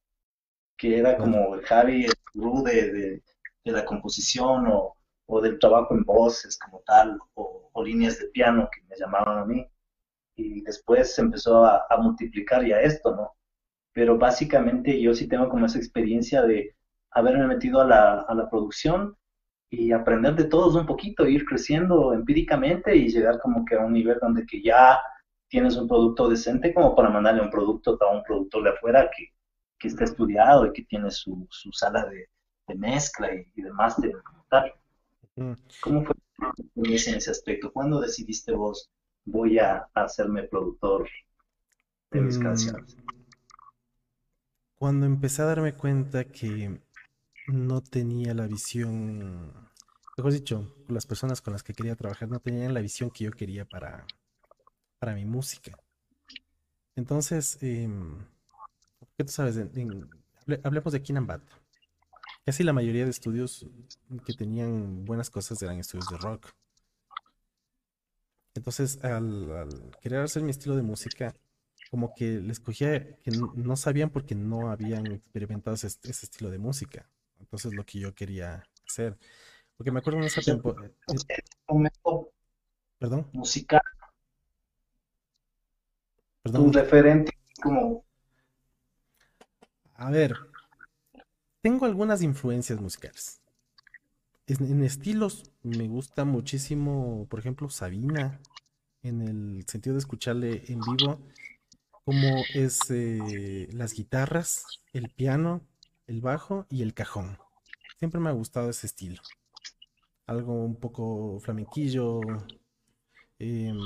Que 0.76 0.98
era 0.98 1.16
como 1.16 1.56
el 1.56 1.62
Javi, 1.62 2.04
el 2.04 2.12
gurú 2.34 2.62
de, 2.62 3.20
la 3.64 3.84
composición 3.84 4.66
o, 4.68 5.40
del 5.42 5.58
trabajo 5.58 5.94
en 5.94 6.04
voces 6.04 6.56
como 6.56 6.80
tal, 6.86 7.18
o, 7.34 7.82
líneas 7.84 8.20
de 8.20 8.28
piano 8.28 8.68
que 8.72 8.82
me 8.88 8.96
llamaban 8.96 9.38
a 9.38 9.44
mí. 9.44 9.66
Y 10.36 10.62
después 10.62 11.14
se 11.16 11.22
empezó 11.22 11.64
a, 11.64 11.84
multiplicar 12.00 12.64
ya 12.64 12.80
esto, 12.80 13.14
¿no? 13.14 13.32
Pero 13.92 14.16
básicamente 14.16 15.00
yo 15.00 15.14
sí 15.14 15.26
tengo 15.26 15.48
como 15.48 15.66
esa 15.66 15.78
experiencia 15.78 16.42
de 16.42 16.76
haberme 17.10 17.48
metido 17.48 17.80
a 17.80 17.86
la, 17.86 18.20
a 18.20 18.34
la 18.34 18.48
producción 18.48 19.16
y 19.68 19.90
aprender 19.90 20.36
de 20.36 20.44
todos 20.44 20.76
un 20.76 20.86
poquito, 20.86 21.26
ir 21.26 21.44
creciendo 21.44 22.14
empíricamente 22.14 22.94
y 22.94 23.08
llegar 23.08 23.40
como 23.40 23.64
que 23.64 23.74
a 23.74 23.80
un 23.84 23.94
nivel 23.94 24.18
donde 24.20 24.46
que 24.46 24.62
ya 24.62 25.00
tienes 25.48 25.76
un 25.76 25.88
producto 25.88 26.28
decente 26.28 26.72
como 26.72 26.94
para 26.94 27.10
mandarle 27.10 27.42
un 27.42 27.50
producto 27.50 27.98
a 28.00 28.14
un 28.14 28.22
productor 28.22 28.64
de 28.64 28.70
afuera 28.70 29.10
que, 29.14 29.32
que 29.78 29.88
esté 29.88 30.04
estudiado 30.04 30.66
y 30.66 30.72
que 30.72 30.84
tiene 30.84 31.10
su, 31.10 31.46
su 31.50 31.72
sala 31.72 32.04
de, 32.06 32.28
de, 32.66 32.74
mezcla 32.74 33.34
y, 33.34 33.46
y 33.54 33.62
de 33.62 33.72
máster 33.72 34.12
tal. 34.48 34.72
¿Cómo 35.80 36.04
fue 36.04 36.14
en 36.76 36.92
ese 36.92 37.30
aspecto? 37.30 37.72
¿Cuándo 37.72 38.00
decidiste 38.00 38.52
vos, 38.52 38.90
voy 39.24 39.58
a 39.58 39.88
hacerme 39.94 40.44
productor 40.44 41.08
de 42.10 42.20
mis 42.20 42.38
mm. 42.38 42.42
canciones? 42.42 42.96
Cuando 44.74 45.06
empecé 45.06 45.42
a 45.42 45.46
darme 45.46 45.74
cuenta 45.74 46.24
que 46.24 46.80
no 47.48 47.82
tenía 47.82 48.34
la 48.34 48.46
visión, 48.46 49.52
mejor 50.16 50.32
dicho, 50.32 50.74
las 50.88 51.06
personas 51.06 51.40
con 51.40 51.52
las 51.52 51.62
que 51.62 51.74
quería 51.74 51.96
trabajar 51.96 52.28
no 52.28 52.40
tenían 52.40 52.74
la 52.74 52.80
visión 52.80 53.10
que 53.10 53.24
yo 53.24 53.30
quería 53.32 53.64
para, 53.64 54.06
para 54.98 55.14
mi 55.14 55.24
música. 55.24 55.78
Entonces, 56.96 57.58
eh, 57.60 57.88
¿qué 59.16 59.24
tú 59.24 59.32
sabes? 59.32 59.56
hablemos 60.64 60.92
de 60.92 61.02
Kinambat. 61.02 61.42
Casi 62.44 62.64
la 62.64 62.72
mayoría 62.72 63.04
de 63.04 63.10
estudios 63.10 63.66
que 64.26 64.32
tenían 64.32 65.04
buenas 65.04 65.30
cosas 65.30 65.60
eran 65.62 65.78
estudios 65.78 66.08
de 66.08 66.16
rock. 66.16 66.50
Entonces, 68.54 69.02
al, 69.04 69.92
querer 70.00 70.20
hacer 70.20 70.42
mi 70.42 70.50
estilo 70.50 70.74
de 70.74 70.82
música, 70.82 71.36
como 71.90 72.12
que 72.14 72.40
les 72.40 72.58
cogía 72.58 73.16
que 73.18 73.30
no, 73.30 73.76
sabían 73.76 74.10
porque 74.10 74.34
no 74.34 74.70
habían 74.70 75.06
experimentado 75.06 75.74
ese, 75.76 75.86
estilo 76.02 76.50
de 76.50 76.58
música. 76.58 77.08
Entonces, 77.38 77.72
lo 77.74 77.84
que 77.84 78.00
yo 78.00 78.14
quería 78.14 78.64
hacer. 78.88 79.16
Porque 79.76 79.92
me 79.92 80.00
acuerdo 80.00 80.18
en 80.18 80.26
esa 80.26 80.40
temporada. 80.40 80.90
Perdón. 82.98 83.30
Musical 83.32 83.82
un 86.54 86.72
referente 86.72 87.32
como... 87.62 88.04
A 89.94 90.10
ver, 90.10 90.34
tengo 91.60 91.86
algunas 91.86 92.22
influencias 92.22 92.80
musicales. 92.80 93.40
En, 94.46 94.82
estilos 94.82 95.52
me 95.62 95.88
gusta 95.88 96.24
muchísimo, 96.24 97.26
por 97.28 97.40
ejemplo, 97.40 97.68
Sabina, 97.68 98.40
en 99.02 99.20
el 99.20 99.64
sentido 99.66 99.94
de 99.94 100.00
escucharle 100.00 100.62
en 100.68 100.80
vivo, 100.80 101.20
como 102.04 102.42
es 102.54 102.80
eh, 102.90 103.68
las 103.72 103.92
guitarras, 103.92 104.64
el 104.94 105.10
piano, 105.10 105.60
el 106.06 106.22
bajo 106.22 106.66
y 106.70 106.82
el 106.82 106.94
cajón. 106.94 107.36
Siempre 107.98 108.20
me 108.20 108.30
ha 108.30 108.32
gustado 108.32 108.70
ese 108.70 108.86
estilo. 108.86 109.20
Algo 110.26 110.54
un 110.64 110.76
poco 110.76 111.38
flamenquillo, 111.40 112.20
em, 113.38 113.78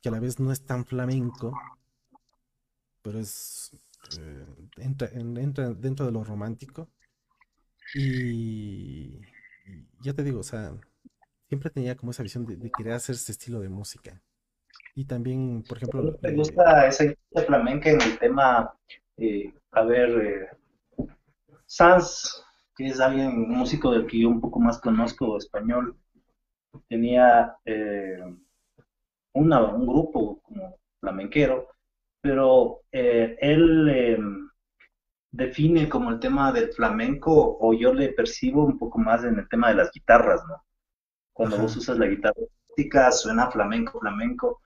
que 0.00 0.08
a 0.08 0.12
la 0.12 0.20
vez 0.20 0.38
no 0.40 0.52
es 0.52 0.64
tan 0.64 0.86
flamenco, 0.86 1.52
pero 3.02 3.18
es 3.18 3.72
eh, 4.18 4.46
entra, 4.78 5.70
dentro 5.74 6.06
de 6.06 6.12
lo 6.12 6.24
romántico. 6.24 6.88
Y, 7.94 9.20
ya 10.00 10.12
te 10.14 10.22
digo, 10.22 10.40
o 10.40 10.44
sea, 10.44 10.72
siempre 11.48 11.70
tenía 11.70 11.96
como 11.96 12.12
esa 12.12 12.22
visión 12.22 12.44
de, 12.44 12.70
querer 12.70 12.94
hacer 12.94 13.14
ese 13.14 13.32
estilo 13.32 13.60
de 13.60 13.68
música. 13.68 14.22
Y 14.94 15.04
también, 15.04 15.62
por 15.66 15.78
ejemplo... 15.78 16.14
¿Te 16.16 16.34
gusta 16.34 16.86
esa 16.86 17.04
flamenca 17.46 17.90
en 17.90 18.00
el 18.00 18.18
tema, 18.18 18.74
eh, 19.16 19.52
a 19.72 19.82
ver, 19.82 20.10
eh, 20.10 21.06
Sanz, 21.66 22.42
que 22.76 22.86
es 22.86 23.00
alguien, 23.00 23.28
un 23.28 23.50
músico 23.50 23.90
del 23.90 24.06
que 24.06 24.20
yo 24.20 24.28
un 24.28 24.40
poco 24.40 24.60
más 24.60 24.78
conozco, 24.78 25.38
español, 25.38 25.96
tenía 26.88 27.56
una, 29.32 29.62
un 29.62 29.86
grupo 29.86 30.40
como 30.42 30.78
flamenquero 31.00 31.68
pero 32.20 32.82
eh, 32.92 33.36
él 33.40 33.88
em, 33.88 34.50
define 35.30 35.88
como 35.88 36.10
el 36.10 36.20
tema 36.20 36.52
del 36.52 36.72
flamenco, 36.72 37.58
o 37.60 37.74
yo 37.74 37.92
le 37.92 38.12
percibo 38.12 38.64
un 38.64 38.78
poco 38.78 38.98
más 38.98 39.24
en 39.24 39.38
el 39.38 39.48
tema 39.48 39.68
de 39.68 39.76
las 39.76 39.90
guitarras, 39.92 40.42
¿no? 40.48 40.64
Cuando 41.32 41.58
vos 41.58 41.76
usas 41.76 41.98
la 41.98 42.06
guitarra 42.06 42.34
acústica, 42.42 43.12
suena 43.12 43.50
flamenco, 43.50 44.00
flamenco, 44.00 44.60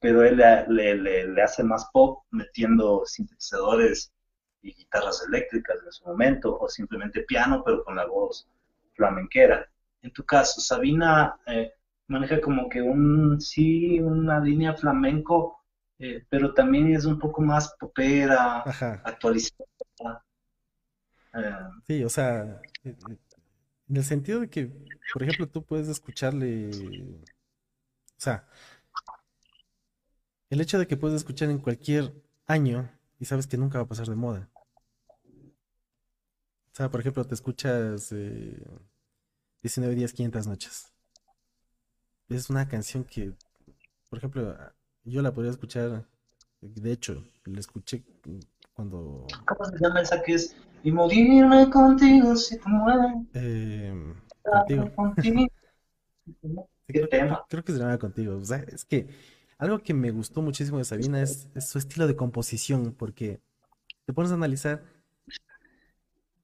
pero 0.00 0.24
él 0.24 0.42
le, 0.68 0.96
le, 0.96 1.42
hace 1.42 1.62
más 1.62 1.88
pop 1.92 2.24
metiendo 2.30 3.04
sintetizadores 3.04 4.12
y 4.62 4.72
guitarras 4.74 5.24
eléctricas 5.28 5.78
en 5.84 5.92
su 5.92 6.04
momento, 6.06 6.58
o 6.58 6.68
simplemente 6.68 7.22
piano, 7.22 7.62
pero 7.64 7.84
con 7.84 7.96
la 7.96 8.06
voz 8.06 8.48
flamenquera. 8.94 9.68
En 10.02 10.12
tu 10.12 10.24
caso, 10.24 10.60
Sabina 10.60 11.38
eh, 11.46 11.72
maneja 12.08 12.40
como 12.40 12.68
que 12.68 12.82
un, 12.82 13.40
sí, 13.40 14.00
una 14.00 14.40
línea 14.40 14.74
flamenco, 14.74 15.57
eh, 15.98 16.24
pero 16.28 16.54
también 16.54 16.94
es 16.94 17.04
un 17.04 17.18
poco 17.18 17.42
más 17.42 17.74
popera, 17.78 18.60
actualizada. 19.04 20.24
Eh, 21.34 21.54
sí, 21.86 22.04
o 22.04 22.08
sea, 22.08 22.60
eh, 22.84 22.96
en 23.88 23.96
el 23.96 24.04
sentido 24.04 24.40
de 24.40 24.48
que, 24.48 24.72
por 25.12 25.22
ejemplo, 25.22 25.48
tú 25.48 25.64
puedes 25.64 25.88
escucharle, 25.88 26.70
o 26.70 28.20
sea, 28.20 28.46
el 30.50 30.60
hecho 30.60 30.78
de 30.78 30.86
que 30.86 30.96
puedes 30.96 31.16
escuchar 31.16 31.50
en 31.50 31.58
cualquier 31.58 32.14
año 32.46 32.90
y 33.18 33.24
sabes 33.24 33.46
que 33.46 33.56
nunca 33.56 33.78
va 33.78 33.84
a 33.84 33.88
pasar 33.88 34.06
de 34.06 34.14
moda. 34.14 34.48
O 36.72 36.76
sea, 36.78 36.90
por 36.90 37.00
ejemplo, 37.00 37.24
te 37.24 37.34
escuchas 37.34 38.14
19 39.62 39.94
días, 39.94 40.12
500 40.12 40.46
noches. 40.46 40.92
Es 42.28 42.50
una 42.50 42.68
canción 42.68 43.04
que 43.04 43.34
por 44.08 44.18
ejemplo, 44.18 44.56
yo 45.04 45.22
la 45.22 45.32
podría 45.32 45.52
escuchar, 45.52 46.06
de 46.60 46.92
hecho, 46.92 47.24
la 47.44 47.60
escuché 47.60 48.04
cuando... 48.74 49.26
¿Cómo 49.46 49.64
se 49.64 49.78
llama 49.78 50.00
esa 50.00 50.22
que 50.22 50.34
es? 50.34 50.56
Y 50.82 50.92
morirme 50.92 51.68
contigo 51.70 52.36
si 52.36 52.58
te 52.58 52.68
mueres. 52.68 53.16
Eh, 53.34 54.14
contigo. 54.42 54.92
¿Qué 55.16 55.48
creo, 56.86 57.08
tema? 57.08 57.44
creo 57.48 57.64
que 57.64 57.72
se 57.72 57.78
llama 57.78 57.98
contigo. 57.98 58.36
O 58.36 58.44
sea, 58.44 58.58
es 58.58 58.84
que 58.84 59.08
algo 59.58 59.80
que 59.80 59.94
me 59.94 60.10
gustó 60.10 60.40
muchísimo 60.40 60.78
de 60.78 60.84
Sabina 60.84 61.20
es, 61.20 61.48
es 61.54 61.68
su 61.68 61.78
estilo 61.78 62.06
de 62.06 62.16
composición, 62.16 62.94
porque 62.96 63.40
te 64.04 64.12
pones 64.12 64.30
a 64.30 64.34
analizar, 64.34 64.84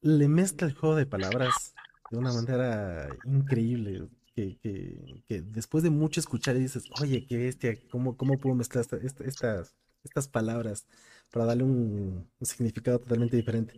le 0.00 0.28
mezcla 0.28 0.66
el 0.66 0.74
juego 0.74 0.96
de 0.96 1.06
palabras 1.06 1.74
de 2.10 2.18
una 2.18 2.32
manera 2.32 3.08
increíble, 3.24 4.08
que, 4.34 4.58
que- 4.58 5.22
que 5.28 5.42
después 5.42 5.84
de 5.84 5.90
mucho 5.90 6.20
escuchar 6.20 6.56
dices, 6.58 6.84
oye, 7.00 7.26
qué 7.26 7.36
bestia, 7.38 7.78
¿cómo, 7.90 8.16
cómo 8.16 8.38
puedo 8.38 8.54
mezclar 8.56 8.82
esta- 8.82 8.96
esta- 8.98 9.24
estas, 9.24 9.74
estas 10.04 10.28
palabras 10.28 10.86
para 11.30 11.46
darle 11.46 11.64
un, 11.64 12.28
significado 12.42 12.98
totalmente 13.00 13.36
diferente? 13.36 13.74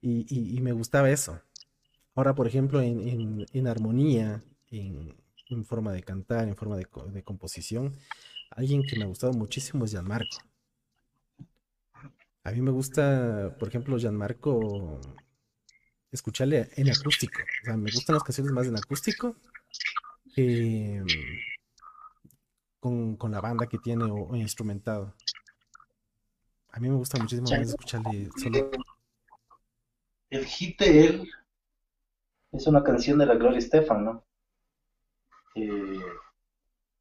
Y, 0.00 0.26
y- 0.30 0.60
me 0.60 0.72
gustaba 0.72 1.10
eso. 1.10 1.40
Ahora, 2.14 2.34
por 2.34 2.46
ejemplo, 2.48 2.80
en, 2.82 3.00
en- 3.08 3.46
en 3.52 3.66
armonía, 3.68 4.44
en, 4.70 5.16
en 5.50 5.64
forma 5.66 5.92
de 5.92 6.02
cantar, 6.02 6.48
en 6.48 6.56
forma 6.56 6.76
de, 6.76 6.86
de 7.12 7.22
composición, 7.24 7.96
alguien 8.50 8.82
que 8.84 8.96
me 8.98 9.04
ha 9.04 9.08
gustado 9.08 9.32
muchísimo 9.34 9.84
es 9.84 9.92
Gianmarco. 9.92 10.38
A 12.44 12.52
mí 12.52 12.60
me 12.60 12.70
gusta, 12.70 13.56
por 13.58 13.68
ejemplo, 13.68 13.98
Gianmarco, 13.98 15.00
escucharle 16.10 16.70
en 16.76 16.90
acústico. 16.90 17.40
O 17.62 17.64
sea, 17.64 17.76
me 17.76 17.90
gustan 17.90 18.14
las 18.14 18.22
canciones 18.24 18.52
más 18.52 18.66
en 18.66 18.76
acústico 18.76 19.36
mm, 20.42 21.06
con, 22.80 23.16
con 23.16 23.30
la 23.32 23.40
banda 23.40 23.66
que 23.66 23.78
tiene 23.78 24.04
o, 24.04 24.28
o 24.30 24.36
instrumentado. 24.36 25.14
A 26.70 26.80
mí 26.80 26.88
me 26.88 26.96
gusta 26.96 27.20
muchísimo 27.20 27.48
más 27.50 27.68
escucharle. 27.68 28.28
El 30.30 30.44
hit 30.46 30.78
de 30.80 31.06
él 31.06 31.30
es 32.52 32.66
una 32.66 32.82
canción 32.82 33.18
de 33.18 33.26
la 33.26 33.34
Gloria 33.36 33.58
Estefan, 33.58 34.04
¿no? 34.04 34.24
Eh, 35.54 36.00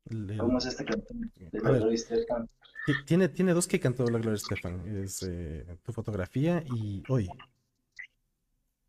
El- 0.06 0.38
¿cómo 0.38 0.60
es 0.60 0.66
esta 0.66 0.86
canción 0.86 1.32
de 1.36 1.60
la 1.60 1.70
ver, 1.72 1.80
Gloria 1.80 1.96
Estefan? 1.96 2.48
ti- 2.86 3.04
tiene, 3.06 3.30
tiene 3.30 3.54
dos 3.54 3.68
que 3.68 3.80
cantó 3.80 4.04
la 4.06 4.20
Gloria 4.20 4.36
Estefan. 4.36 5.04
Es 5.04 5.24
eh, 5.24 5.66
Tu 5.84 5.92
fotografía 5.92 6.64
y 6.68 7.04
Hoy. 7.10 7.28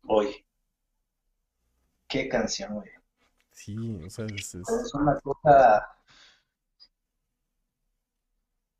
Hoy. 0.07 0.45
¿Qué 2.07 2.29
canción, 2.29 2.75
güey? 2.75 2.89
Sí, 3.55 3.75
o 4.05 4.09
sea, 4.09 4.25
es, 4.25 4.53
es- 4.55 4.69
Es 4.69 4.93
una 4.93 5.19
cosa... 5.21 5.87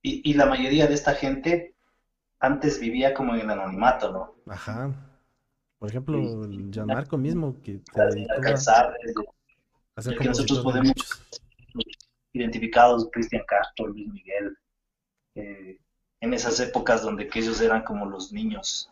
Y, 0.01 0.30
y 0.30 0.34
la 0.36 0.45
mayoría 0.45 0.86
de 0.86 0.93
esta 0.93 1.15
gente 1.15 1.76
antes 2.39 2.80
vivía 2.80 3.13
como 3.13 3.34
en 3.34 3.41
el 3.41 3.49
anonimato, 3.49 4.11
¿no? 4.11 4.36
Ajá. 4.53 4.93
Por 5.80 5.89
ejemplo, 5.89 6.43
el 6.45 6.69
Gianmarco 6.71 7.17
mismo 7.17 7.59
que 7.61 7.82
las 7.95 8.13
dedicó 8.13 8.32
a, 8.36 10.01
del 10.03 10.17
que 10.19 10.26
nosotros 10.26 10.59
podemos 10.59 10.93
identificados, 12.34 13.09
Cristian 13.11 13.43
Castro, 13.47 13.88
Luis 13.88 14.07
Miguel, 14.11 14.57
eh, 15.36 15.80
en 16.19 16.34
esas 16.34 16.59
épocas 16.59 17.01
donde 17.01 17.28
que 17.28 17.39
ellos 17.39 17.59
eran 17.61 17.84
como 17.84 18.05
los 18.05 18.32
niños, 18.32 18.89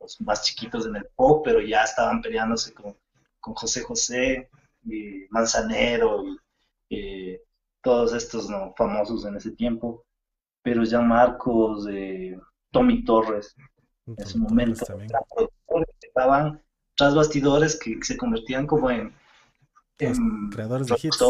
los 0.00 0.20
más 0.22 0.42
chiquitos 0.42 0.86
en 0.86 0.96
el 0.96 1.06
pop, 1.14 1.42
pero 1.44 1.60
ya 1.60 1.84
estaban 1.84 2.22
peleándose 2.22 2.72
con, 2.74 2.96
con 3.40 3.54
José 3.54 3.82
José, 3.82 4.48
y 4.84 5.26
Manzanero, 5.30 6.24
y 6.88 6.98
eh, 6.98 7.42
todos 7.82 8.12
estos 8.14 8.48
¿no? 8.48 8.74
famosos 8.76 9.24
en 9.24 9.36
ese 9.36 9.52
tiempo, 9.52 10.04
pero 10.62 10.84
ya 10.84 11.00
Marcos, 11.00 11.86
eh, 11.90 12.38
Tommy 12.70 13.04
Torres, 13.04 13.54
en 14.06 14.26
su 14.26 14.38
momento, 14.38 14.84
estaban 16.00 16.62
tras 16.96 17.14
bastidores 17.14 17.78
que 17.78 17.98
se 18.02 18.16
convertían 18.16 18.66
como 18.66 18.90
en, 18.90 19.14
en 19.98 20.50
creadores 20.50 20.88
de 20.88 20.94
hits. 20.94 21.22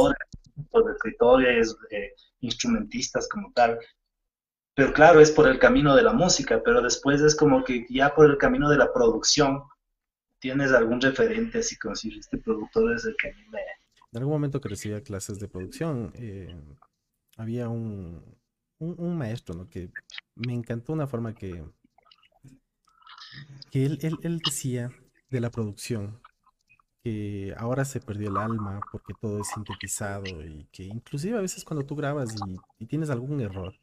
escritores, 0.94 1.76
eh, 1.90 2.12
instrumentistas 2.40 3.28
como 3.28 3.52
tal. 3.52 3.78
Pero 4.74 4.92
claro, 4.92 5.20
es 5.20 5.30
por 5.30 5.48
el 5.48 5.58
camino 5.58 5.94
de 5.94 6.02
la 6.02 6.12
música, 6.12 6.62
pero 6.64 6.80
después 6.80 7.20
es 7.20 7.34
como 7.34 7.64
que 7.64 7.86
ya 7.90 8.14
por 8.14 8.30
el 8.30 8.38
camino 8.38 8.70
de 8.70 8.78
la 8.78 8.92
producción 8.92 9.64
tienes 10.38 10.72
algún 10.72 11.00
referente, 11.00 11.58
así 11.58 11.76
como 11.76 11.94
este 11.94 12.38
productor 12.38 12.94
es 12.94 13.04
el 13.04 13.16
que 13.16 13.30
a 13.30 13.34
mí 13.34 13.42
me... 13.50 13.58
En 14.12 14.18
algún 14.18 14.32
momento 14.32 14.60
que 14.60 14.68
recibía 14.68 15.02
clases 15.02 15.38
de 15.38 15.48
producción, 15.48 16.12
eh, 16.14 16.54
había 17.36 17.68
un, 17.68 18.24
un, 18.78 19.18
maestro, 19.18 19.54
¿no? 19.54 19.68
Que 19.68 19.90
me 20.34 20.54
encantó 20.54 20.94
una 20.94 21.06
forma 21.06 21.34
que, 21.34 21.62
que 23.70 23.84
él, 23.84 23.98
él, 24.00 24.16
él 24.22 24.38
decía 24.38 24.90
de 25.28 25.40
la 25.40 25.50
producción, 25.50 26.20
que 27.02 27.54
ahora 27.58 27.84
se 27.84 28.00
perdió 28.00 28.30
el 28.30 28.36
alma 28.38 28.80
porque 28.90 29.14
todo 29.20 29.40
es 29.40 29.48
sintetizado 29.48 30.26
y 30.26 30.66
que 30.72 30.84
inclusive 30.84 31.38
a 31.38 31.42
veces 31.42 31.64
cuando 31.64 31.84
tú 31.84 31.94
grabas 31.94 32.34
y 32.78 32.86
tienes 32.86 33.10
algún 33.10 33.40
error, 33.40 33.74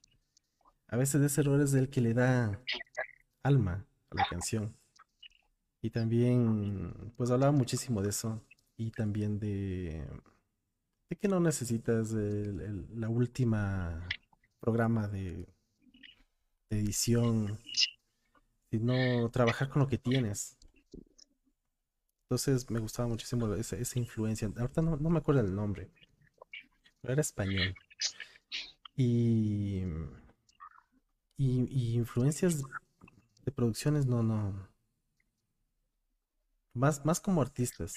a 0.88 0.98
veces 0.98 1.22
ese 1.22 1.42
error 1.42 1.62
es 1.62 1.74
el 1.74 1.90
que 1.90 2.02
le 2.02 2.14
da 2.14 2.62
alma 3.44 3.86
a 4.10 4.16
la 4.16 4.26
canción. 4.30 4.76
Y 5.86 5.92
también, 5.92 7.14
pues 7.16 7.30
hablaba 7.30 7.52
muchísimo 7.52 8.02
de 8.02 8.10
eso 8.10 8.42
y 8.76 8.90
también 8.90 9.38
de, 9.38 10.04
de 11.08 11.16
que 11.16 11.28
no 11.28 11.40
necesitas 11.40 12.12
la 12.12 13.08
última 13.08 14.08
programa 14.60 15.08
de, 15.08 15.48
edición, 16.72 17.60
sino 18.72 19.30
trabajar 19.30 19.70
con 19.70 19.84
lo 19.84 19.88
que 19.88 20.00
tienes. 20.00 20.58
Entonces 22.24 22.68
me 22.72 22.80
gustaba 22.80 23.08
muchísimo 23.08 23.54
esa, 23.54 23.76
esa 23.76 24.00
influencia. 24.00 24.52
Ahorita 24.58 24.82
no, 24.82 24.98
no 24.98 25.10
me 25.12 25.20
acuerdo 25.20 25.42
el 25.42 25.54
nombre, 25.54 25.92
era 27.04 27.22
español. 27.22 27.76
Y, 28.96 29.84
y 31.38 31.96
influencias 31.96 32.64
de 33.44 33.52
producciones, 33.52 34.08
no, 34.08 34.24
no. 34.24 34.75
Más, 36.76 37.04
más 37.06 37.20
como 37.20 37.42
artistas. 37.42 37.96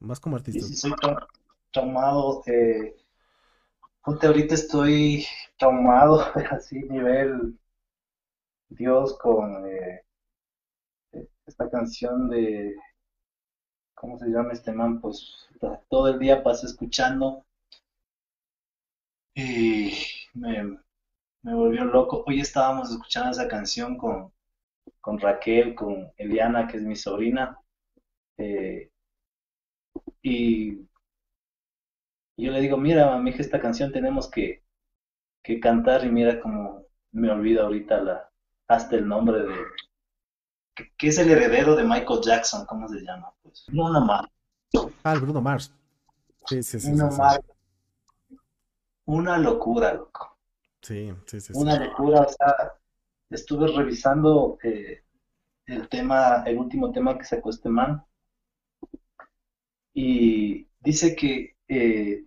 Más 0.00 0.18
como 0.20 0.36
artistas. 0.36 0.68
si 0.68 0.76
soy 0.76 0.92
tra- 0.92 1.26
traumado, 1.72 2.42
eh, 2.46 2.94
ponte 4.04 4.26
ahorita 4.26 4.54
estoy 4.54 5.26
traumado, 5.58 6.20
así 6.50 6.80
nivel 6.82 7.58
Dios 8.70 9.18
con 9.18 9.66
eh, 9.66 10.02
esta 11.46 11.68
canción 11.70 12.28
de, 12.30 12.74
¿cómo 13.94 14.18
se 14.18 14.26
llama 14.26 14.52
este 14.52 14.72
man? 14.72 15.00
Pues 15.00 15.48
todo 15.88 16.08
el 16.08 16.18
día 16.18 16.42
paso 16.42 16.66
escuchando 16.66 17.44
y 19.34 19.92
me, 20.34 20.78
me 21.42 21.54
volvió 21.54 21.84
loco. 21.84 22.24
Hoy 22.26 22.40
estábamos 22.40 22.90
escuchando 22.92 23.30
esa 23.32 23.48
canción 23.48 23.98
con, 23.98 24.32
con 25.00 25.18
Raquel, 25.18 25.74
con 25.74 26.12
Eliana, 26.16 26.66
que 26.66 26.78
es 26.78 26.82
mi 26.82 26.96
sobrina, 26.96 27.58
eh, 28.38 28.90
y 30.22 30.76
yo 32.36 32.50
le 32.52 32.60
digo, 32.60 32.76
mira, 32.76 33.18
mija, 33.18 33.38
esta 33.40 33.60
canción 33.60 33.92
tenemos 33.92 34.30
que, 34.30 34.62
que 35.42 35.60
cantar 35.60 36.04
y 36.04 36.10
mira 36.10 36.40
cómo 36.40 36.86
me 37.12 37.30
olvido 37.30 37.64
ahorita 37.64 38.00
la, 38.00 38.30
hasta 38.68 38.96
el 38.96 39.06
nombre 39.06 39.40
de, 39.42 39.54
que, 40.74 40.92
que 40.96 41.08
es 41.08 41.18
el 41.18 41.30
heredero 41.30 41.76
de 41.76 41.84
Michael 41.84 42.20
Jackson, 42.22 42.66
¿cómo 42.66 42.88
se 42.88 43.00
llama? 43.00 43.32
Pues, 43.42 43.64
Bruno 43.68 44.00
Mars. 44.00 44.28
Ah, 45.02 45.14
el 45.14 45.20
Bruno 45.20 45.40
Mars. 45.40 45.72
Sí, 46.46 46.62
sí, 46.62 46.78
sí, 46.78 46.80
sí, 46.80 46.92
Bruno 46.92 47.10
sí. 47.10 47.18
Mars, 47.18 47.40
una 49.06 49.38
locura, 49.38 49.92
loco. 49.94 50.38
Sí, 50.82 51.12
sí, 51.26 51.40
sí, 51.40 51.52
sí. 51.52 51.58
Una 51.60 51.84
locura, 51.84 52.20
o 52.20 52.28
sea, 52.28 52.79
estuve 53.30 53.68
revisando 53.68 54.58
eh, 54.62 55.02
el 55.66 55.88
tema, 55.88 56.42
el 56.46 56.58
último 56.58 56.92
tema 56.92 57.16
que 57.16 57.24
sacó 57.24 57.50
este 57.50 57.68
man, 57.68 58.04
y 59.94 60.66
dice 60.80 61.14
que 61.16 61.56
eh, 61.68 62.24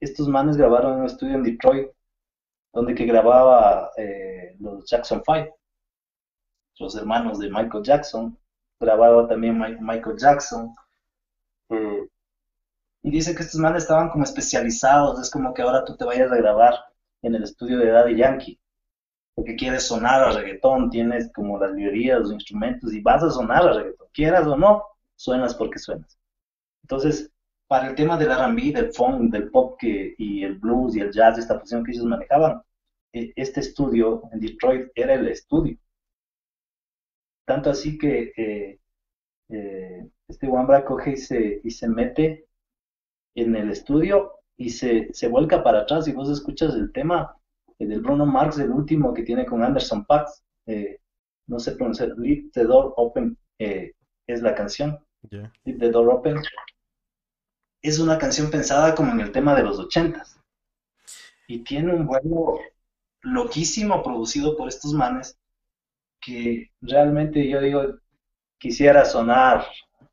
estos 0.00 0.28
manes 0.28 0.56
grabaron 0.56 0.94
en 0.94 1.00
un 1.00 1.06
estudio 1.06 1.34
en 1.34 1.42
Detroit, 1.42 1.88
donde 2.72 2.94
que 2.94 3.06
grababa 3.06 3.90
eh, 3.96 4.56
los 4.60 4.88
Jackson 4.88 5.22
Five, 5.24 5.54
los 6.78 6.94
hermanos 6.96 7.38
de 7.38 7.50
Michael 7.50 7.82
Jackson, 7.82 8.38
grababa 8.80 9.28
también 9.28 9.58
Mi- 9.58 9.80
Michael 9.80 10.16
Jackson, 10.18 10.74
y 13.02 13.10
dice 13.10 13.34
que 13.34 13.42
estos 13.42 13.60
manes 13.60 13.82
estaban 13.82 14.10
como 14.10 14.24
especializados, 14.24 15.20
es 15.20 15.30
como 15.30 15.54
que 15.54 15.62
ahora 15.62 15.84
tú 15.84 15.96
te 15.96 16.04
vayas 16.04 16.30
a 16.30 16.36
grabar 16.36 16.74
en 17.22 17.34
el 17.34 17.42
estudio 17.42 17.78
de 17.78 17.90
Daddy 17.90 18.16
Yankee, 18.16 18.60
porque 19.38 19.54
quieres 19.54 19.84
sonar 19.84 20.20
a 20.20 20.32
reggaetón, 20.32 20.90
tienes 20.90 21.30
como 21.32 21.60
las 21.60 21.70
librerías, 21.70 22.18
los 22.22 22.32
instrumentos, 22.32 22.92
y 22.92 23.00
vas 23.00 23.22
a 23.22 23.30
sonar 23.30 23.68
a 23.68 23.72
reggaetón, 23.72 24.08
quieras 24.12 24.44
o 24.48 24.56
no, 24.56 24.82
suenas 25.14 25.54
porque 25.54 25.78
suenas. 25.78 26.18
Entonces, 26.82 27.30
para 27.68 27.86
el 27.88 27.94
tema 27.94 28.18
del 28.18 28.32
R&B, 28.32 28.72
del 28.72 28.92
funk, 28.92 29.30
del 29.30 29.48
pop 29.52 29.78
que, 29.78 30.16
y 30.18 30.42
el 30.42 30.58
blues 30.58 30.96
y 30.96 31.00
el 31.02 31.12
jazz, 31.12 31.38
esta 31.38 31.60
fusión 31.60 31.84
que 31.84 31.92
ellos 31.92 32.04
manejaban, 32.04 32.62
e, 33.12 33.32
este 33.36 33.60
estudio 33.60 34.22
en 34.32 34.40
Detroit 34.40 34.88
era 34.96 35.14
el 35.14 35.28
estudio. 35.28 35.78
Tanto 37.44 37.70
así 37.70 37.96
que 37.96 38.32
eh, 38.36 38.80
eh, 39.50 40.08
este 40.26 40.48
Wambra 40.48 40.84
coge 40.84 41.12
y 41.12 41.16
se, 41.16 41.60
y 41.62 41.70
se 41.70 41.88
mete 41.88 42.48
en 43.36 43.54
el 43.54 43.70
estudio 43.70 44.32
y 44.56 44.70
se, 44.70 45.14
se 45.14 45.28
vuelca 45.28 45.62
para 45.62 45.82
atrás 45.82 46.08
y 46.08 46.12
vos 46.12 46.28
escuchas 46.28 46.74
el 46.74 46.90
tema 46.90 47.37
del 47.86 48.00
Bruno 48.00 48.26
Marx, 48.26 48.58
el 48.58 48.70
último 48.70 49.14
que 49.14 49.22
tiene 49.22 49.46
con 49.46 49.62
Anderson 49.62 50.04
Pax, 50.04 50.42
eh, 50.66 50.98
no 51.46 51.58
sé 51.58 51.72
pronunciar, 51.72 52.10
Leave 52.16 52.50
the 52.52 52.64
Door 52.64 52.94
Open 52.96 53.36
es 53.58 54.42
la 54.42 54.54
canción. 54.54 54.98
Leave 55.30 55.78
the 55.78 55.90
Door 55.90 56.10
Open 56.10 56.36
es 57.82 57.98
una 57.98 58.18
canción 58.18 58.50
pensada 58.50 58.94
como 58.94 59.12
en 59.12 59.20
el 59.20 59.32
tema 59.32 59.54
de 59.54 59.62
los 59.62 59.78
ochentas. 59.78 60.38
Y 61.46 61.60
tiene 61.60 61.94
un 61.94 62.06
vuelo 62.06 62.58
loquísimo 63.22 64.02
producido 64.02 64.56
por 64.56 64.68
estos 64.68 64.92
manes 64.92 65.38
que 66.20 66.70
realmente 66.80 67.48
yo 67.48 67.60
digo, 67.60 67.82
quisiera 68.58 69.04
sonar, 69.04 69.66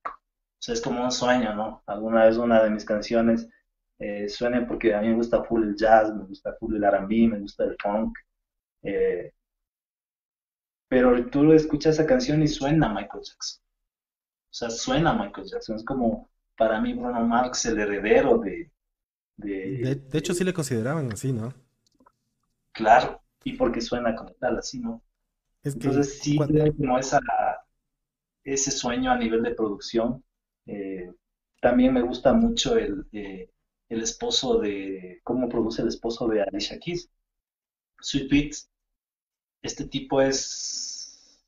o 0.05 0.11
sea, 0.59 0.74
es 0.74 0.82
como 0.82 1.03
un 1.03 1.11
sueño, 1.11 1.53
¿no? 1.55 1.84
Alguna 1.88 2.26
vez 2.26 2.38
una 2.38 2.63
de 2.63 2.70
mis 2.70 2.86
canciones 2.86 3.49
eh, 4.00 4.28
suene 4.28 4.66
porque 4.66 4.93
a 4.93 5.02
mí 5.02 5.10
me 5.10 5.16
gusta 5.16 5.43
full 5.43 5.64
el 5.64 5.76
jazz, 5.76 6.14
me 6.14 6.26
gusta 6.26 6.54
full 6.60 6.76
el 6.76 6.84
R&B, 6.84 7.28
me 7.30 7.39
gusta 7.39 7.64
el 7.64 7.76
funk, 7.82 8.18
eh, 8.84 9.32
pero 10.88 11.26
tú 11.30 11.52
escuchas 11.54 11.96
esa 11.96 12.06
canción 12.06 12.41
y 12.43 12.48
suena 12.48 12.89
Michael 12.89 13.24
Jackson. 13.24 13.64
O 13.64 14.54
sea, 14.58 14.70
suena 14.70 15.14
Michael 15.14 15.48
Jackson, 15.48 15.76
es 15.78 15.84
como 15.84 16.30
para 16.58 16.80
mí 16.80 16.93
Bruno 16.93 17.26
Marx 17.26 17.66
el 17.66 17.80
heredero 17.80 18.38
de... 18.38 18.72
De, 19.38 20.02
hecho 20.14 20.34
sí 20.34 20.46
le 20.46 20.54
consideraban 20.54 21.12
así, 21.12 21.34
¿no? 21.34 21.54
Claro, 22.72 23.22
y 23.43 23.54
porque 23.54 23.82
suena 23.82 24.16
como 24.16 24.32
tal, 24.34 24.58
así, 24.58 24.80
¿no? 24.80 25.02
Entonces 25.64 26.20
sí 26.20 26.38
como 26.78 26.98
esa, 26.98 27.20
ese 28.43 28.72
sueño 28.72 29.12
a 29.12 29.18
nivel 29.18 29.43
de 29.43 29.56
producción. 29.56 30.24
Eh, 30.68 31.12
también 31.60 31.93
me 31.93 32.02
gusta 32.02 32.32
mucho 32.32 32.78
el, 32.78 33.06
eh, 33.12 33.50
el 33.90 34.02
esposo 34.02 34.60
de, 34.60 35.22
cómo 35.24 35.50
produce 35.50 35.82
el 35.82 35.90
esposo 35.90 36.28
de 36.28 36.42
Alicia 36.42 36.80
Keys. 36.80 37.10
Sweet 38.00 38.30
Beats. 38.30 38.70
Este 39.62 39.86
tipo 39.88 40.22
es 40.22 41.44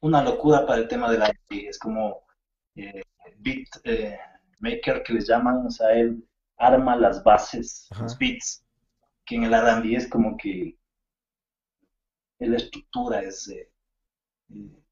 una 0.00 0.22
locura 0.22 0.66
para 0.66 0.80
el 0.80 0.88
tema 0.88 1.10
de 1.10 1.18
la 1.18 1.32
es 1.50 1.78
como 1.78 2.24
eh, 2.74 3.02
beat 3.38 3.68
eh, 3.84 4.18
maker 4.58 5.02
que 5.02 5.14
les 5.14 5.28
llaman, 5.28 5.66
o 5.66 5.70
sea, 5.70 5.92
él 5.92 6.26
arma 6.56 6.96
las 6.96 7.22
bases, 7.22 7.88
los 8.00 8.18
beats, 8.18 8.64
que 9.24 9.36
en 9.36 9.44
el 9.44 9.54
R&B 9.54 9.94
es 9.94 10.08
como 10.08 10.36
que 10.36 10.76
la 12.38 12.56
estructura 12.56 13.22
es 13.22 13.48
eh, 13.48 13.70
eh, 14.50 14.82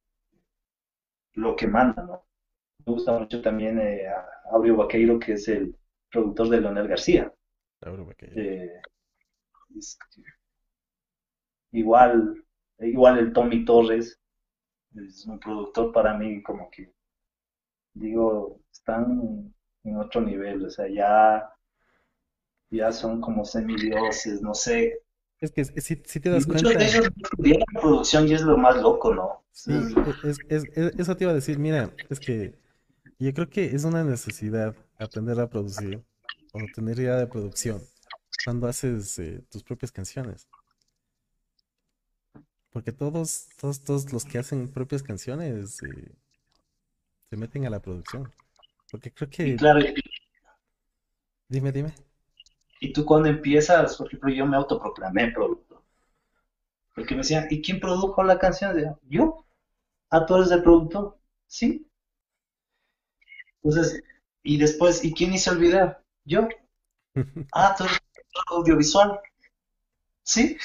lo 1.34 1.56
que 1.56 1.66
manda, 1.66 2.02
¿no? 2.02 2.24
Me 2.86 2.92
gusta 2.92 3.18
mucho 3.18 3.42
también 3.42 3.78
a 3.80 4.50
Aureo 4.50 4.76
Vaqueiro, 4.76 5.18
que 5.18 5.32
es 5.32 5.48
el 5.48 5.76
productor 6.10 6.48
de 6.48 6.60
Leonel 6.60 6.88
García. 6.88 7.32
igual, 11.72 12.44
igual 12.80 13.18
el 13.18 13.32
Tommy 13.32 13.64
Torres, 13.64 14.18
es 14.94 15.26
un 15.26 15.38
productor 15.38 15.92
para 15.92 16.14
mí 16.16 16.42
como 16.42 16.70
que 16.70 16.92
digo, 17.98 18.60
están 18.72 19.52
en 19.84 19.96
otro 19.96 20.20
nivel, 20.20 20.64
o 20.64 20.70
sea, 20.70 20.88
ya, 20.88 21.50
ya 22.70 22.92
son 22.92 23.20
como 23.20 23.44
semidioses, 23.44 24.40
no 24.42 24.54
sé. 24.54 25.00
Es 25.40 25.52
que 25.52 25.64
si, 25.64 25.96
te 25.96 26.30
das 26.30 26.46
cuenta... 26.46 26.70
De 26.70 26.84
ellos 26.84 27.08
la 27.38 27.80
producción 27.80 28.26
y 28.26 28.34
es 28.34 28.42
lo 28.42 28.56
más 28.56 28.76
loco, 28.80 29.14
¿no? 29.14 29.44
Sí, 29.52 29.72
es, 30.24 30.38
es, 30.48 30.64
eso 30.98 31.16
te 31.16 31.24
iba 31.24 31.32
a 31.32 31.36
decir, 31.36 31.58
mira, 31.58 31.90
es 32.08 32.18
que 32.18 32.54
yo 33.18 33.32
creo 33.34 33.48
que 33.48 33.66
es 33.66 33.84
una 33.84 34.04
necesidad 34.04 34.74
aprender 34.98 35.40
a 35.40 35.48
producir 35.48 36.02
o 36.52 36.60
tener 36.74 36.98
idea 36.98 37.16
de 37.16 37.26
producción 37.26 37.82
cuando 38.44 38.66
haces 38.66 39.18
eh, 39.18 39.42
tus 39.50 39.62
propias 39.62 39.92
canciones. 39.92 40.48
Porque 42.70 42.92
todos, 42.92 43.48
todos, 43.60 43.82
todos 43.82 44.12
los 44.12 44.24
que 44.24 44.38
hacen 44.38 44.68
propias 44.68 45.02
canciones 45.02 45.82
eh, 45.82 46.12
se 47.30 47.36
meten 47.36 47.66
a 47.66 47.70
la 47.70 47.80
producción. 47.80 48.32
Porque 48.90 49.12
creo 49.12 49.30
que... 49.30 49.56
claro, 49.56 49.80
Dime, 51.48 51.72
dime. 51.72 51.94
Y 52.80 52.92
tú 52.92 53.04
cuando 53.04 53.28
empiezas, 53.28 53.96
por 53.96 54.06
ejemplo, 54.06 54.30
yo 54.30 54.46
me 54.46 54.56
autoproclamé 54.56 55.32
productor. 55.32 55.82
Porque 56.94 57.14
me 57.14 57.22
decían, 57.22 57.46
¿y 57.50 57.62
quién 57.62 57.80
produjo 57.80 58.22
la 58.22 58.38
canción? 58.38 58.98
yo. 59.08 59.44
¿Ah, 60.10 60.26
tú 60.26 60.36
eres 60.36 60.50
el 60.50 60.62
productor? 60.62 61.18
Sí. 61.46 61.86
Entonces, 63.62 64.02
y 64.42 64.58
después, 64.58 65.04
¿y 65.04 65.12
quién 65.12 65.32
hizo 65.32 65.52
el 65.52 65.58
video? 65.58 65.96
Yo. 66.24 66.48
ah, 67.52 67.76
el 67.80 67.88
audiovisual. 68.48 69.20
Sí. 70.22 70.56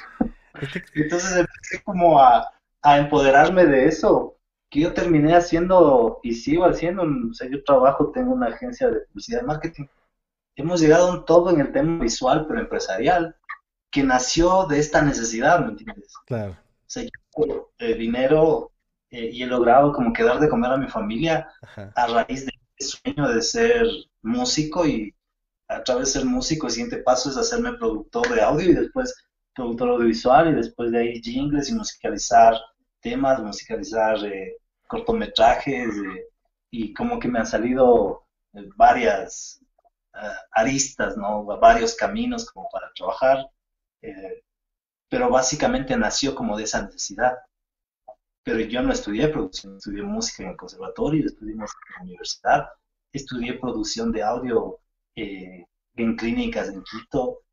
Entonces 0.96 1.32
empecé 1.32 1.84
como 1.84 2.20
a, 2.20 2.52
a 2.82 2.98
empoderarme 2.98 3.66
de 3.66 3.88
eso 3.88 4.38
que 4.70 4.82
yo 4.82 4.94
terminé 4.94 5.36
haciendo 5.36 6.20
y 6.24 6.34
sigo 6.34 6.66
haciendo, 6.66 7.04
o 7.04 7.34
sea, 7.34 7.48
yo 7.48 7.64
trabajo, 7.64 8.12
tengo 8.12 8.34
una 8.34 8.48
agencia 8.48 8.90
de 8.90 9.02
publicidad 9.02 9.44
y 9.44 9.46
marketing. 9.46 9.86
Hemos 10.56 10.82
llegado 10.82 11.08
a 11.08 11.14
un 11.14 11.26
todo 11.26 11.52
en 11.52 11.62
el 11.62 11.72
tema 11.72 12.04
visual, 12.04 12.46
pero 12.48 12.60
empresarial, 12.60 13.36
que 13.92 14.04
nació 14.04 14.66
de 14.66 14.80
esta 14.80 15.04
necesidad, 15.04 15.60
¿me 15.60 15.72
entiendes? 15.72 16.14
Claro. 16.26 16.52
O 16.52 16.88
sea, 16.88 17.04
yo 17.04 17.72
eh, 17.78 17.94
dinero 17.94 18.72
eh, 19.12 19.30
y 19.32 19.44
he 19.44 19.46
logrado 19.46 19.94
como 19.94 20.12
que 20.12 20.24
dar 20.24 20.40
de 20.40 20.50
comer 20.50 20.72
a 20.72 20.78
mi 20.78 20.88
familia 20.88 21.48
a 21.96 22.08
raíz 22.08 22.48
de 22.48 22.52
sueño 22.80 23.30
de 23.30 23.42
ser 23.42 23.88
músico 24.22 24.86
y 24.86 25.14
a 25.68 25.84
través 25.84 26.14
de 26.14 26.20
ser 26.20 26.26
músico 26.26 26.68
el 26.68 26.74
siguiente 26.74 26.98
paso 26.98 27.30
es 27.30 27.38
hacerme 27.38 27.74
productor 27.74 28.34
de 28.34 28.42
audio 28.42 28.70
y 28.70 28.74
después 28.74 29.14
productor 29.54 29.90
audiovisual 29.90 30.50
y 30.50 30.56
después 30.56 30.92
de 30.92 31.00
ahí 31.00 31.22
jingles 31.22 31.70
y 31.70 31.74
musicalizar 31.74 32.56
temas, 33.02 33.42
musicalizar 33.42 34.24
eh, 34.26 34.58
cortometrajes 34.88 35.90
eh, 35.96 36.28
y 36.72 36.94
como 36.94 37.20
que 37.20 37.28
me 37.28 37.40
han 37.40 37.46
salido 37.46 38.26
eh, 38.54 38.68
varias 38.76 39.60
aristas, 40.52 41.18
¿no? 41.18 41.44
Varios 41.44 41.96
caminos 41.96 42.46
como 42.52 42.70
para 42.72 42.92
trabajar, 42.96 43.50
pero 45.10 45.28
básicamente 45.32 45.98
nació 45.98 46.36
como 46.36 46.56
de 46.56 46.66
esa 46.66 46.84
necesidad. 46.84 47.34
Pero 48.44 48.60
yo 48.60 48.82
no 48.82 48.92
estudié 48.92 49.30
producción, 49.30 49.78
estudié 49.78 50.04
música 50.04 50.44
en 50.44 50.50
el 50.50 50.58
conservatorio, 50.58 51.26
estudié 51.26 51.56
música 51.56 51.80
en 51.88 51.96
la 51.96 52.04
universidad, 52.04 52.70
estudié 53.14 53.60
producción 53.60 54.12
de 54.12 54.24
audio 54.24 54.80
en 55.16 56.16
clínicas 56.18 56.70
en 56.70 56.84
Quito, 56.84 57.44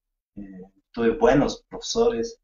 tuve 0.93 1.11
buenos 1.11 1.63
profesores, 1.69 2.39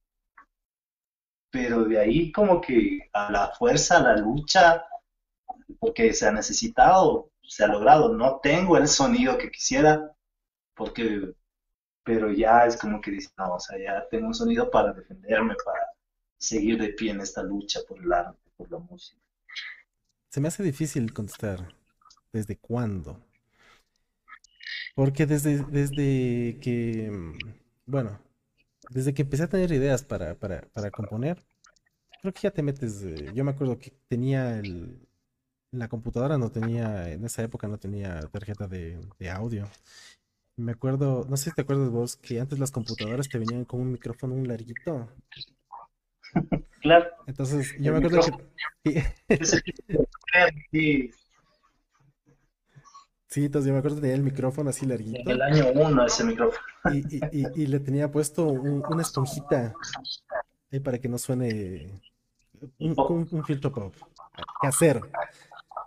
pero 1.51 1.85
de 1.85 1.99
ahí 1.99 2.33
como 2.33 2.61
que 2.61 3.01
a 3.13 3.33
la 3.33 3.49
fuerza, 3.49 3.97
a 3.97 4.03
la 4.03 4.17
lucha, 4.17 4.85
porque 5.79 6.13
se 6.13 6.27
ha 6.27 6.33
necesitado, 6.33 7.31
se 7.43 7.65
ha 7.65 7.69
logrado. 7.69 8.13
No 8.13 8.41
tengo 8.43 8.77
el 8.77 8.89
sonido 8.89 9.39
que 9.39 9.51
quisiera, 9.51 10.13
porque, 10.75 11.33
pero 12.05 12.31
ya 12.33 12.67
es 12.67 12.77
como 12.77 13.01
que 13.01 13.11
dice, 13.13 13.31
no, 13.39 13.55
o 13.55 13.61
sea, 13.61 13.79
ya 13.79 14.07
tengo 14.09 14.29
un 14.29 14.35
sonido 14.35 14.71
para 14.71 14.93
defenderme, 14.93 15.55
para 15.65 15.81
seguir 16.39 16.81
de 16.81 16.89
pie 16.89 17.13
en 17.13 17.21
esta 17.21 17.43
lucha 17.43 17.81
por 17.89 17.99
el 18.03 18.13
arte, 18.13 18.39
por 18.57 18.71
la 18.71 18.79
música. 18.79 19.21
Se 20.29 20.41
me 20.41 20.49
hace 20.49 20.63
difícil 20.63 21.13
contestar. 21.13 21.75
¿Desde 22.33 22.59
cuándo? 22.59 23.25
Porque 24.95 25.27
desde, 25.27 25.65
desde 25.65 26.59
que, 26.61 27.11
bueno, 27.87 28.21
desde 28.91 29.15
que 29.15 29.23
empecé 29.23 29.45
a 29.45 29.49
tener 29.49 29.73
ideas 29.73 30.03
para, 30.03 30.35
para, 30.35 30.63
para 30.73 30.91
componer, 30.91 31.43
creo 32.21 32.35
que 32.35 32.43
ya 32.43 32.51
te 32.51 32.63
metes. 32.63 33.03
Eh, 33.03 33.31
yo 33.35 33.45
me 33.45 33.53
acuerdo 33.53 33.79
que 33.79 33.93
tenía 34.09 34.59
el. 34.59 35.01
La 35.73 35.89
computadora 35.89 36.39
no 36.39 36.51
tenía, 36.51 37.13
en 37.13 37.25
esa 37.25 37.43
época 37.43 37.69
no 37.69 37.79
tenía 37.79 38.21
tarjeta 38.33 38.67
de, 38.69 38.99
audio. 39.31 39.69
Me 40.57 40.73
acuerdo, 40.73 41.27
no 41.29 41.37
sé 41.37 41.51
si 41.51 41.57
te 41.57 41.63
acuerdas 41.63 41.91
vos, 41.91 42.17
que 42.17 42.41
antes 42.41 42.59
las 42.59 42.71
computadoras 42.71 43.29
te 43.29 43.39
venían 43.39 43.65
con 43.65 43.81
un 43.81 43.93
micrófono 43.93 44.35
un 44.35 44.49
larguito. 44.49 45.09
Claro. 46.81 47.07
Entonces, 47.27 47.75
yo 47.81 47.93
me 47.93 47.99
acuerdo 47.99 48.21
que. 48.83 49.05
Sí, 53.29 53.45
entonces 53.45 53.67
yo 53.67 53.73
me 53.73 53.81
acuerdo 53.81 53.97
que 53.97 54.03
tenía 54.03 54.17
el 54.17 54.23
micrófono 54.23 54.71
así 54.71 54.87
larguito. 54.87 55.21
En 55.21 55.31
el 55.31 55.43
año 55.43 55.67
uno 55.75 56.07
ese 56.07 56.25
micrófono. 56.25 56.65
Y, 56.93 57.17
y, 57.17 57.47
y, 57.55 57.67
le 57.67 57.81
tenía 57.81 58.11
puesto 58.11 58.47
una 58.47 59.03
esponjita 59.03 59.75
ahí 60.71 60.81
para 60.81 60.99
que 60.99 61.09
no 61.09 61.19
suene 61.19 62.01
un, 62.79 63.29
un, 63.31 63.45
filtro 63.45 63.73
pop 63.73 63.95
casero. 64.63 65.01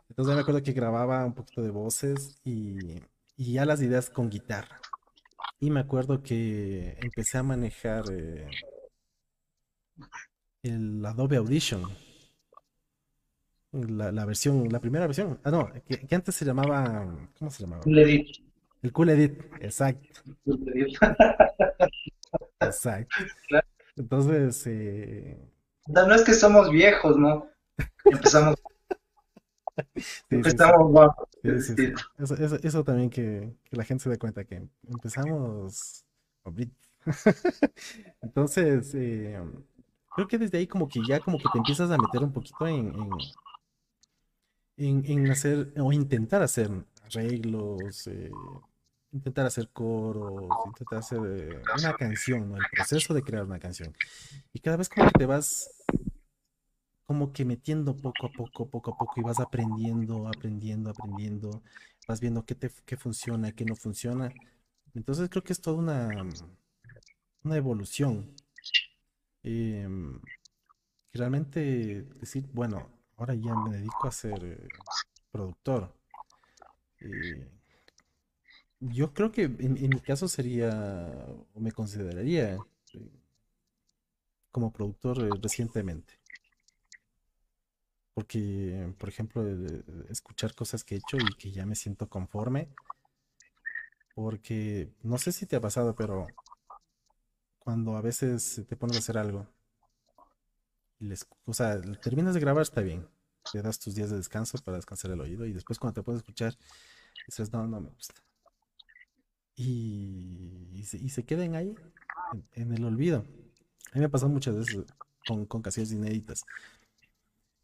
Entonces 0.09 0.31
yo 0.31 0.35
me 0.35 0.41
acuerdo 0.41 0.61
que 0.61 0.73
grababa 0.73 1.25
un 1.25 1.33
poquito 1.33 1.61
de 1.61 1.69
voces 1.69 2.39
y, 2.43 3.01
y 3.37 3.53
ya 3.53 3.65
las 3.65 3.81
ideas 3.81 4.09
con 4.09 4.29
guitarra. 4.29 4.79
Y 5.59 5.71
me 5.71 5.79
acuerdo 5.79 6.21
que 6.21 6.97
empecé 7.01 7.37
a 7.37 7.43
manejar 7.43 8.03
eh, 8.11 8.47
el 10.63 11.05
Adobe 11.05 11.37
Audition. 11.37 11.83
La, 13.71 14.11
la 14.11 14.25
versión, 14.25 14.67
la 14.69 14.79
primera 14.79 15.05
versión. 15.05 15.39
Ah, 15.43 15.51
no, 15.51 15.71
que, 15.87 15.99
que 16.07 16.15
antes 16.15 16.33
se 16.35 16.45
llamaba. 16.45 17.29
¿Cómo 17.37 17.51
se 17.51 17.63
llamaba? 17.63 17.83
Le 17.85 18.05
di. 18.05 18.31
El 18.81 18.93
Cool 18.93 19.09
Edit, 19.09 19.41
exacto, 19.59 20.21
exacto. 22.61 23.15
Claro. 23.47 23.67
Entonces, 23.97 24.63
eh, 24.67 25.37
No 25.87 26.07
no 26.07 26.15
es 26.15 26.23
que 26.23 26.33
somos 26.33 26.71
viejos, 26.71 27.17
¿no? 27.17 27.49
Empezamos, 28.05 28.55
sí, 30.29 30.35
empezamos 30.35 30.91
guapos. 30.91 31.27
sí. 31.43 31.93
Eso, 32.17 32.35
eso, 32.35 32.57
eso 32.61 32.83
también 32.83 33.09
que, 33.09 33.53
que 33.63 33.75
la 33.75 33.83
gente 33.83 34.03
se 34.03 34.09
dé 34.09 34.17
cuenta 34.17 34.43
que 34.43 34.61
empezamos. 34.87 36.05
Entonces, 38.21 38.93
eh, 38.95 39.39
creo 40.13 40.27
que 40.27 40.37
desde 40.37 40.57
ahí 40.59 40.67
como 40.67 40.89
que 40.89 41.03
ya 41.05 41.21
como 41.21 41.39
que 41.41 41.49
te 41.49 41.57
empiezas 41.57 41.91
a 41.91 41.97
meter 41.97 42.23
un 42.23 42.33
poquito 42.33 42.67
en, 42.67 42.93
en, 42.95 43.35
en- 44.77 45.03
en 45.05 45.29
hacer 45.31 45.73
o 45.77 45.91
intentar 45.93 46.41
hacer 46.41 46.69
arreglos, 47.03 48.07
eh, 48.07 48.31
intentar 49.11 49.45
hacer 49.45 49.69
coros, 49.71 50.65
intentar 50.65 50.99
hacer 50.99 51.21
eh, 51.25 51.69
una 51.73 51.95
canción, 51.95 52.49
¿no? 52.49 52.57
El 52.57 52.67
proceso 52.67 53.13
de 53.13 53.23
crear 53.23 53.45
una 53.45 53.59
canción. 53.59 53.95
Y 54.53 54.59
cada 54.61 54.77
vez 54.77 54.89
como 54.89 55.07
que 55.07 55.15
te 55.15 55.25
vas 55.25 55.71
como 57.05 57.33
que 57.33 57.43
metiendo 57.45 57.99
poco 58.01 58.27
a 58.27 58.33
poco, 58.35 58.69
poco 58.69 58.91
a 58.91 58.97
poco 58.97 59.19
y 59.19 59.23
vas 59.23 59.39
aprendiendo, 59.39 60.27
aprendiendo, 60.27 60.89
aprendiendo, 60.91 61.63
vas 62.07 62.19
viendo 62.19 62.45
qué 62.45 62.55
te, 62.55 62.71
qué 62.85 62.97
funciona, 62.97 63.51
qué 63.53 63.65
no 63.65 63.75
funciona. 63.75 64.35
Entonces 64.93 65.29
creo 65.29 65.43
que 65.43 65.53
es 65.53 65.61
toda 65.61 65.77
una, 65.77 66.25
una 67.43 67.57
evolución. 67.57 68.33
Em, 69.49 70.21
realmente 71.13 72.03
decir, 72.21 72.47
bueno, 72.53 72.87
ahora 73.17 73.33
ya 73.35 73.55
me 73.55 73.71
dedico 73.71 74.07
a 74.07 74.11
ser 74.11 74.69
productor. 75.31 75.91
Eh, 77.01 77.49
yo 78.79 79.13
creo 79.13 79.31
que 79.31 79.43
en, 79.43 79.77
en 79.77 79.89
mi 79.93 79.99
caso 80.01 80.27
sería, 80.27 80.69
o 81.53 81.59
me 81.59 81.71
consideraría 81.71 82.55
eh, 82.93 83.11
como 84.51 84.71
productor 84.71 85.17
eh, 85.19 85.39
recientemente. 85.41 86.13
Porque, 88.13 88.93
por 88.99 89.09
ejemplo, 89.09 89.43
escuchar 90.09 90.53
cosas 90.53 90.83
que 90.83 90.95
he 90.95 90.97
hecho 90.99 91.17
y 91.17 91.33
que 91.39 91.51
ya 91.51 91.65
me 91.65 91.75
siento 91.75 92.07
conforme. 92.09 92.69
Porque 94.13 94.89
no 95.03 95.17
sé 95.17 95.31
si 95.31 95.45
te 95.45 95.55
ha 95.55 95.61
pasado, 95.61 95.95
pero 95.95 96.27
cuando 97.59 97.95
a 97.95 98.01
veces 98.01 98.63
te 98.67 98.75
pones 98.75 98.95
a 98.95 98.99
hacer 98.99 99.17
algo 99.17 99.47
les, 100.99 101.25
o 101.45 101.53
sea, 101.53 101.79
terminas 102.01 102.33
de 102.33 102.39
grabar, 102.39 102.61
está 102.61 102.81
bien. 102.81 103.07
Te 103.51 103.61
das 103.61 103.79
tus 103.79 103.95
días 103.95 104.09
de 104.09 104.17
descanso 104.17 104.57
para 104.59 104.77
descansar 104.77 105.11
el 105.11 105.21
oído 105.21 105.45
y 105.45 105.53
después 105.53 105.79
cuando 105.79 105.95
te 105.95 106.03
puedes 106.03 106.19
escuchar, 106.19 106.55
dices, 107.25 107.51
no, 107.51 107.65
no 107.65 107.81
me 107.81 107.89
gusta. 107.89 108.15
Y, 109.55 110.69
y 110.73 110.83
se, 110.83 110.97
y 110.97 111.23
queden 111.23 111.55
ahí, 111.55 111.75
en, 112.53 112.73
el 112.73 112.83
olvido. 112.85 113.19
A 113.91 113.95
mí 113.95 113.99
me 113.99 114.05
ha 114.05 114.09
pasado 114.09 114.31
muchas 114.31 114.55
veces 114.55 114.85
con, 115.25 115.45
con 115.45 115.61
canciones 115.61 115.91
inéditas. 115.91 116.43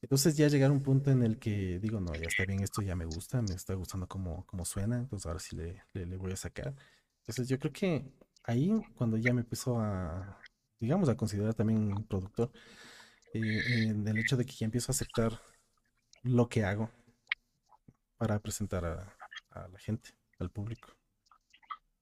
Entonces 0.01 0.37
ya 0.37 0.47
llegar 0.47 0.69
a 0.69 0.73
un 0.73 0.83
punto 0.83 1.11
en 1.11 1.23
el 1.23 1.39
que 1.39 1.79
digo, 1.79 1.99
no, 1.99 2.13
ya 2.13 2.27
está 2.27 2.45
bien, 2.45 2.61
esto 2.61 2.81
ya 2.81 2.95
me 2.95 3.05
gusta, 3.05 3.41
me 3.41 3.55
está 3.55 3.73
gustando 3.73 4.07
cómo, 4.07 4.45
cómo 4.45 4.63
suena, 4.65 4.99
entonces 4.99 5.25
ahora 5.25 5.39
sí 5.39 5.55
le, 5.55 5.83
le, 5.93 6.05
le 6.05 6.17
voy 6.17 6.31
a 6.31 6.35
sacar. 6.35 6.75
Entonces 7.19 7.47
yo 7.47 7.57
creo 7.59 7.73
que 7.73 8.11
ahí 8.47 8.71
cuando 8.95 9.17
ya 9.17 9.33
me 9.33 9.41
empezó 9.41 9.79
a, 9.79 10.39
digamos, 10.79 11.09
a 11.09 11.17
considerar 11.17 11.53
también 11.53 12.05
productor, 12.05 12.51
eh, 13.33 13.87
en 13.89 14.07
el 14.07 14.17
hecho 14.17 14.37
de 14.37 14.45
que 14.45 14.53
ya 14.53 14.65
empiezo 14.65 14.91
a 14.91 14.93
aceptar 14.93 15.39
lo 16.23 16.47
que 16.47 16.63
hago 16.63 16.89
para 18.17 18.39
presentar 18.39 18.85
a, 18.85 19.15
a 19.51 19.67
la 19.67 19.79
gente, 19.79 20.11
al 20.39 20.49
público. 20.49 20.89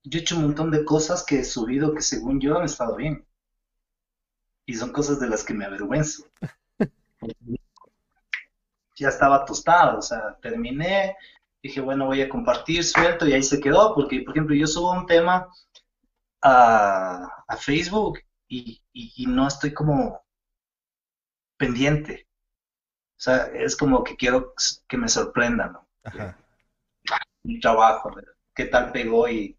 Yo 0.04 0.20
he 0.20 0.22
hecho 0.22 0.36
un 0.36 0.44
montón 0.44 0.70
de 0.70 0.84
cosas 0.84 1.24
que 1.24 1.40
he 1.40 1.44
subido 1.46 1.94
que 1.94 2.02
según 2.02 2.40
yo 2.40 2.58
han 2.58 2.66
estado 2.66 2.96
bien. 2.96 3.26
Y 4.66 4.76
son 4.76 4.92
cosas 4.92 5.20
de 5.20 5.30
las 5.30 5.44
que 5.44 5.54
me 5.54 5.66
avergüenzo. 5.66 6.28
Ya 8.96 9.10
estaba 9.10 9.44
tostado, 9.44 9.98
o 9.98 10.02
sea, 10.04 10.38
terminé, 10.40 11.18
dije, 11.64 11.82
bueno, 11.82 12.06
voy 12.06 12.22
a 12.22 12.30
compartir, 12.30 12.84
suelto, 12.84 13.28
y 13.28 13.34
ahí 13.34 13.42
se 13.42 13.60
quedó, 13.60 13.96
porque, 13.96 14.22
por 14.22 14.36
ejemplo, 14.36 14.56
yo 14.56 14.68
subo 14.68 14.92
un 14.92 15.08
tema 15.08 15.50
a, 16.44 17.28
a 17.48 17.58
Facebook 17.58 18.20
y, 18.48 18.82
y- 18.94 19.14
y 19.18 19.26
no 19.28 19.48
estoy 19.48 19.74
como 19.74 20.24
pendiente. 21.58 22.28
O 23.18 23.22
sea, 23.24 23.48
es 23.56 23.76
como 23.78 24.04
que 24.04 24.16
quiero 24.18 24.54
que 24.88 24.98
me 24.98 25.10
sorprendan, 25.10 25.74
¿no? 25.74 25.90
Ajá. 26.04 26.38
Mi 27.46 27.58
trabajo, 27.62 28.12
qué 28.54 28.66
tal 28.66 28.92
pegó 28.92 29.30
y... 29.30 29.58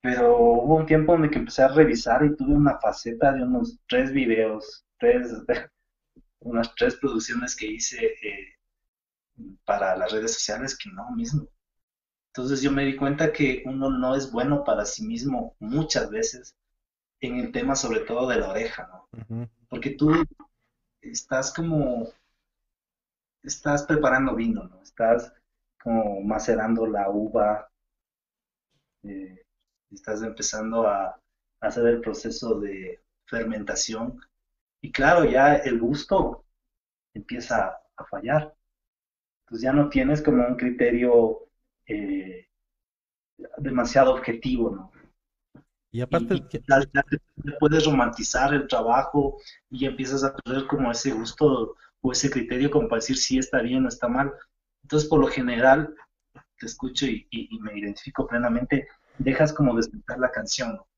Pero 0.00 0.36
hubo 0.38 0.76
un 0.76 0.86
tiempo 0.86 1.14
en 1.14 1.24
el 1.24 1.30
que 1.30 1.38
empecé 1.38 1.62
a 1.62 1.68
revisar 1.68 2.24
y 2.24 2.36
tuve 2.36 2.54
una 2.54 2.78
faceta 2.78 3.32
de 3.32 3.42
unos 3.42 3.78
tres 3.88 4.12
videos, 4.12 4.84
tres, 4.98 5.28
unas 6.40 6.74
tres 6.76 6.96
producciones 6.96 7.56
que 7.56 7.66
hice 7.66 8.06
eh, 8.06 8.54
para 9.64 9.96
las 9.96 10.10
redes 10.12 10.34
sociales 10.34 10.76
que 10.78 10.90
no 10.90 11.10
mismo. 11.10 11.46
Entonces 12.34 12.62
yo 12.62 12.72
me 12.72 12.86
di 12.86 12.96
cuenta 12.96 13.30
que 13.30 13.62
uno 13.66 13.90
no 13.90 14.16
es 14.16 14.32
bueno 14.32 14.64
para 14.64 14.86
sí 14.86 15.06
mismo 15.06 15.54
muchas 15.60 16.08
veces 16.08 16.56
en 17.20 17.38
el 17.38 17.52
tema 17.52 17.76
sobre 17.76 18.00
todo 18.00 18.26
de 18.26 18.36
la 18.36 18.48
oreja, 18.48 18.88
¿no? 18.88 19.48
Porque 19.68 19.90
tú 19.90 20.14
estás 21.02 21.52
como, 21.52 22.08
estás 23.42 23.84
preparando 23.84 24.34
vino, 24.34 24.64
¿no? 24.64 24.82
Estás 24.82 25.30
como 25.82 26.22
macerando 26.22 26.86
la 26.86 27.10
uva, 27.10 27.70
eh, 29.02 29.44
estás 29.90 30.22
empezando 30.22 30.86
a, 30.86 31.08
a 31.08 31.20
hacer 31.60 31.86
el 31.86 32.00
proceso 32.00 32.58
de 32.60 33.02
fermentación 33.26 34.18
y 34.80 34.90
claro, 34.90 35.26
ya 35.26 35.56
el 35.56 35.78
gusto 35.78 36.46
empieza 37.12 37.78
a 37.94 38.04
fallar. 38.06 38.54
Entonces 39.44 39.64
ya 39.64 39.72
no 39.74 39.90
tienes 39.90 40.22
como 40.22 40.46
un 40.46 40.56
criterio 40.56 41.51
eh, 41.92 42.46
demasiado 43.58 44.12
objetivo, 44.14 44.70
¿no? 44.70 44.90
Y 45.92 46.00
Y, 46.10 46.16
aparte, 46.16 46.34
y 46.36 46.48
ya, 46.68 46.80
ya 46.94 47.02
ya 47.44 47.52
puedes 47.58 47.84
romantizar 47.86 48.54
el 48.54 48.68
trabajo 48.68 49.38
y 49.70 49.86
empiezas 49.86 50.22
a 50.24 50.34
perder 50.36 50.66
como 50.66 50.90
ese 50.92 51.12
gusto 51.12 51.74
o 52.02 52.12
ese 52.12 52.30
criterio 52.30 52.70
como 52.70 52.88
para 52.88 53.00
decir 53.00 53.16
si 53.16 53.38
está 53.38 53.60
bien 53.62 53.84
o 53.84 53.88
está 53.88 54.08
mal. 54.08 54.32
Entonces, 54.84 55.08
por 55.08 55.20
lo 55.20 55.26
general, 55.28 55.94
te 56.58 56.66
escucho 56.66 57.06
y, 57.06 57.26
y- 57.30 57.48
y 57.56 57.60
me 57.60 57.78
identifico 57.78 58.26
plenamente, 58.28 58.88
dejas 59.18 59.52
como 59.52 59.76
despertar 59.76 60.18
la 60.20 60.30
canción 60.32 60.74
¿no? 60.76 60.88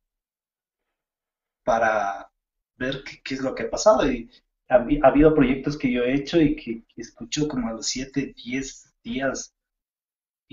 para 1.65 2.31
ver 2.77 3.03
qué, 3.05 3.21
qué 3.25 3.35
es 3.35 3.41
lo 3.41 3.55
que 3.55 3.65
ha 3.65 3.71
pasado. 3.71 4.11
Y 4.11 4.31
ha, 4.69 4.77
habi- 4.79 5.01
ha 5.03 5.09
habido 5.09 5.35
proyectos 5.35 5.77
que 5.79 5.93
yo 5.93 6.03
he 6.05 6.15
hecho 6.15 6.41
y 6.41 6.57
que, 6.57 6.85
que 6.87 7.01
escucho 7.03 7.49
como 7.49 7.69
a 7.69 7.73
los 7.73 7.87
7, 7.87 8.35
10 8.45 8.95
días 9.03 9.55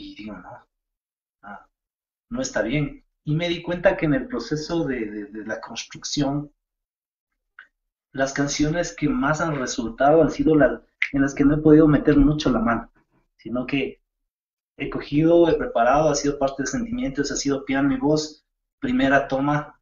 y 0.02 0.16
digo, 0.16 0.38
no, 0.38 0.68
ah, 1.43 1.68
no 2.30 2.41
está 2.41 2.62
bien. 2.62 3.04
Y 3.24 3.36
me 3.36 3.49
di 3.49 3.62
cuenta 3.62 3.97
que 3.97 4.06
en 4.06 4.16
el 4.16 4.28
proceso 4.28 4.84
de 4.86 5.30
la 5.45 5.62
construcción, 5.62 6.52
las 8.12 8.34
canciones 8.34 8.95
que 8.95 9.08
más 9.08 9.41
han 9.41 9.56
resultado 9.56 10.22
han 10.22 10.32
sido 10.32 10.56
las 10.56 10.82
en 11.12 11.22
las 11.22 11.34
que 11.34 11.43
no 11.43 11.56
he 11.56 11.62
podido 11.62 11.88
meter 11.88 12.18
mucho 12.18 12.49
la 12.52 12.60
mano, 12.60 12.91
sino 13.38 13.66
que 13.66 14.02
he 14.78 14.89
cogido, 14.89 15.49
he 15.49 15.56
preparado, 15.56 16.10
ha 16.10 16.16
sido 16.16 16.39
parte 16.39 16.64
de 16.64 16.68
sentimientos, 16.68 17.32
ha 17.32 17.36
sido 17.36 17.66
piano 17.66 17.93
y 17.93 17.97
voz, 17.97 18.45
primera 18.80 19.28
toma, 19.28 19.80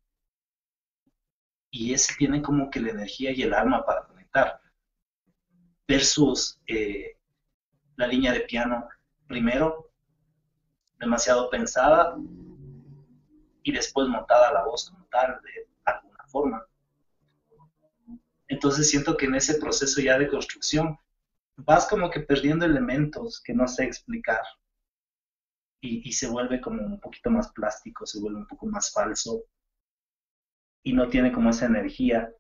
y 1.72 1.94
ese 1.94 2.16
tiene 2.18 2.42
como 2.42 2.70
que 2.70 2.80
la 2.80 2.90
energía 2.90 3.32
y 3.32 3.44
el 3.44 3.54
alma 3.54 3.86
para 3.86 4.08
conectar, 4.08 4.60
versus 5.88 6.60
eh, 6.68 7.18
la 7.96 8.08
línea 8.08 8.34
de 8.34 8.42
piano, 8.42 8.88
primero, 9.28 9.89
demasiado 11.00 11.50
pensada, 11.50 12.18
y 13.64 13.72
después 13.72 14.08
montada 14.08 14.52
la 14.54 14.64
voz 14.66 14.90
como 14.90 15.06
tal, 15.12 15.40
de 15.44 15.68
alguna 15.86 16.24
forma. 16.28 16.66
Entonces 18.48 18.90
siento 18.90 19.16
que 19.16 19.26
en 19.26 19.36
ese 19.36 19.60
proceso 19.60 20.02
ya 20.02 20.18
de 20.18 20.28
construcción 20.28 20.98
vas 21.56 21.88
como 21.88 22.10
que 22.10 22.22
perdiendo 22.22 22.66
elementos 22.66 23.42
que 23.42 23.54
no 23.54 23.68
sé 23.68 23.84
explicar 23.84 24.42
y, 25.82 26.12
se 26.12 26.28
vuelve 26.28 26.60
como 26.60 26.84
un 26.84 27.00
poquito 27.00 27.30
más 27.30 27.52
plástico, 27.54 28.06
se 28.06 28.20
vuelve 28.20 28.40
un 28.40 28.48
poco 28.48 28.66
más 28.66 28.92
falso 28.92 29.44
y 30.84 30.94
no 30.94 31.08
tiene 31.10 31.32
como 31.32 31.52
esa 31.52 31.68
energía 31.68 32.34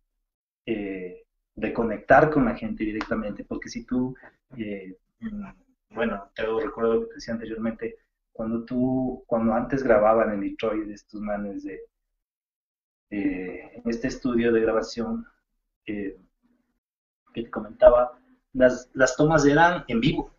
eh, 0.66 1.24
de 1.55 1.74
conectar 1.74 2.30
con 2.30 2.45
la 2.45 2.55
gente 2.55 2.84
directamente, 2.84 3.45
porque 3.45 3.70
si 3.70 3.86
tú, 3.86 4.16
eh, 4.57 4.97
mm, 5.20 5.45
bueno, 5.91 6.32
te 6.36 6.43
recuerdo 6.45 6.95
lo 6.95 7.01
que 7.01 7.07
te 7.07 7.14
decía 7.16 7.34
anteriormente, 7.34 7.97
Cuando 8.40 8.64
tú, 8.64 9.26
cuando 9.28 9.54
antes 9.54 9.84
grababan 9.84 10.32
en 10.32 10.40
Detroit 10.40 10.90
estos 10.92 11.20
manes 11.20 11.62
de, 11.66 11.78
este 13.10 14.08
estudio 14.08 14.54
de 14.54 14.62
grabación 14.62 15.28
que 15.84 16.18
te 17.34 17.50
comentaba, 17.50 18.18
las, 18.54 18.90
las 18.94 19.18
tomas 19.18 19.46
eran 19.46 19.84
en 19.90 20.00
vivo, 20.00 20.34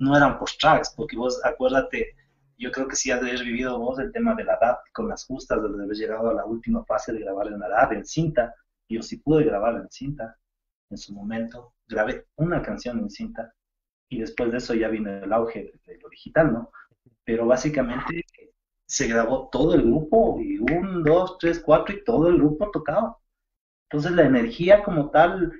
no 0.00 0.14
eran 0.14 0.38
post-tracks, 0.38 0.92
porque 0.94 1.16
vos, 1.16 1.40
acuérdate, 1.46 2.14
yo 2.58 2.70
creo 2.70 2.86
que 2.86 2.96
sí 2.96 3.10
has 3.10 3.22
de 3.22 3.42
vivido 3.42 3.78
vos 3.78 3.98
el 3.98 4.12
tema 4.12 4.34
de 4.34 4.44
la 4.44 4.56
edad 4.56 4.80
con 4.92 5.08
las 5.08 5.24
justas, 5.24 5.62
de 5.62 5.82
haber 5.82 5.96
llegado 5.96 6.28
a 6.28 6.34
la 6.34 6.44
última 6.44 6.84
fase 6.84 7.14
de 7.14 7.20
grabar 7.20 7.46
en 7.46 7.58
la 7.58 7.68
edad, 7.68 7.90
en 7.94 8.04
cinta. 8.04 8.54
Yo 8.86 9.00
sí 9.00 9.16
pude 9.16 9.44
grabar 9.44 9.76
en 9.76 9.88
cinta. 9.88 10.36
En 10.90 10.98
su 10.98 11.14
momento, 11.14 11.72
grabé 11.88 12.26
una 12.36 12.60
canción 12.60 12.98
en 12.98 13.08
cinta 13.08 13.50
y 14.10 14.20
después 14.20 14.50
de 14.50 14.58
eso 14.58 14.74
ya 14.74 14.88
vino 14.88 15.08
el 15.08 15.32
auge 15.32 15.72
de 15.86 15.98
lo 15.98 16.08
digital, 16.10 16.52
¿no? 16.52 16.70
Pero 17.24 17.46
básicamente 17.46 18.26
se 18.84 19.06
grabó 19.06 19.48
todo 19.50 19.74
el 19.74 19.82
grupo 19.82 20.38
y 20.40 20.58
un, 20.58 21.04
dos, 21.04 21.38
tres, 21.38 21.62
cuatro 21.64 21.94
y 21.94 22.02
todo 22.04 22.28
el 22.28 22.36
grupo 22.36 22.70
tocaba. 22.72 23.16
Entonces 23.84 24.10
la 24.12 24.24
energía 24.24 24.82
como 24.82 25.10
tal 25.10 25.52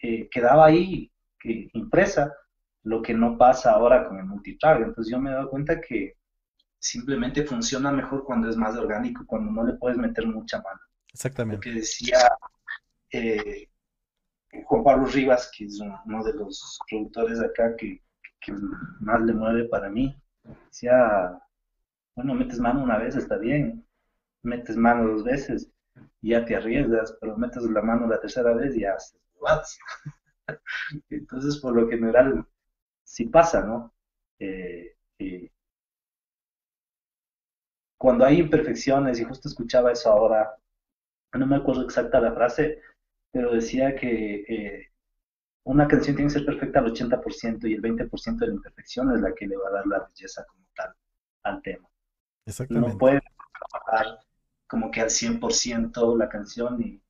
eh, 0.00 0.28
quedaba 0.30 0.66
ahí 0.66 1.10
impresa, 1.44 2.34
lo 2.82 3.02
que 3.02 3.14
no 3.14 3.38
pasa 3.38 3.72
ahora 3.72 4.08
con 4.08 4.18
el 4.18 4.24
multitrack. 4.24 4.82
Entonces 4.82 5.10
yo 5.10 5.20
me 5.20 5.30
he 5.30 5.34
dado 5.34 5.48
cuenta 5.48 5.80
que 5.80 6.16
simplemente 6.80 7.44
funciona 7.44 7.92
mejor 7.92 8.24
cuando 8.24 8.50
es 8.50 8.56
más 8.56 8.76
orgánico, 8.76 9.24
cuando 9.26 9.52
no 9.52 9.64
le 9.64 9.74
puedes 9.74 9.96
meter 9.96 10.26
mucha 10.26 10.60
mano. 10.60 10.80
Exactamente. 11.12 11.56
Lo 11.56 11.60
que 11.60 11.80
decía 11.80 12.18
eh, 13.12 13.68
Juan 14.64 14.84
Pablo 14.84 15.06
Rivas, 15.06 15.50
que 15.56 15.64
es 15.64 15.80
uno 15.80 16.24
de 16.24 16.34
los 16.34 16.78
productores 16.88 17.40
acá 17.40 17.74
que, 17.76 18.02
más 19.00 19.20
le 19.22 19.32
mueve 19.32 19.64
para 19.68 19.88
mí, 19.88 20.20
decía, 20.66 21.40
bueno, 22.14 22.34
metes 22.34 22.58
mano 22.58 22.82
una 22.82 22.98
vez, 22.98 23.16
está 23.16 23.38
bien, 23.38 23.86
metes 24.42 24.76
mano 24.76 25.08
dos 25.08 25.24
veces, 25.24 25.70
ya 26.20 26.44
te 26.44 26.56
arriesgas, 26.56 27.16
pero 27.20 27.36
metes 27.36 27.62
la 27.64 27.82
mano 27.82 28.06
la 28.06 28.20
tercera 28.20 28.52
vez 28.52 28.76
y 28.76 28.84
haces 28.84 29.20
Entonces, 31.10 31.58
por 31.58 31.74
lo 31.74 31.88
general, 31.88 32.46
sí 33.04 33.26
pasa, 33.26 33.64
¿no? 33.64 33.94
Eh, 34.38 34.96
eh, 35.18 35.50
cuando 37.96 38.24
hay 38.24 38.40
imperfecciones, 38.40 39.20
y 39.20 39.24
justo 39.24 39.48
escuchaba 39.48 39.92
eso 39.92 40.10
ahora, 40.10 40.56
no 41.34 41.46
me 41.46 41.56
acuerdo 41.56 41.82
exacta 41.84 42.20
la 42.20 42.32
frase, 42.32 42.80
pero 43.32 43.52
decía 43.52 43.94
que 43.94 44.44
eh, 44.48 44.88
una 45.64 45.88
canción 45.88 46.16
tiene 46.16 46.28
que 46.28 46.38
ser 46.38 46.46
perfecta 46.46 46.80
al 46.80 46.92
80% 46.92 47.68
y 47.68 47.74
el 47.74 47.82
20% 47.82 48.38
de 48.38 48.46
la 48.46 48.54
imperfección 48.54 49.12
es 49.12 49.20
la 49.20 49.34
que 49.34 49.46
le 49.46 49.56
va 49.56 49.68
a 49.68 49.72
dar 49.72 49.86
la 49.86 50.06
belleza 50.06 50.44
como 50.46 50.64
tal 50.74 50.92
al 51.44 51.62
tema. 51.62 51.88
Exactamente. 52.46 52.90
No 52.90 52.98
puedes 52.98 53.22
trabajar 53.70 54.18
como 54.66 54.90
que 54.90 55.00
al 55.00 55.10
100% 55.10 56.16
la 56.16 56.28
canción 56.28 56.80
y 56.82 57.02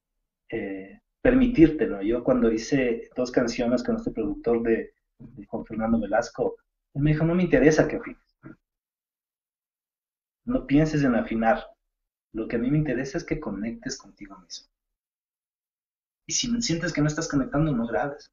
eh, 0.49 1.01
permitírtelo. 1.21 2.03
Yo 2.03 2.23
cuando 2.25 2.53
hice 2.53 3.11
dos 3.17 3.31
canciones 3.31 3.83
con 3.83 3.97
este 3.97 4.11
productor 4.11 4.63
de, 4.63 4.95
de 5.19 5.47
Juan 5.47 5.65
Fernando 5.65 6.01
Velasco, 6.01 6.57
él 6.95 7.03
me 7.03 7.13
dijo, 7.13 7.25
no 7.25 7.35
me 7.35 7.45
interesa 7.45 7.89
que 7.89 7.97
afines 7.97 8.23
no 10.45 10.67
pienses 10.67 11.05
en 11.05 11.15
afinar. 11.15 11.65
Lo 12.33 12.49
que 12.49 12.57
a 12.57 12.59
mí 12.59 12.71
me 12.71 12.79
interesa 12.79 13.19
es 13.19 13.25
que 13.25 13.41
conectes 13.41 13.97
contigo 13.97 14.39
mismo. 14.39 14.72
Y 16.27 16.33
si 16.33 16.63
sientes 16.63 16.93
que 16.93 17.01
no 17.01 17.09
estás 17.09 17.29
conectando, 17.29 17.73
no 17.73 17.87
grabes. 17.87 18.31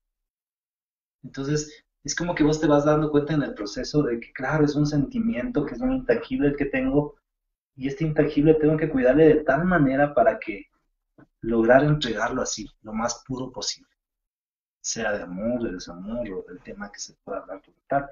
Entonces, 1.24 1.84
es 2.04 2.16
como 2.16 2.36
que 2.36 2.44
vos 2.44 2.62
te 2.62 2.68
vas 2.68 2.86
dando 2.86 3.12
cuenta 3.12 3.34
en 3.34 3.44
el 3.44 3.54
proceso 3.54 4.04
de 4.04 4.20
que, 4.20 4.32
claro, 4.32 4.66
es 4.66 4.76
un 4.76 4.86
sentimiento, 4.86 5.66
que 5.66 5.76
es 5.76 5.82
un 5.82 5.94
intangible 5.94 6.50
el 6.50 6.56
que 6.56 6.66
tengo, 6.66 7.16
y 7.76 7.88
este 7.88 8.06
intangible 8.06 8.56
tengo 8.56 8.78
que 8.78 8.90
cuidarle 8.90 9.26
de 9.26 9.44
tal 9.44 9.66
manera 9.66 10.14
para 10.14 10.40
que 10.40 10.68
lograr 11.42 11.84
entregarlo 11.84 12.42
así, 12.42 12.68
lo 12.82 12.94
más 12.94 13.24
puro 13.26 13.52
posible. 13.52 13.90
Sea 14.82 15.12
de 15.14 15.24
amor, 15.24 15.64
de 15.64 15.74
desamor, 15.74 16.30
o 16.30 16.46
del 16.48 16.62
tema 16.62 16.92
que 16.92 17.00
se 17.00 17.14
pueda 17.24 17.40
hablar 17.40 17.62
tal. 17.88 18.10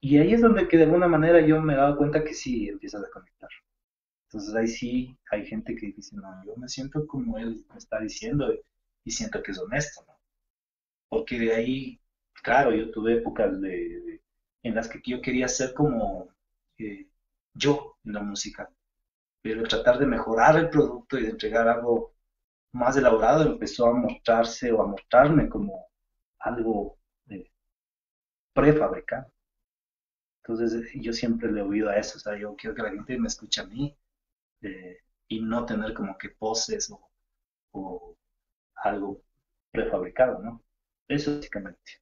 Y 0.00 0.18
ahí 0.18 0.32
es 0.32 0.42
donde 0.42 0.68
que 0.68 0.76
de 0.76 0.84
alguna 0.84 1.08
manera 1.08 1.40
yo 1.40 1.60
me 1.60 1.74
he 1.74 1.76
dado 1.76 1.96
cuenta 1.96 2.22
que 2.22 2.34
sí 2.34 2.68
empiezas 2.68 3.04
a 3.04 3.10
conectar. 3.10 3.50
Entonces 4.28 4.54
ahí 4.54 4.68
sí 4.68 5.18
hay 5.30 5.46
gente 5.46 5.74
que 5.74 5.92
dice, 5.92 6.16
no, 6.16 6.44
yo 6.44 6.54
me 6.56 6.68
siento 6.68 7.06
como 7.06 7.38
él 7.38 7.64
me 7.70 7.78
está 7.78 8.00
diciendo 8.00 8.52
y 9.08 9.10
siento 9.10 9.42
que 9.42 9.52
es 9.52 9.58
honesto, 9.58 10.04
¿no? 10.06 10.18
Porque 11.08 11.38
de 11.38 11.54
ahí, 11.54 12.00
claro, 12.42 12.74
yo 12.74 12.90
tuve 12.90 13.14
épocas 13.14 13.58
de, 13.58 14.20
en 14.62 14.74
las 14.74 14.86
que 14.88 15.00
yo 15.02 15.22
quería 15.22 15.48
ser 15.48 15.72
como 15.72 16.28
eh, 16.76 17.08
yo 17.54 17.96
en 18.04 18.12
la 18.12 18.20
música, 18.22 18.70
pero 19.40 19.62
tratar 19.62 19.98
de 19.98 20.06
mejorar 20.06 20.58
el 20.58 20.68
producto 20.68 21.18
y 21.18 21.22
de 21.22 21.30
entregar 21.30 21.68
algo 21.68 22.12
más 22.72 22.98
elaborado 22.98 23.44
empezó 23.44 23.86
a 23.86 23.94
mostrarse 23.94 24.70
o 24.72 24.82
a 24.82 24.86
mostrarme 24.86 25.48
como 25.48 25.86
algo 26.40 26.98
eh, 27.30 27.50
prefabricado. 28.52 29.32
Entonces 30.42 30.90
yo 30.94 31.14
siempre 31.14 31.50
le 31.50 31.60
he 31.60 31.62
oído 31.62 31.88
a 31.88 31.96
eso, 31.96 32.18
o 32.18 32.20
sea, 32.20 32.38
yo 32.38 32.54
quiero 32.56 32.76
que 32.76 32.82
la 32.82 32.90
gente 32.90 33.18
me 33.18 33.28
escuche 33.28 33.62
a 33.62 33.66
mí 33.66 33.96
eh, 34.62 34.98
y 35.28 35.40
no 35.40 35.64
tener 35.64 35.94
como 35.94 36.18
que 36.18 36.28
poses 36.30 36.90
o, 37.72 38.17
algo 38.82 39.22
prefabricado, 39.72 40.40
¿no? 40.42 40.62
Eso 41.08 41.36
básicamente. 41.36 42.00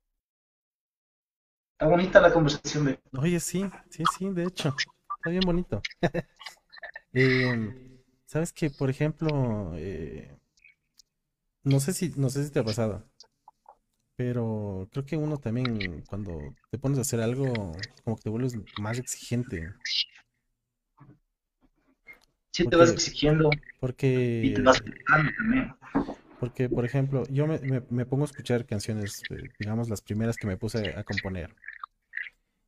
Está 1.73 1.87
bonita 1.89 2.21
la 2.21 2.33
conversación 2.33 2.87
de... 2.87 2.99
Oye, 3.19 3.39
sí, 3.39 3.71
sí, 3.91 4.05
sí, 4.19 4.31
de 4.31 4.45
hecho, 4.45 4.75
está 5.19 5.31
bien 5.31 5.43
bonito. 5.45 5.81
Em, 7.13 7.87
Sabes 8.27 8.53
que, 8.53 8.71
por 8.71 8.91
ejemplo, 8.91 9.73
eh, 9.77 10.37
no 11.65 11.81
sé 11.81 11.93
si, 11.93 12.13
no 12.17 12.31
sé 12.31 12.45
si 12.45 12.51
te 12.51 12.61
ha 12.61 12.65
pasado, 12.65 13.05
pero 14.17 14.89
creo 14.93 15.05
que 15.05 15.17
uno 15.17 15.37
también, 15.37 16.03
cuando 16.09 16.39
te 16.71 16.79
pones 16.79 16.99
a 16.99 17.03
hacer 17.03 17.21
algo, 17.21 17.53
como 18.05 18.17
que 18.17 18.23
te 18.23 18.31
vuelves 18.31 18.57
más 18.81 18.99
exigente. 18.99 19.69
Sí, 22.53 22.67
te 22.67 22.77
vas 22.77 22.93
exigiendo. 22.93 23.51
Porque, 23.79 24.41
y 24.45 24.55
te 24.55 24.63
vas 24.63 24.83
también. 25.07 25.75
Porque, 26.41 26.69
por 26.69 26.85
ejemplo, 26.85 27.25
yo 27.29 27.47
me, 27.47 27.59
me, 27.91 28.07
pongo 28.07 28.25
a 28.25 28.27
escuchar 28.27 28.67
canciones, 28.67 29.23
eh, 29.31 29.49
digamos, 29.59 29.89
las 29.89 30.03
primeras 30.03 30.37
que 30.37 30.47
me 30.47 30.57
puse 30.57 30.95
a 30.95 31.03
componer. 31.05 31.55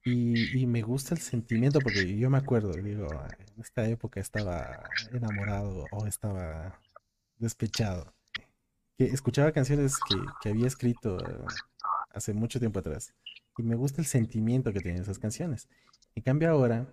Y, 0.04 0.62
y, 0.62 0.66
me 0.66 0.80
gusta 0.80 1.14
el 1.14 1.20
sentimiento, 1.20 1.80
porque 1.80 2.16
yo 2.16 2.30
me 2.30 2.38
acuerdo, 2.38 2.72
digo, 2.72 3.08
en 3.12 3.60
esta 3.60 3.86
época 3.86 4.20
estaba 4.20 4.84
enamorado 5.12 5.84
o 5.90 6.06
estaba 6.06 6.80
despechado 7.36 8.14
que 8.98 9.04
escuchaba 9.04 9.52
canciones 9.52 9.96
que, 10.42 10.48
había 10.48 10.66
escrito 10.66 11.18
eh, 11.20 11.44
hace 12.10 12.34
mucho 12.34 12.58
tiempo 12.58 12.80
atrás. 12.80 13.14
Y 13.56 13.62
me 13.62 13.76
gusta 13.76 14.00
el 14.02 14.06
sentimiento 14.06 14.72
que 14.72 14.80
tienen 14.80 15.02
esas 15.02 15.20
canciones. 15.20 15.68
En 16.16 16.22
cambio 16.24 16.50
ahora, 16.50 16.92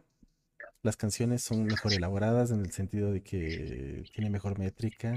las 0.84 0.98
canciones 0.98 1.42
son 1.42 1.66
mejor 1.66 1.94
elaboradas 1.94 2.52
en 2.52 2.60
el 2.60 2.72
sentido 2.72 3.12
de 3.12 3.24
que 3.24 4.04
tiene 4.14 4.30
mejor 4.30 4.60
métrica, 4.60 5.16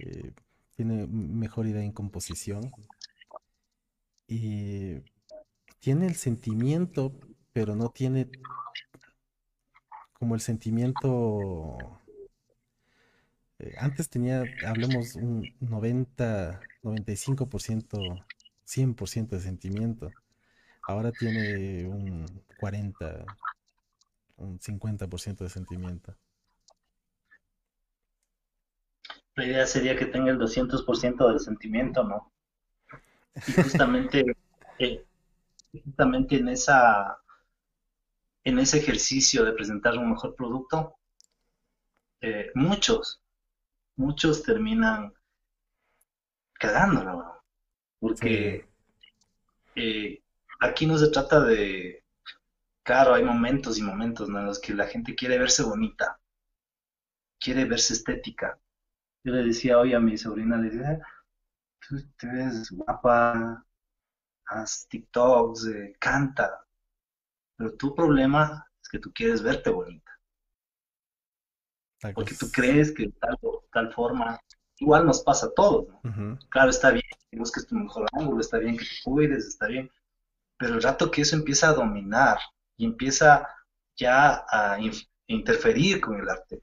eh, 0.00 0.32
tiene 0.78 1.08
mejor 1.08 1.66
idea 1.66 1.82
en 1.82 1.90
composición. 1.90 2.70
Y 4.28 5.02
tiene 5.80 6.06
el 6.06 6.14
sentimiento, 6.14 7.12
pero 7.52 7.74
no 7.74 7.88
tiene 7.88 8.30
como 10.12 10.36
el 10.36 10.40
sentimiento 10.40 11.98
eh, 13.58 13.74
antes 13.78 14.08
tenía, 14.08 14.44
hablemos, 14.64 15.16
un 15.16 15.52
90, 15.58 16.60
95%, 16.84 18.24
100% 18.64 19.28
de 19.30 19.40
sentimiento. 19.40 20.10
Ahora 20.86 21.10
tiene 21.10 21.88
un 21.88 22.44
40, 22.60 23.24
un 24.36 24.60
50% 24.60 25.38
de 25.38 25.50
sentimiento. 25.50 26.16
La 29.38 29.46
idea 29.46 29.66
sería 29.68 29.96
que 29.96 30.06
tenga 30.06 30.32
el 30.32 30.38
200% 30.38 31.28
del 31.28 31.38
sentimiento, 31.38 32.02
¿no? 32.02 32.32
Y 33.46 33.52
justamente, 33.52 34.24
eh, 34.80 35.04
justamente 35.72 36.36
en 36.38 36.48
esa 36.48 37.20
en 38.42 38.58
ese 38.58 38.78
ejercicio 38.78 39.44
de 39.44 39.52
presentar 39.52 39.96
un 39.96 40.10
mejor 40.10 40.34
producto, 40.34 40.96
eh, 42.20 42.50
muchos 42.54 43.22
muchos 43.94 44.42
terminan 44.42 45.14
cagándolo, 46.54 47.40
porque 48.00 48.68
eh, 49.76 50.20
aquí 50.58 50.84
no 50.84 50.98
se 50.98 51.10
trata 51.10 51.44
de, 51.44 52.02
claro, 52.82 53.14
hay 53.14 53.22
momentos 53.22 53.78
y 53.78 53.82
momentos 53.82 54.28
en 54.28 54.46
los 54.46 54.58
que 54.58 54.74
la 54.74 54.88
gente 54.88 55.14
quiere 55.14 55.38
verse 55.38 55.62
bonita, 55.62 56.18
quiere 57.38 57.66
verse 57.66 57.94
estética. 57.94 58.58
Yo 59.28 59.34
le 59.34 59.44
decía 59.44 59.78
hoy 59.78 59.92
a 59.92 60.00
mi 60.00 60.16
sobrina, 60.16 60.56
le 60.56 60.70
decía, 60.70 60.98
tú 61.86 61.96
te 62.16 62.26
ves 62.28 62.70
guapa, 62.70 63.62
haz 64.46 64.88
TikToks, 64.88 65.66
eh, 65.66 65.96
canta, 66.00 66.64
Pero 67.54 67.74
tu 67.74 67.94
problema 67.94 68.66
es 68.82 68.88
que 68.88 68.98
tú 68.98 69.12
quieres 69.12 69.42
verte 69.42 69.68
bonita. 69.68 70.10
Porque 72.14 72.34
tú 72.36 72.50
crees 72.50 72.90
que 72.90 73.10
tal, 73.20 73.36
tal 73.70 73.92
forma, 73.92 74.40
igual 74.78 75.04
nos 75.04 75.22
pasa 75.22 75.48
a 75.48 75.52
todos. 75.52 75.88
¿no? 76.02 76.38
Claro, 76.48 76.70
está 76.70 76.90
bien 76.90 77.04
que 77.30 77.38
busques 77.38 77.66
tu 77.66 77.74
mejor 77.74 78.06
ángulo, 78.14 78.40
está 78.40 78.56
bien 78.56 78.78
que 78.78 78.84
te 78.86 79.02
cuides, 79.04 79.46
está 79.46 79.66
bien. 79.66 79.90
Pero 80.56 80.76
el 80.76 80.82
rato 80.82 81.10
que 81.10 81.20
eso 81.20 81.36
empieza 81.36 81.68
a 81.68 81.74
dominar 81.74 82.38
y 82.78 82.86
empieza 82.86 83.46
ya 83.94 84.46
a 84.50 84.78
interferir 85.26 86.00
con 86.00 86.18
el 86.18 86.30
arte, 86.30 86.62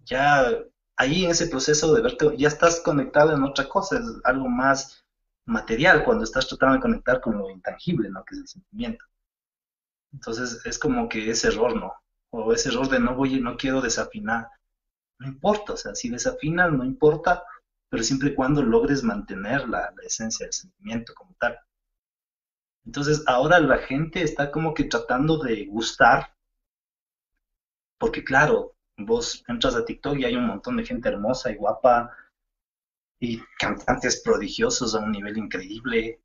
ya 0.00 0.52
ahí 0.96 1.24
en 1.24 1.30
ese 1.30 1.46
proceso 1.48 1.94
de 1.94 2.02
verte, 2.02 2.36
ya 2.36 2.48
estás 2.48 2.80
conectado 2.80 3.34
en 3.34 3.42
otra 3.42 3.68
cosa, 3.68 3.98
es 3.98 4.04
algo 4.24 4.48
más 4.48 5.04
material 5.46 6.04
cuando 6.04 6.24
estás 6.24 6.46
tratando 6.46 6.76
de 6.76 6.82
conectar 6.82 7.20
con 7.20 7.36
lo 7.38 7.50
intangible, 7.50 8.08
¿no? 8.10 8.24
Que 8.24 8.34
es 8.34 8.40
el 8.40 8.48
sentimiento. 8.48 9.04
Entonces 10.12 10.64
es 10.64 10.78
como 10.78 11.08
que 11.08 11.30
ese 11.30 11.48
error, 11.48 11.76
¿no? 11.76 11.92
O 12.30 12.52
ese 12.52 12.70
error 12.70 12.88
de 12.88 13.00
no 13.00 13.14
voy, 13.14 13.40
no 13.40 13.56
quiero 13.56 13.80
desafinar. 13.80 14.48
No 15.18 15.28
importa, 15.28 15.74
o 15.74 15.76
sea, 15.76 15.94
si 15.94 16.08
desafinas 16.08 16.72
no 16.72 16.84
importa, 16.84 17.44
pero 17.88 18.02
siempre 18.02 18.30
y 18.30 18.34
cuando 18.34 18.62
logres 18.62 19.02
mantener 19.02 19.68
la, 19.68 19.92
la 19.96 20.02
esencia 20.04 20.46
del 20.46 20.52
sentimiento 20.52 21.14
como 21.14 21.34
tal. 21.38 21.58
Entonces 22.84 23.22
ahora 23.26 23.60
la 23.60 23.78
gente 23.78 24.22
está 24.22 24.50
como 24.50 24.74
que 24.74 24.84
tratando 24.84 25.38
de 25.38 25.66
gustar, 25.66 26.34
porque 27.98 28.24
claro, 28.24 28.74
vos 28.96 29.44
entras 29.48 29.74
a 29.74 29.84
TikTok 29.84 30.18
y 30.18 30.24
hay 30.24 30.36
un 30.36 30.46
montón 30.46 30.76
de 30.76 30.84
gente 30.84 31.08
hermosa 31.08 31.50
y 31.50 31.56
guapa 31.56 32.14
y 33.20 33.40
cantantes 33.58 34.22
prodigiosos 34.22 34.94
a 34.94 35.00
un 35.00 35.12
nivel 35.12 35.36
increíble. 35.38 36.20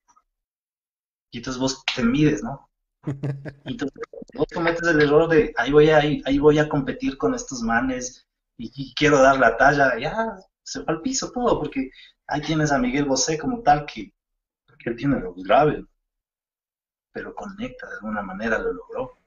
Y 1.31 1.37
entonces 1.37 1.59
vos 1.59 1.83
te 1.95 2.03
mides, 2.03 2.43
¿no? 2.43 2.69
Y 3.65 3.71
entonces 3.71 4.01
vos 4.33 4.47
cometes 4.53 4.87
el 4.87 5.01
error 5.01 5.29
de 5.29 5.53
ahí 5.57 5.71
voy 5.71 5.89
a, 5.89 5.97
ahí, 5.97 6.37
voy 6.37 6.59
a 6.59 6.69
competir 6.69 7.17
con 7.17 7.33
estos 7.33 7.61
manes 7.61 8.27
y, 8.57 8.93
quiero 8.93 9.21
dar 9.21 9.39
la 9.39 9.55
talla, 9.55 9.97
ya 9.97 10.37
se 10.63 10.79
va 10.79 10.93
al 10.93 11.01
piso 11.01 11.31
todo, 11.31 11.59
porque 11.59 11.91
ahí 12.27 12.41
tienes 12.41 12.73
a 12.73 12.77
Miguel 12.77 13.05
Bosé 13.05 13.37
como 13.37 13.61
tal 13.61 13.85
que, 13.85 14.13
que 14.77 14.89
él 14.89 14.97
tiene 14.97 15.19
lo 15.19 15.33
grave, 15.33 15.85
pero 17.13 17.33
conecta 17.33 17.87
de 17.87 17.95
alguna 17.95 18.21
manera, 18.21 18.59
lo 18.59 18.73
logró. 18.73 19.18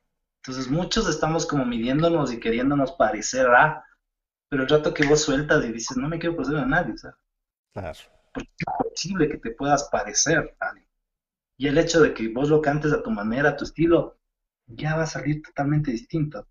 Entonces 0.44 0.68
muchos 0.68 1.08
estamos 1.08 1.46
como 1.46 1.64
midiéndonos 1.64 2.32
y 2.32 2.40
queriéndonos 2.40 2.92
parecer 2.92 3.46
a, 3.46 3.84
pero 4.48 4.64
el 4.64 4.68
rato 4.68 4.92
que 4.92 5.06
vos 5.06 5.22
sueltas 5.22 5.64
y 5.64 5.72
dices, 5.72 5.96
no 5.96 6.08
me 6.08 6.18
quiero 6.18 6.34
parecer 6.34 6.58
a 6.58 6.66
nadie, 6.66 6.98
¿sabes? 6.98 7.16
Claro. 7.72 7.98
Porque 8.34 8.50
es 8.58 8.90
posible 8.90 9.28
que 9.28 9.38
te 9.38 9.52
puedas 9.52 9.88
parecer 9.88 10.56
a 10.58 10.68
alguien. 10.68 10.88
Y 11.56 11.68
el 11.68 11.78
hecho 11.78 12.02
de 12.02 12.12
que 12.12 12.28
vos 12.28 12.48
lo 12.48 12.60
cantes 12.60 12.92
a 12.92 13.04
tu 13.04 13.10
manera, 13.10 13.50
a 13.50 13.56
tu 13.56 13.64
estilo, 13.64 14.18
ya 14.66 14.96
va 14.96 15.04
a 15.04 15.06
salir 15.06 15.42
totalmente 15.42 15.92
distinto. 15.92 16.48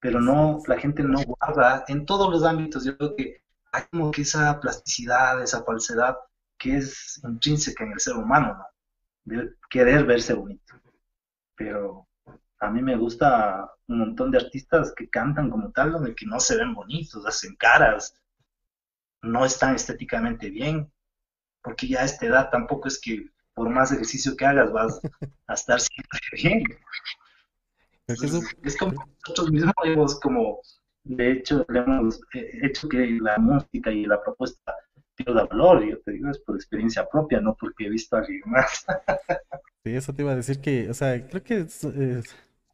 Pero 0.00 0.20
no, 0.20 0.60
la 0.66 0.78
gente 0.78 1.04
no 1.04 1.22
guarda 1.22 1.84
en 1.86 2.06
todos 2.06 2.28
los 2.30 2.42
ámbitos. 2.42 2.84
Yo 2.84 2.96
creo 2.96 3.14
que 3.14 3.44
hay 3.70 3.84
como 3.92 4.10
que 4.10 4.22
esa 4.22 4.58
plasticidad, 4.58 5.40
esa 5.40 5.62
falsedad 5.62 6.16
que 6.56 6.78
es 6.78 7.20
intrínseca 7.22 7.84
en 7.84 7.92
el 7.92 8.00
ser 8.00 8.14
humano, 8.14 8.58
¿no? 8.58 8.66
De 9.24 9.54
querer 9.70 10.04
verse 10.04 10.34
bonito. 10.34 10.74
Pero 11.54 12.07
a 12.60 12.70
mí 12.70 12.82
me 12.82 12.96
gusta 12.96 13.70
un 13.86 13.98
montón 13.98 14.30
de 14.30 14.38
artistas 14.38 14.92
que 14.96 15.08
cantan 15.08 15.50
como 15.50 15.70
tal, 15.72 15.92
donde 15.92 16.14
que 16.14 16.26
no 16.26 16.40
se 16.40 16.56
ven 16.56 16.74
bonitos, 16.74 17.24
hacen 17.26 17.56
caras, 17.56 18.14
no 19.22 19.44
están 19.44 19.74
estéticamente 19.74 20.50
bien, 20.50 20.90
porque 21.62 21.88
ya 21.88 22.00
a 22.00 22.04
esta 22.04 22.26
edad 22.26 22.50
tampoco 22.50 22.88
es 22.88 23.00
que 23.00 23.30
por 23.54 23.68
más 23.70 23.92
ejercicio 23.92 24.36
que 24.36 24.46
hagas 24.46 24.72
vas 24.72 25.00
a 25.46 25.54
estar 25.54 25.80
siempre 25.80 26.20
bien. 26.32 26.62
es 28.06 28.76
como 28.76 28.92
nosotros 29.26 29.50
mismos 29.50 29.74
hemos 29.84 30.20
como, 30.20 30.60
de 31.04 31.32
hecho, 31.32 31.64
le 31.68 31.80
hemos 31.80 32.20
hecho 32.32 32.88
que 32.88 33.18
la 33.20 33.38
música 33.38 33.90
y 33.90 34.04
la 34.04 34.22
propuesta 34.22 34.74
pierda 35.14 35.46
valor, 35.46 35.84
yo 35.84 36.00
te 36.02 36.12
digo, 36.12 36.30
es 36.30 36.38
por 36.38 36.54
experiencia 36.54 37.08
propia, 37.08 37.40
no 37.40 37.56
porque 37.56 37.86
he 37.86 37.90
visto 37.90 38.16
a 38.16 38.20
alguien 38.20 38.42
más. 38.46 38.86
sí, 39.84 39.94
eso 39.94 40.12
te 40.12 40.22
iba 40.22 40.32
a 40.32 40.36
decir 40.36 40.60
que, 40.60 40.88
o 40.88 40.94
sea, 40.94 41.26
creo 41.26 41.42
que 41.42 41.58
es 41.60 41.84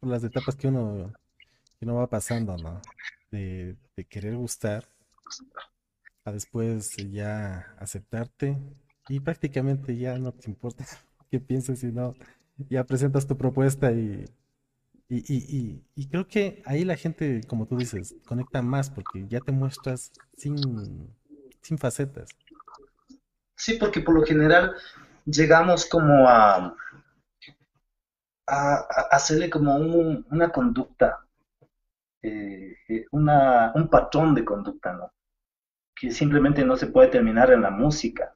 las 0.05 0.23
etapas 0.23 0.55
que 0.55 0.67
uno, 0.67 1.13
que 1.79 1.85
uno 1.85 1.95
va 1.95 2.07
pasando, 2.07 2.57
¿no? 2.57 2.81
De, 3.31 3.75
querer 4.09 4.35
gustar 4.35 4.85
a 6.23 6.31
después 6.31 6.95
ya 7.11 7.75
aceptarte 7.79 8.57
y 9.09 9.19
prácticamente 9.19 9.97
ya 9.97 10.17
no 10.17 10.31
te 10.31 10.49
importa 10.49 10.85
qué 11.31 11.39
pienses, 11.39 11.79
sino 11.79 12.13
ya 12.69 12.83
presentas 12.85 13.27
tu 13.27 13.37
propuesta 13.37 13.91
y, 13.91 14.25
y, 15.09 15.17
y, 15.27 15.83
y, 15.95 16.07
creo 16.07 16.27
que 16.27 16.61
ahí 16.65 16.83
la 16.83 16.95
gente, 16.95 17.41
como 17.47 17.67
tú 17.67 17.77
dices, 17.77 18.15
conecta 18.25 18.61
más 18.61 18.89
porque 18.89 19.27
ya 19.27 19.39
te 19.39 19.51
muestras 19.51 20.11
sin, 20.37 20.55
sin 21.61 21.77
facetas. 21.77 22.29
Sí, 23.55 23.75
porque 23.79 24.01
por 24.01 24.15
lo 24.15 24.25
general 24.25 24.73
llegamos 25.25 25.85
como 25.85 26.27
a, 26.27 26.75
a, 28.47 28.75
hacerle 29.11 29.49
como 29.49 29.75
una 29.75 30.51
conducta, 30.51 31.25
eh, 32.21 32.75
eh, 32.87 33.05
una, 33.11 33.71
un 33.75 33.89
patrón 33.89 34.35
de 34.35 34.45
conducta, 34.45 34.93
¿no? 34.93 35.11
Que 35.95 36.11
simplemente 36.11 36.65
no 36.65 36.75
se 36.75 36.87
puede 36.87 37.09
terminar 37.09 37.51
en 37.51 37.61
la 37.61 37.71
música, 37.71 38.35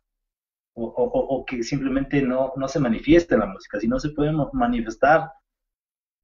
o, 0.76 1.46
que 1.46 1.64
simplemente 1.64 2.22
no, 2.22 2.54
se 2.68 2.80
manifiesta 2.80 3.36
en 3.36 3.42
la 3.42 3.48
música, 3.48 3.80
sino 3.80 4.00
se 4.00 4.12
puede 4.12 4.32
manifestar 4.54 5.32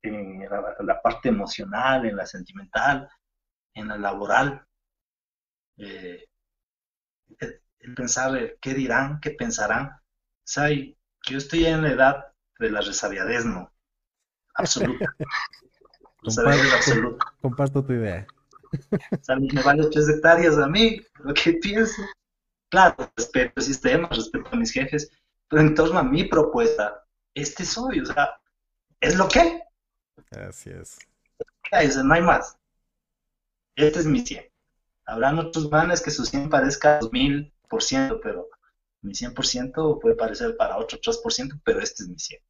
en 0.01 0.47
la, 0.49 1.01
parte 1.01 1.29
emocional, 1.29 2.05
en 2.05 2.15
la 2.15 2.25
sentimental, 2.25 3.09
en 3.73 3.87
la 3.89 3.97
laboral. 3.97 4.65
Eh, 5.77 6.25
el 7.79 7.93
pensar 7.95 8.55
qué 8.61 8.73
dirán, 8.73 9.19
qué 9.19 9.31
pensarán. 9.31 9.89
O 9.89 10.67
yo 11.27 11.37
estoy 11.37 11.65
en 11.65 11.81
la 11.81 11.91
edad 11.91 12.25
de 12.59 12.71
la 12.71 12.81
resabiadez, 12.81 13.45
¿no? 13.45 13.74
Absoluta. 14.55 15.15
Comparto, 16.25 17.17
comparto 17.39 17.85
tu 17.85 17.93
idea. 17.93 18.25
O 19.11 19.23
sea, 19.23 19.35
me 19.35 19.61
vale 19.61 19.87
tres 19.91 20.09
hectáreas 20.09 20.57
a 20.57 20.67
mí, 20.67 20.99
lo 21.19 21.33
que 21.35 21.53
pienso. 21.53 22.01
Claro, 22.69 22.95
respeto 23.15 23.53
el 23.57 23.63
sistema, 23.63 24.09
respeto 24.09 24.49
a 24.51 24.55
mis 24.55 24.71
jefes, 24.71 25.11
pero 25.47 25.61
en 25.61 25.75
torno 25.75 25.99
a 25.99 26.03
mi 26.03 26.23
propuesta, 26.23 27.05
este 27.35 27.63
soy, 27.63 27.99
o 27.99 28.05
sea, 28.05 28.39
es 28.99 29.15
lo 29.15 29.27
que. 29.27 29.61
Así 30.31 30.71
es. 30.71 30.97
no 32.03 32.13
hay 32.13 32.21
más. 32.21 32.57
Este 33.75 33.99
es 33.99 34.05
mi 34.05 34.25
100. 34.25 34.45
Habrán 35.05 35.37
otros 35.37 35.69
manes 35.69 36.01
que 36.01 36.09
su 36.09 36.25
100 36.25 36.49
parezca 36.49 36.99
2000%, 37.01 38.19
pero 38.23 38.49
mi 39.01 39.13
100% 39.13 40.01
puede 40.01 40.15
parecer 40.15 40.57
para 40.57 40.77
otro 40.77 40.97
3%, 40.99 41.61
pero 41.63 41.79
este 41.79 42.03
es 42.03 42.09
mi 42.09 42.17
100. 42.17 42.41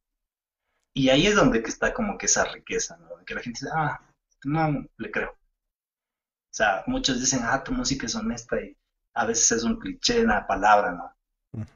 Y 0.96 1.10
ahí 1.10 1.26
es 1.26 1.36
donde 1.36 1.58
está 1.58 1.92
como 1.92 2.16
que 2.16 2.24
esa 2.24 2.46
riqueza, 2.46 2.96
¿no? 2.96 3.22
Que 3.26 3.34
la 3.34 3.42
gente 3.42 3.60
dice, 3.60 3.70
ah, 3.76 4.00
no 4.44 4.86
le 4.96 5.10
creo. 5.10 5.30
O 5.30 6.54
sea, 6.56 6.84
muchos 6.86 7.20
dicen, 7.20 7.40
ah, 7.42 7.62
tu 7.62 7.72
música 7.72 8.06
es 8.06 8.14
honesta 8.14 8.58
y 8.58 8.74
a 9.12 9.26
veces 9.26 9.58
es 9.58 9.64
un 9.64 9.78
cliché 9.78 10.20
en 10.20 10.28
la 10.28 10.46
palabra, 10.46 10.92
¿no? 10.92 11.66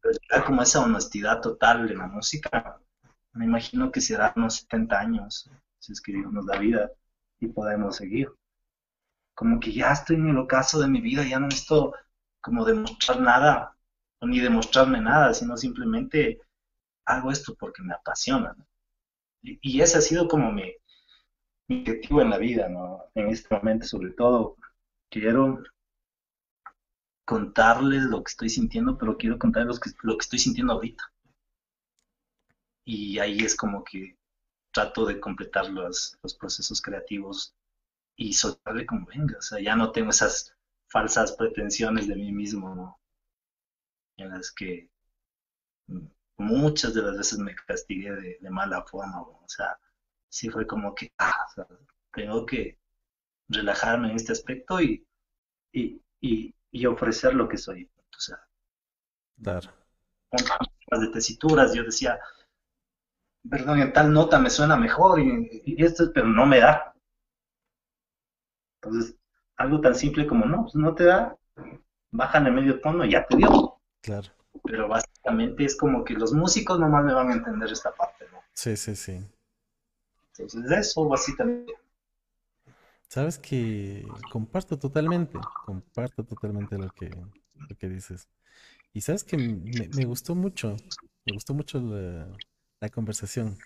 Pero 0.00 0.44
como 0.46 0.62
esa 0.62 0.84
honestidad 0.84 1.40
total 1.40 1.90
en 1.90 1.98
la 1.98 2.06
música, 2.06 2.78
me 3.32 3.44
imagino 3.44 3.90
que 3.90 4.00
será 4.00 4.32
unos 4.36 4.58
70 4.58 5.00
años, 5.00 5.50
si 5.80 5.92
es 5.92 6.00
que 6.00 6.12
vivimos 6.12 6.44
la 6.46 6.56
vida 6.56 6.92
y 7.40 7.48
podemos 7.48 7.96
seguir. 7.96 8.30
Como 9.34 9.58
que 9.58 9.72
ya 9.72 9.90
estoy 9.90 10.14
en 10.14 10.28
el 10.28 10.38
ocaso 10.38 10.78
de 10.78 10.86
mi 10.86 11.00
vida, 11.00 11.24
ya 11.24 11.40
no 11.40 11.48
necesito 11.48 11.92
como 12.40 12.64
demostrar 12.64 13.20
nada, 13.20 13.76
ni 14.20 14.38
demostrarme 14.38 15.00
nada, 15.00 15.34
sino 15.34 15.56
simplemente 15.56 16.40
hago 17.10 17.30
esto 17.30 17.54
porque 17.54 17.82
me 17.82 17.94
apasiona. 17.94 18.54
Y, 19.42 19.80
ese 19.80 19.98
ha 19.98 20.00
sido 20.00 20.28
como 20.28 20.52
mi, 20.52 20.74
objetivo 21.68 22.22
en 22.22 22.30
la 22.30 22.38
vida, 22.38 22.68
¿no? 22.68 23.04
En 23.14 23.28
este 23.28 23.54
momento, 23.54 23.86
sobre 23.86 24.12
todo, 24.12 24.56
quiero 25.08 25.62
contarles 27.24 28.04
lo 28.04 28.22
que 28.24 28.30
estoy 28.30 28.50
sintiendo, 28.50 28.98
pero 28.98 29.16
quiero 29.16 29.38
contarles 29.38 29.80
lo 30.02 30.16
que, 30.16 30.22
estoy 30.22 30.38
sintiendo 30.38 30.72
ahorita. 30.72 31.04
Y 32.84 33.18
ahí 33.18 33.38
es 33.38 33.56
como 33.56 33.84
que 33.84 34.18
trato 34.72 35.06
de 35.06 35.20
completar 35.20 35.70
los, 35.70 36.18
procesos 36.38 36.82
creativos 36.82 37.54
y 38.16 38.32
soltarle 38.34 38.86
como 38.86 39.06
venga. 39.06 39.38
Ya 39.62 39.76
no 39.76 39.92
tengo 39.92 40.10
esas 40.10 40.54
falsas 40.88 41.32
pretensiones 41.32 42.08
de 42.08 42.16
mí 42.16 42.32
mismo. 42.32 43.00
En 44.16 44.30
las 44.30 44.52
que 44.52 44.90
muchas 46.40 46.94
de 46.94 47.02
las 47.02 47.16
veces 47.16 47.38
me 47.38 47.54
castigué 47.54 48.10
de, 48.12 48.50
mala 48.50 48.82
forma, 48.82 49.20
o 49.22 49.44
sea, 49.46 49.78
sí 50.28 50.48
fue 50.48 50.66
como 50.66 50.94
que, 50.94 51.12
ah, 51.18 51.46
tengo 52.12 52.46
que 52.46 52.78
relajarme 53.48 54.10
en 54.10 54.16
este 54.16 54.32
aspecto 54.32 54.80
y, 54.80 55.06
y, 55.72 56.02
y, 56.20 56.86
ofrecer 56.86 57.34
lo 57.34 57.48
que 57.48 57.58
soy, 57.58 57.90
o 57.96 58.20
sea, 58.20 58.38
dar. 59.36 59.72
Las 60.90 61.00
de 61.00 61.08
tesituras, 61.08 61.74
yo 61.74 61.84
decía, 61.84 62.18
perdón, 63.48 63.80
en 63.80 63.92
tal 63.92 64.12
nota 64.12 64.38
me 64.38 64.50
suena 64.50 64.76
mejor 64.76 65.20
y, 65.20 65.62
y 65.64 65.84
esto, 65.84 66.10
pero 66.12 66.26
no 66.26 66.46
me 66.46 66.60
da. 66.60 66.94
Entonces, 68.82 69.16
algo 69.56 69.80
tan 69.80 69.94
simple 69.94 70.26
como 70.26 70.46
no, 70.46 70.62
pues 70.62 70.74
no 70.74 70.94
te 70.94 71.04
da, 71.04 71.36
bajan 72.10 72.46
el 72.46 72.52
medio 72.52 72.80
tono 72.80 73.04
y 73.04 73.10
ya 73.10 73.26
te 73.26 73.36
dio. 73.36 73.78
Claro. 74.00 74.28
Pero 74.70 74.88
básicamente 74.88 75.64
es 75.64 75.76
como 75.76 76.04
que 76.04 76.14
los 76.14 76.32
músicos 76.32 76.78
nomás 76.78 77.04
me 77.04 77.12
van 77.12 77.30
a 77.30 77.32
entender 77.34 77.72
esta 77.72 77.92
parte, 77.92 78.24
¿no? 78.32 78.38
Sí, 78.52 78.76
sí, 78.76 78.94
sí. 78.94 79.20
Entonces, 80.38 80.70
eso 80.70 81.08
básicamente. 81.08 81.72
Sabes 83.08 83.38
que 83.38 84.06
comparto 84.30 84.78
totalmente, 84.78 85.38
comparto 85.66 86.22
totalmente 86.24 86.78
lo 86.78 86.90
que, 86.90 87.10
lo 87.54 87.76
que 87.76 87.88
dices. 87.88 88.28
Y 88.92 89.00
sabes 89.00 89.24
que 89.24 89.36
me, 89.36 89.88
me 89.96 90.04
gustó 90.04 90.36
mucho, 90.36 90.76
me 91.26 91.32
gustó 91.32 91.52
mucho 91.54 91.80
la, 91.80 92.28
la 92.80 92.88
conversación. 92.88 93.58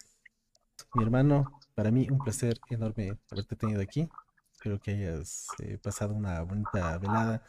Mi 0.95 1.03
hermano, 1.03 1.61
para 1.75 1.91
mí 1.91 2.09
un 2.11 2.19
placer 2.19 2.59
enorme 2.71 3.19
haberte 3.31 3.57
tenido 3.57 3.83
aquí. 3.83 4.09
Espero 4.53 4.81
que 4.81 4.93
hayas 4.93 5.49
eh, 5.59 5.77
pasado 5.77 6.15
una 6.15 6.41
bonita 6.43 6.97
velada 6.99 7.43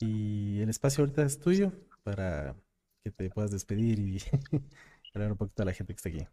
y 0.00 0.60
el 0.60 0.68
espacio 0.68 1.02
ahorita 1.02 1.22
es 1.22 1.38
tuyo 1.38 1.72
para 2.02 2.54
que 3.02 3.10
te 3.10 3.30
puedas 3.30 3.50
despedir 3.50 3.98
y 3.98 4.18
hablar 5.14 5.32
un 5.32 5.38
poquito 5.38 5.62
a 5.62 5.66
la 5.66 5.72
gente 5.72 5.92
que 5.92 5.96
está 5.96 6.08
aquí. 6.08 6.26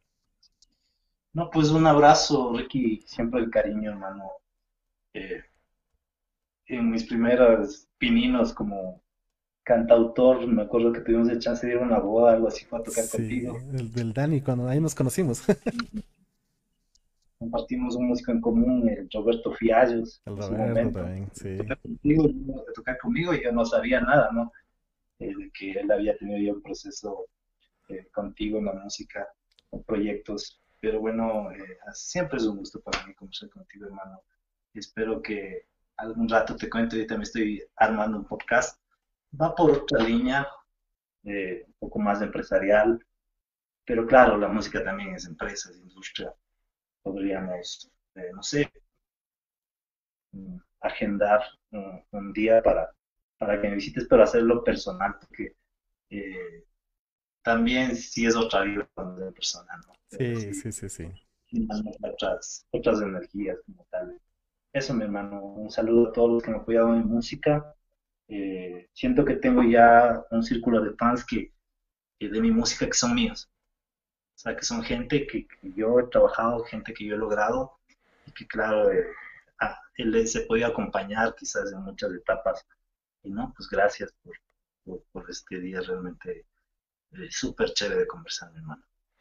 No, 1.33 1.49
pues 1.49 1.69
un 1.69 1.85
abrazo, 1.85 2.53
Ricky, 2.55 3.01
siempre 3.05 3.39
el 3.41 3.49
cariño, 3.49 3.91
hermano. 3.91 4.31
Eh, 5.13 5.43
en 6.67 6.89
mis 6.91 7.03
primeros 7.05 7.87
pininos 7.97 8.53
como 8.53 9.01
cantautor, 9.63 10.45
me 10.47 10.63
acuerdo 10.63 10.91
que 10.93 11.01
tuvimos 11.01 11.29
el 11.29 11.39
chance 11.39 11.65
de 11.65 11.73
ir 11.73 11.79
a 11.79 11.83
una 11.83 11.99
boda, 11.99 12.33
algo 12.33 12.47
así, 12.47 12.65
fue 12.65 12.79
a 12.79 12.83
tocar 12.83 13.03
Sí, 13.03 13.17
contigo. 13.17 13.57
el 13.73 13.91
del 13.91 14.13
Dani, 14.13 14.41
cuando 14.41 14.67
ahí 14.67 14.79
nos 14.79 14.95
conocimos. 14.95 15.43
Compartimos 17.37 17.95
un 17.95 18.07
músico 18.07 18.31
en 18.31 18.41
común, 18.41 18.89
el 18.89 19.07
Roberto 19.13 19.53
Fiallos, 19.53 20.21
El 20.25 20.35
Roberto 20.37 20.99
también, 20.99 21.29
sí. 21.31 21.57
Tocar 21.57 21.79
contigo, 21.79 22.29
tocar 22.75 22.97
conmigo, 22.97 23.33
y 23.33 23.43
yo 23.43 23.51
no 23.53 23.63
sabía 23.65 24.01
nada, 24.01 24.29
¿no? 24.33 24.51
Eh, 25.19 25.35
de 25.35 25.51
que 25.51 25.71
él 25.71 25.91
había 25.91 26.17
tenido 26.17 26.39
ya 26.39 26.53
un 26.53 26.61
proceso 26.61 27.27
eh, 27.89 28.07
contigo 28.11 28.59
en 28.59 28.65
la 28.65 28.73
música, 28.73 29.27
con 29.69 29.83
proyectos. 29.83 30.61
Pero 30.81 30.99
bueno, 31.01 31.51
eh, 31.51 31.77
siempre 31.93 32.37
es 32.37 32.45
un 32.45 32.57
gusto 32.57 32.81
para 32.81 33.05
mí 33.05 33.13
conversar 33.13 33.49
contigo, 33.49 33.85
hermano. 33.87 34.21
Espero 34.73 35.21
que 35.21 35.67
algún 35.97 36.29
rato 36.29 36.55
te 36.55 36.69
cuento, 36.69 36.95
ahorita 36.95 37.17
me 37.17 37.23
estoy 37.23 37.63
armando 37.75 38.17
un 38.17 38.25
podcast. 38.25 38.79
Va 39.39 39.53
por 39.55 39.71
otra 39.71 40.03
línea, 40.03 40.47
eh, 41.23 41.63
un 41.67 41.73
poco 41.79 41.99
más 41.99 42.21
empresarial, 42.21 43.05
pero 43.85 44.07
claro, 44.07 44.37
la 44.37 44.47
música 44.47 44.83
también 44.83 45.15
es 45.15 45.25
empresa, 45.25 45.69
es 45.71 45.77
industria. 45.77 46.33
Podríamos, 47.03 47.91
eh, 48.15 48.31
no 48.33 48.43
sé, 48.43 48.71
mm, 50.31 50.57
agendar 50.81 51.41
un, 51.71 52.03
un 52.11 52.33
día 52.33 52.61
para, 52.63 52.89
para 53.39 53.61
que 53.61 53.69
me 53.69 53.75
visites, 53.77 54.07
pero 54.09 54.23
hacerlo 54.23 54.63
personal, 54.65 55.17
porque 55.21 55.57
eh, 56.11 56.65
también 57.43 57.95
sí 57.95 58.25
es 58.25 58.35
otra 58.35 58.63
vida 58.63 58.89
cuando 58.95 59.27
es 59.27 59.33
personal, 59.35 59.79
¿no? 59.87 59.93
Pero 60.09 60.25
Sí, 60.31 60.53
sí, 60.53 60.71
sí, 60.71 60.71
sí, 60.71 60.89
sí. 60.89 61.29
otras, 62.01 62.65
otras 62.71 63.01
energías 63.01 63.57
como 63.65 63.85
tal. 63.89 64.19
Eso, 64.73 64.93
mi 64.93 65.03
hermano, 65.05 65.41
un 65.43 65.71
saludo 65.71 66.09
a 66.09 66.13
todos 66.13 66.31
los 66.31 66.43
que 66.43 66.51
me 66.51 66.57
han 66.57 66.61
apoyado 66.63 66.95
en 66.95 67.07
música. 67.07 67.75
Eh, 68.27 68.89
siento 68.93 69.25
que 69.25 69.35
tengo 69.37 69.63
ya 69.63 70.23
un 70.31 70.43
círculo 70.43 70.81
de 70.81 70.93
fans 70.95 71.25
que, 71.25 71.53
que 72.19 72.29
de 72.29 72.41
mi 72.41 72.51
música 72.51 72.87
que 72.87 72.93
son 72.93 73.15
míos. 73.15 73.49
O 74.35 74.39
sea, 74.39 74.55
que 74.55 74.63
son 74.65 74.83
gente 74.83 75.27
que, 75.27 75.47
que 75.47 75.73
yo 75.75 75.99
he 75.99 76.07
trabajado, 76.09 76.63
gente 76.65 76.93
que 76.93 77.05
yo 77.05 77.15
he 77.15 77.19
logrado 77.19 77.79
y 78.27 78.33
que, 78.33 78.47
claro, 78.47 78.91
eh, 78.91 79.05
ah, 79.61 79.79
él 79.97 80.15
he 80.15 80.41
podido 80.47 80.67
acompañar 80.69 81.35
quizás 81.35 81.71
en 81.73 81.81
muchas 81.83 82.13
etapas. 82.13 82.65
Y 83.23 83.31
no, 83.31 83.53
pues 83.55 83.69
gracias 83.69 84.13
por, 84.23 85.03
por, 85.11 85.29
este 85.29 85.59
día 85.59 85.81
realmente 85.81 86.45
eh, 87.11 87.27
súper 87.31 87.73
chévere 87.73 88.01
de 88.01 88.07
conversar, 88.07 88.51
mi 88.51 88.59
hermano. 88.59 88.83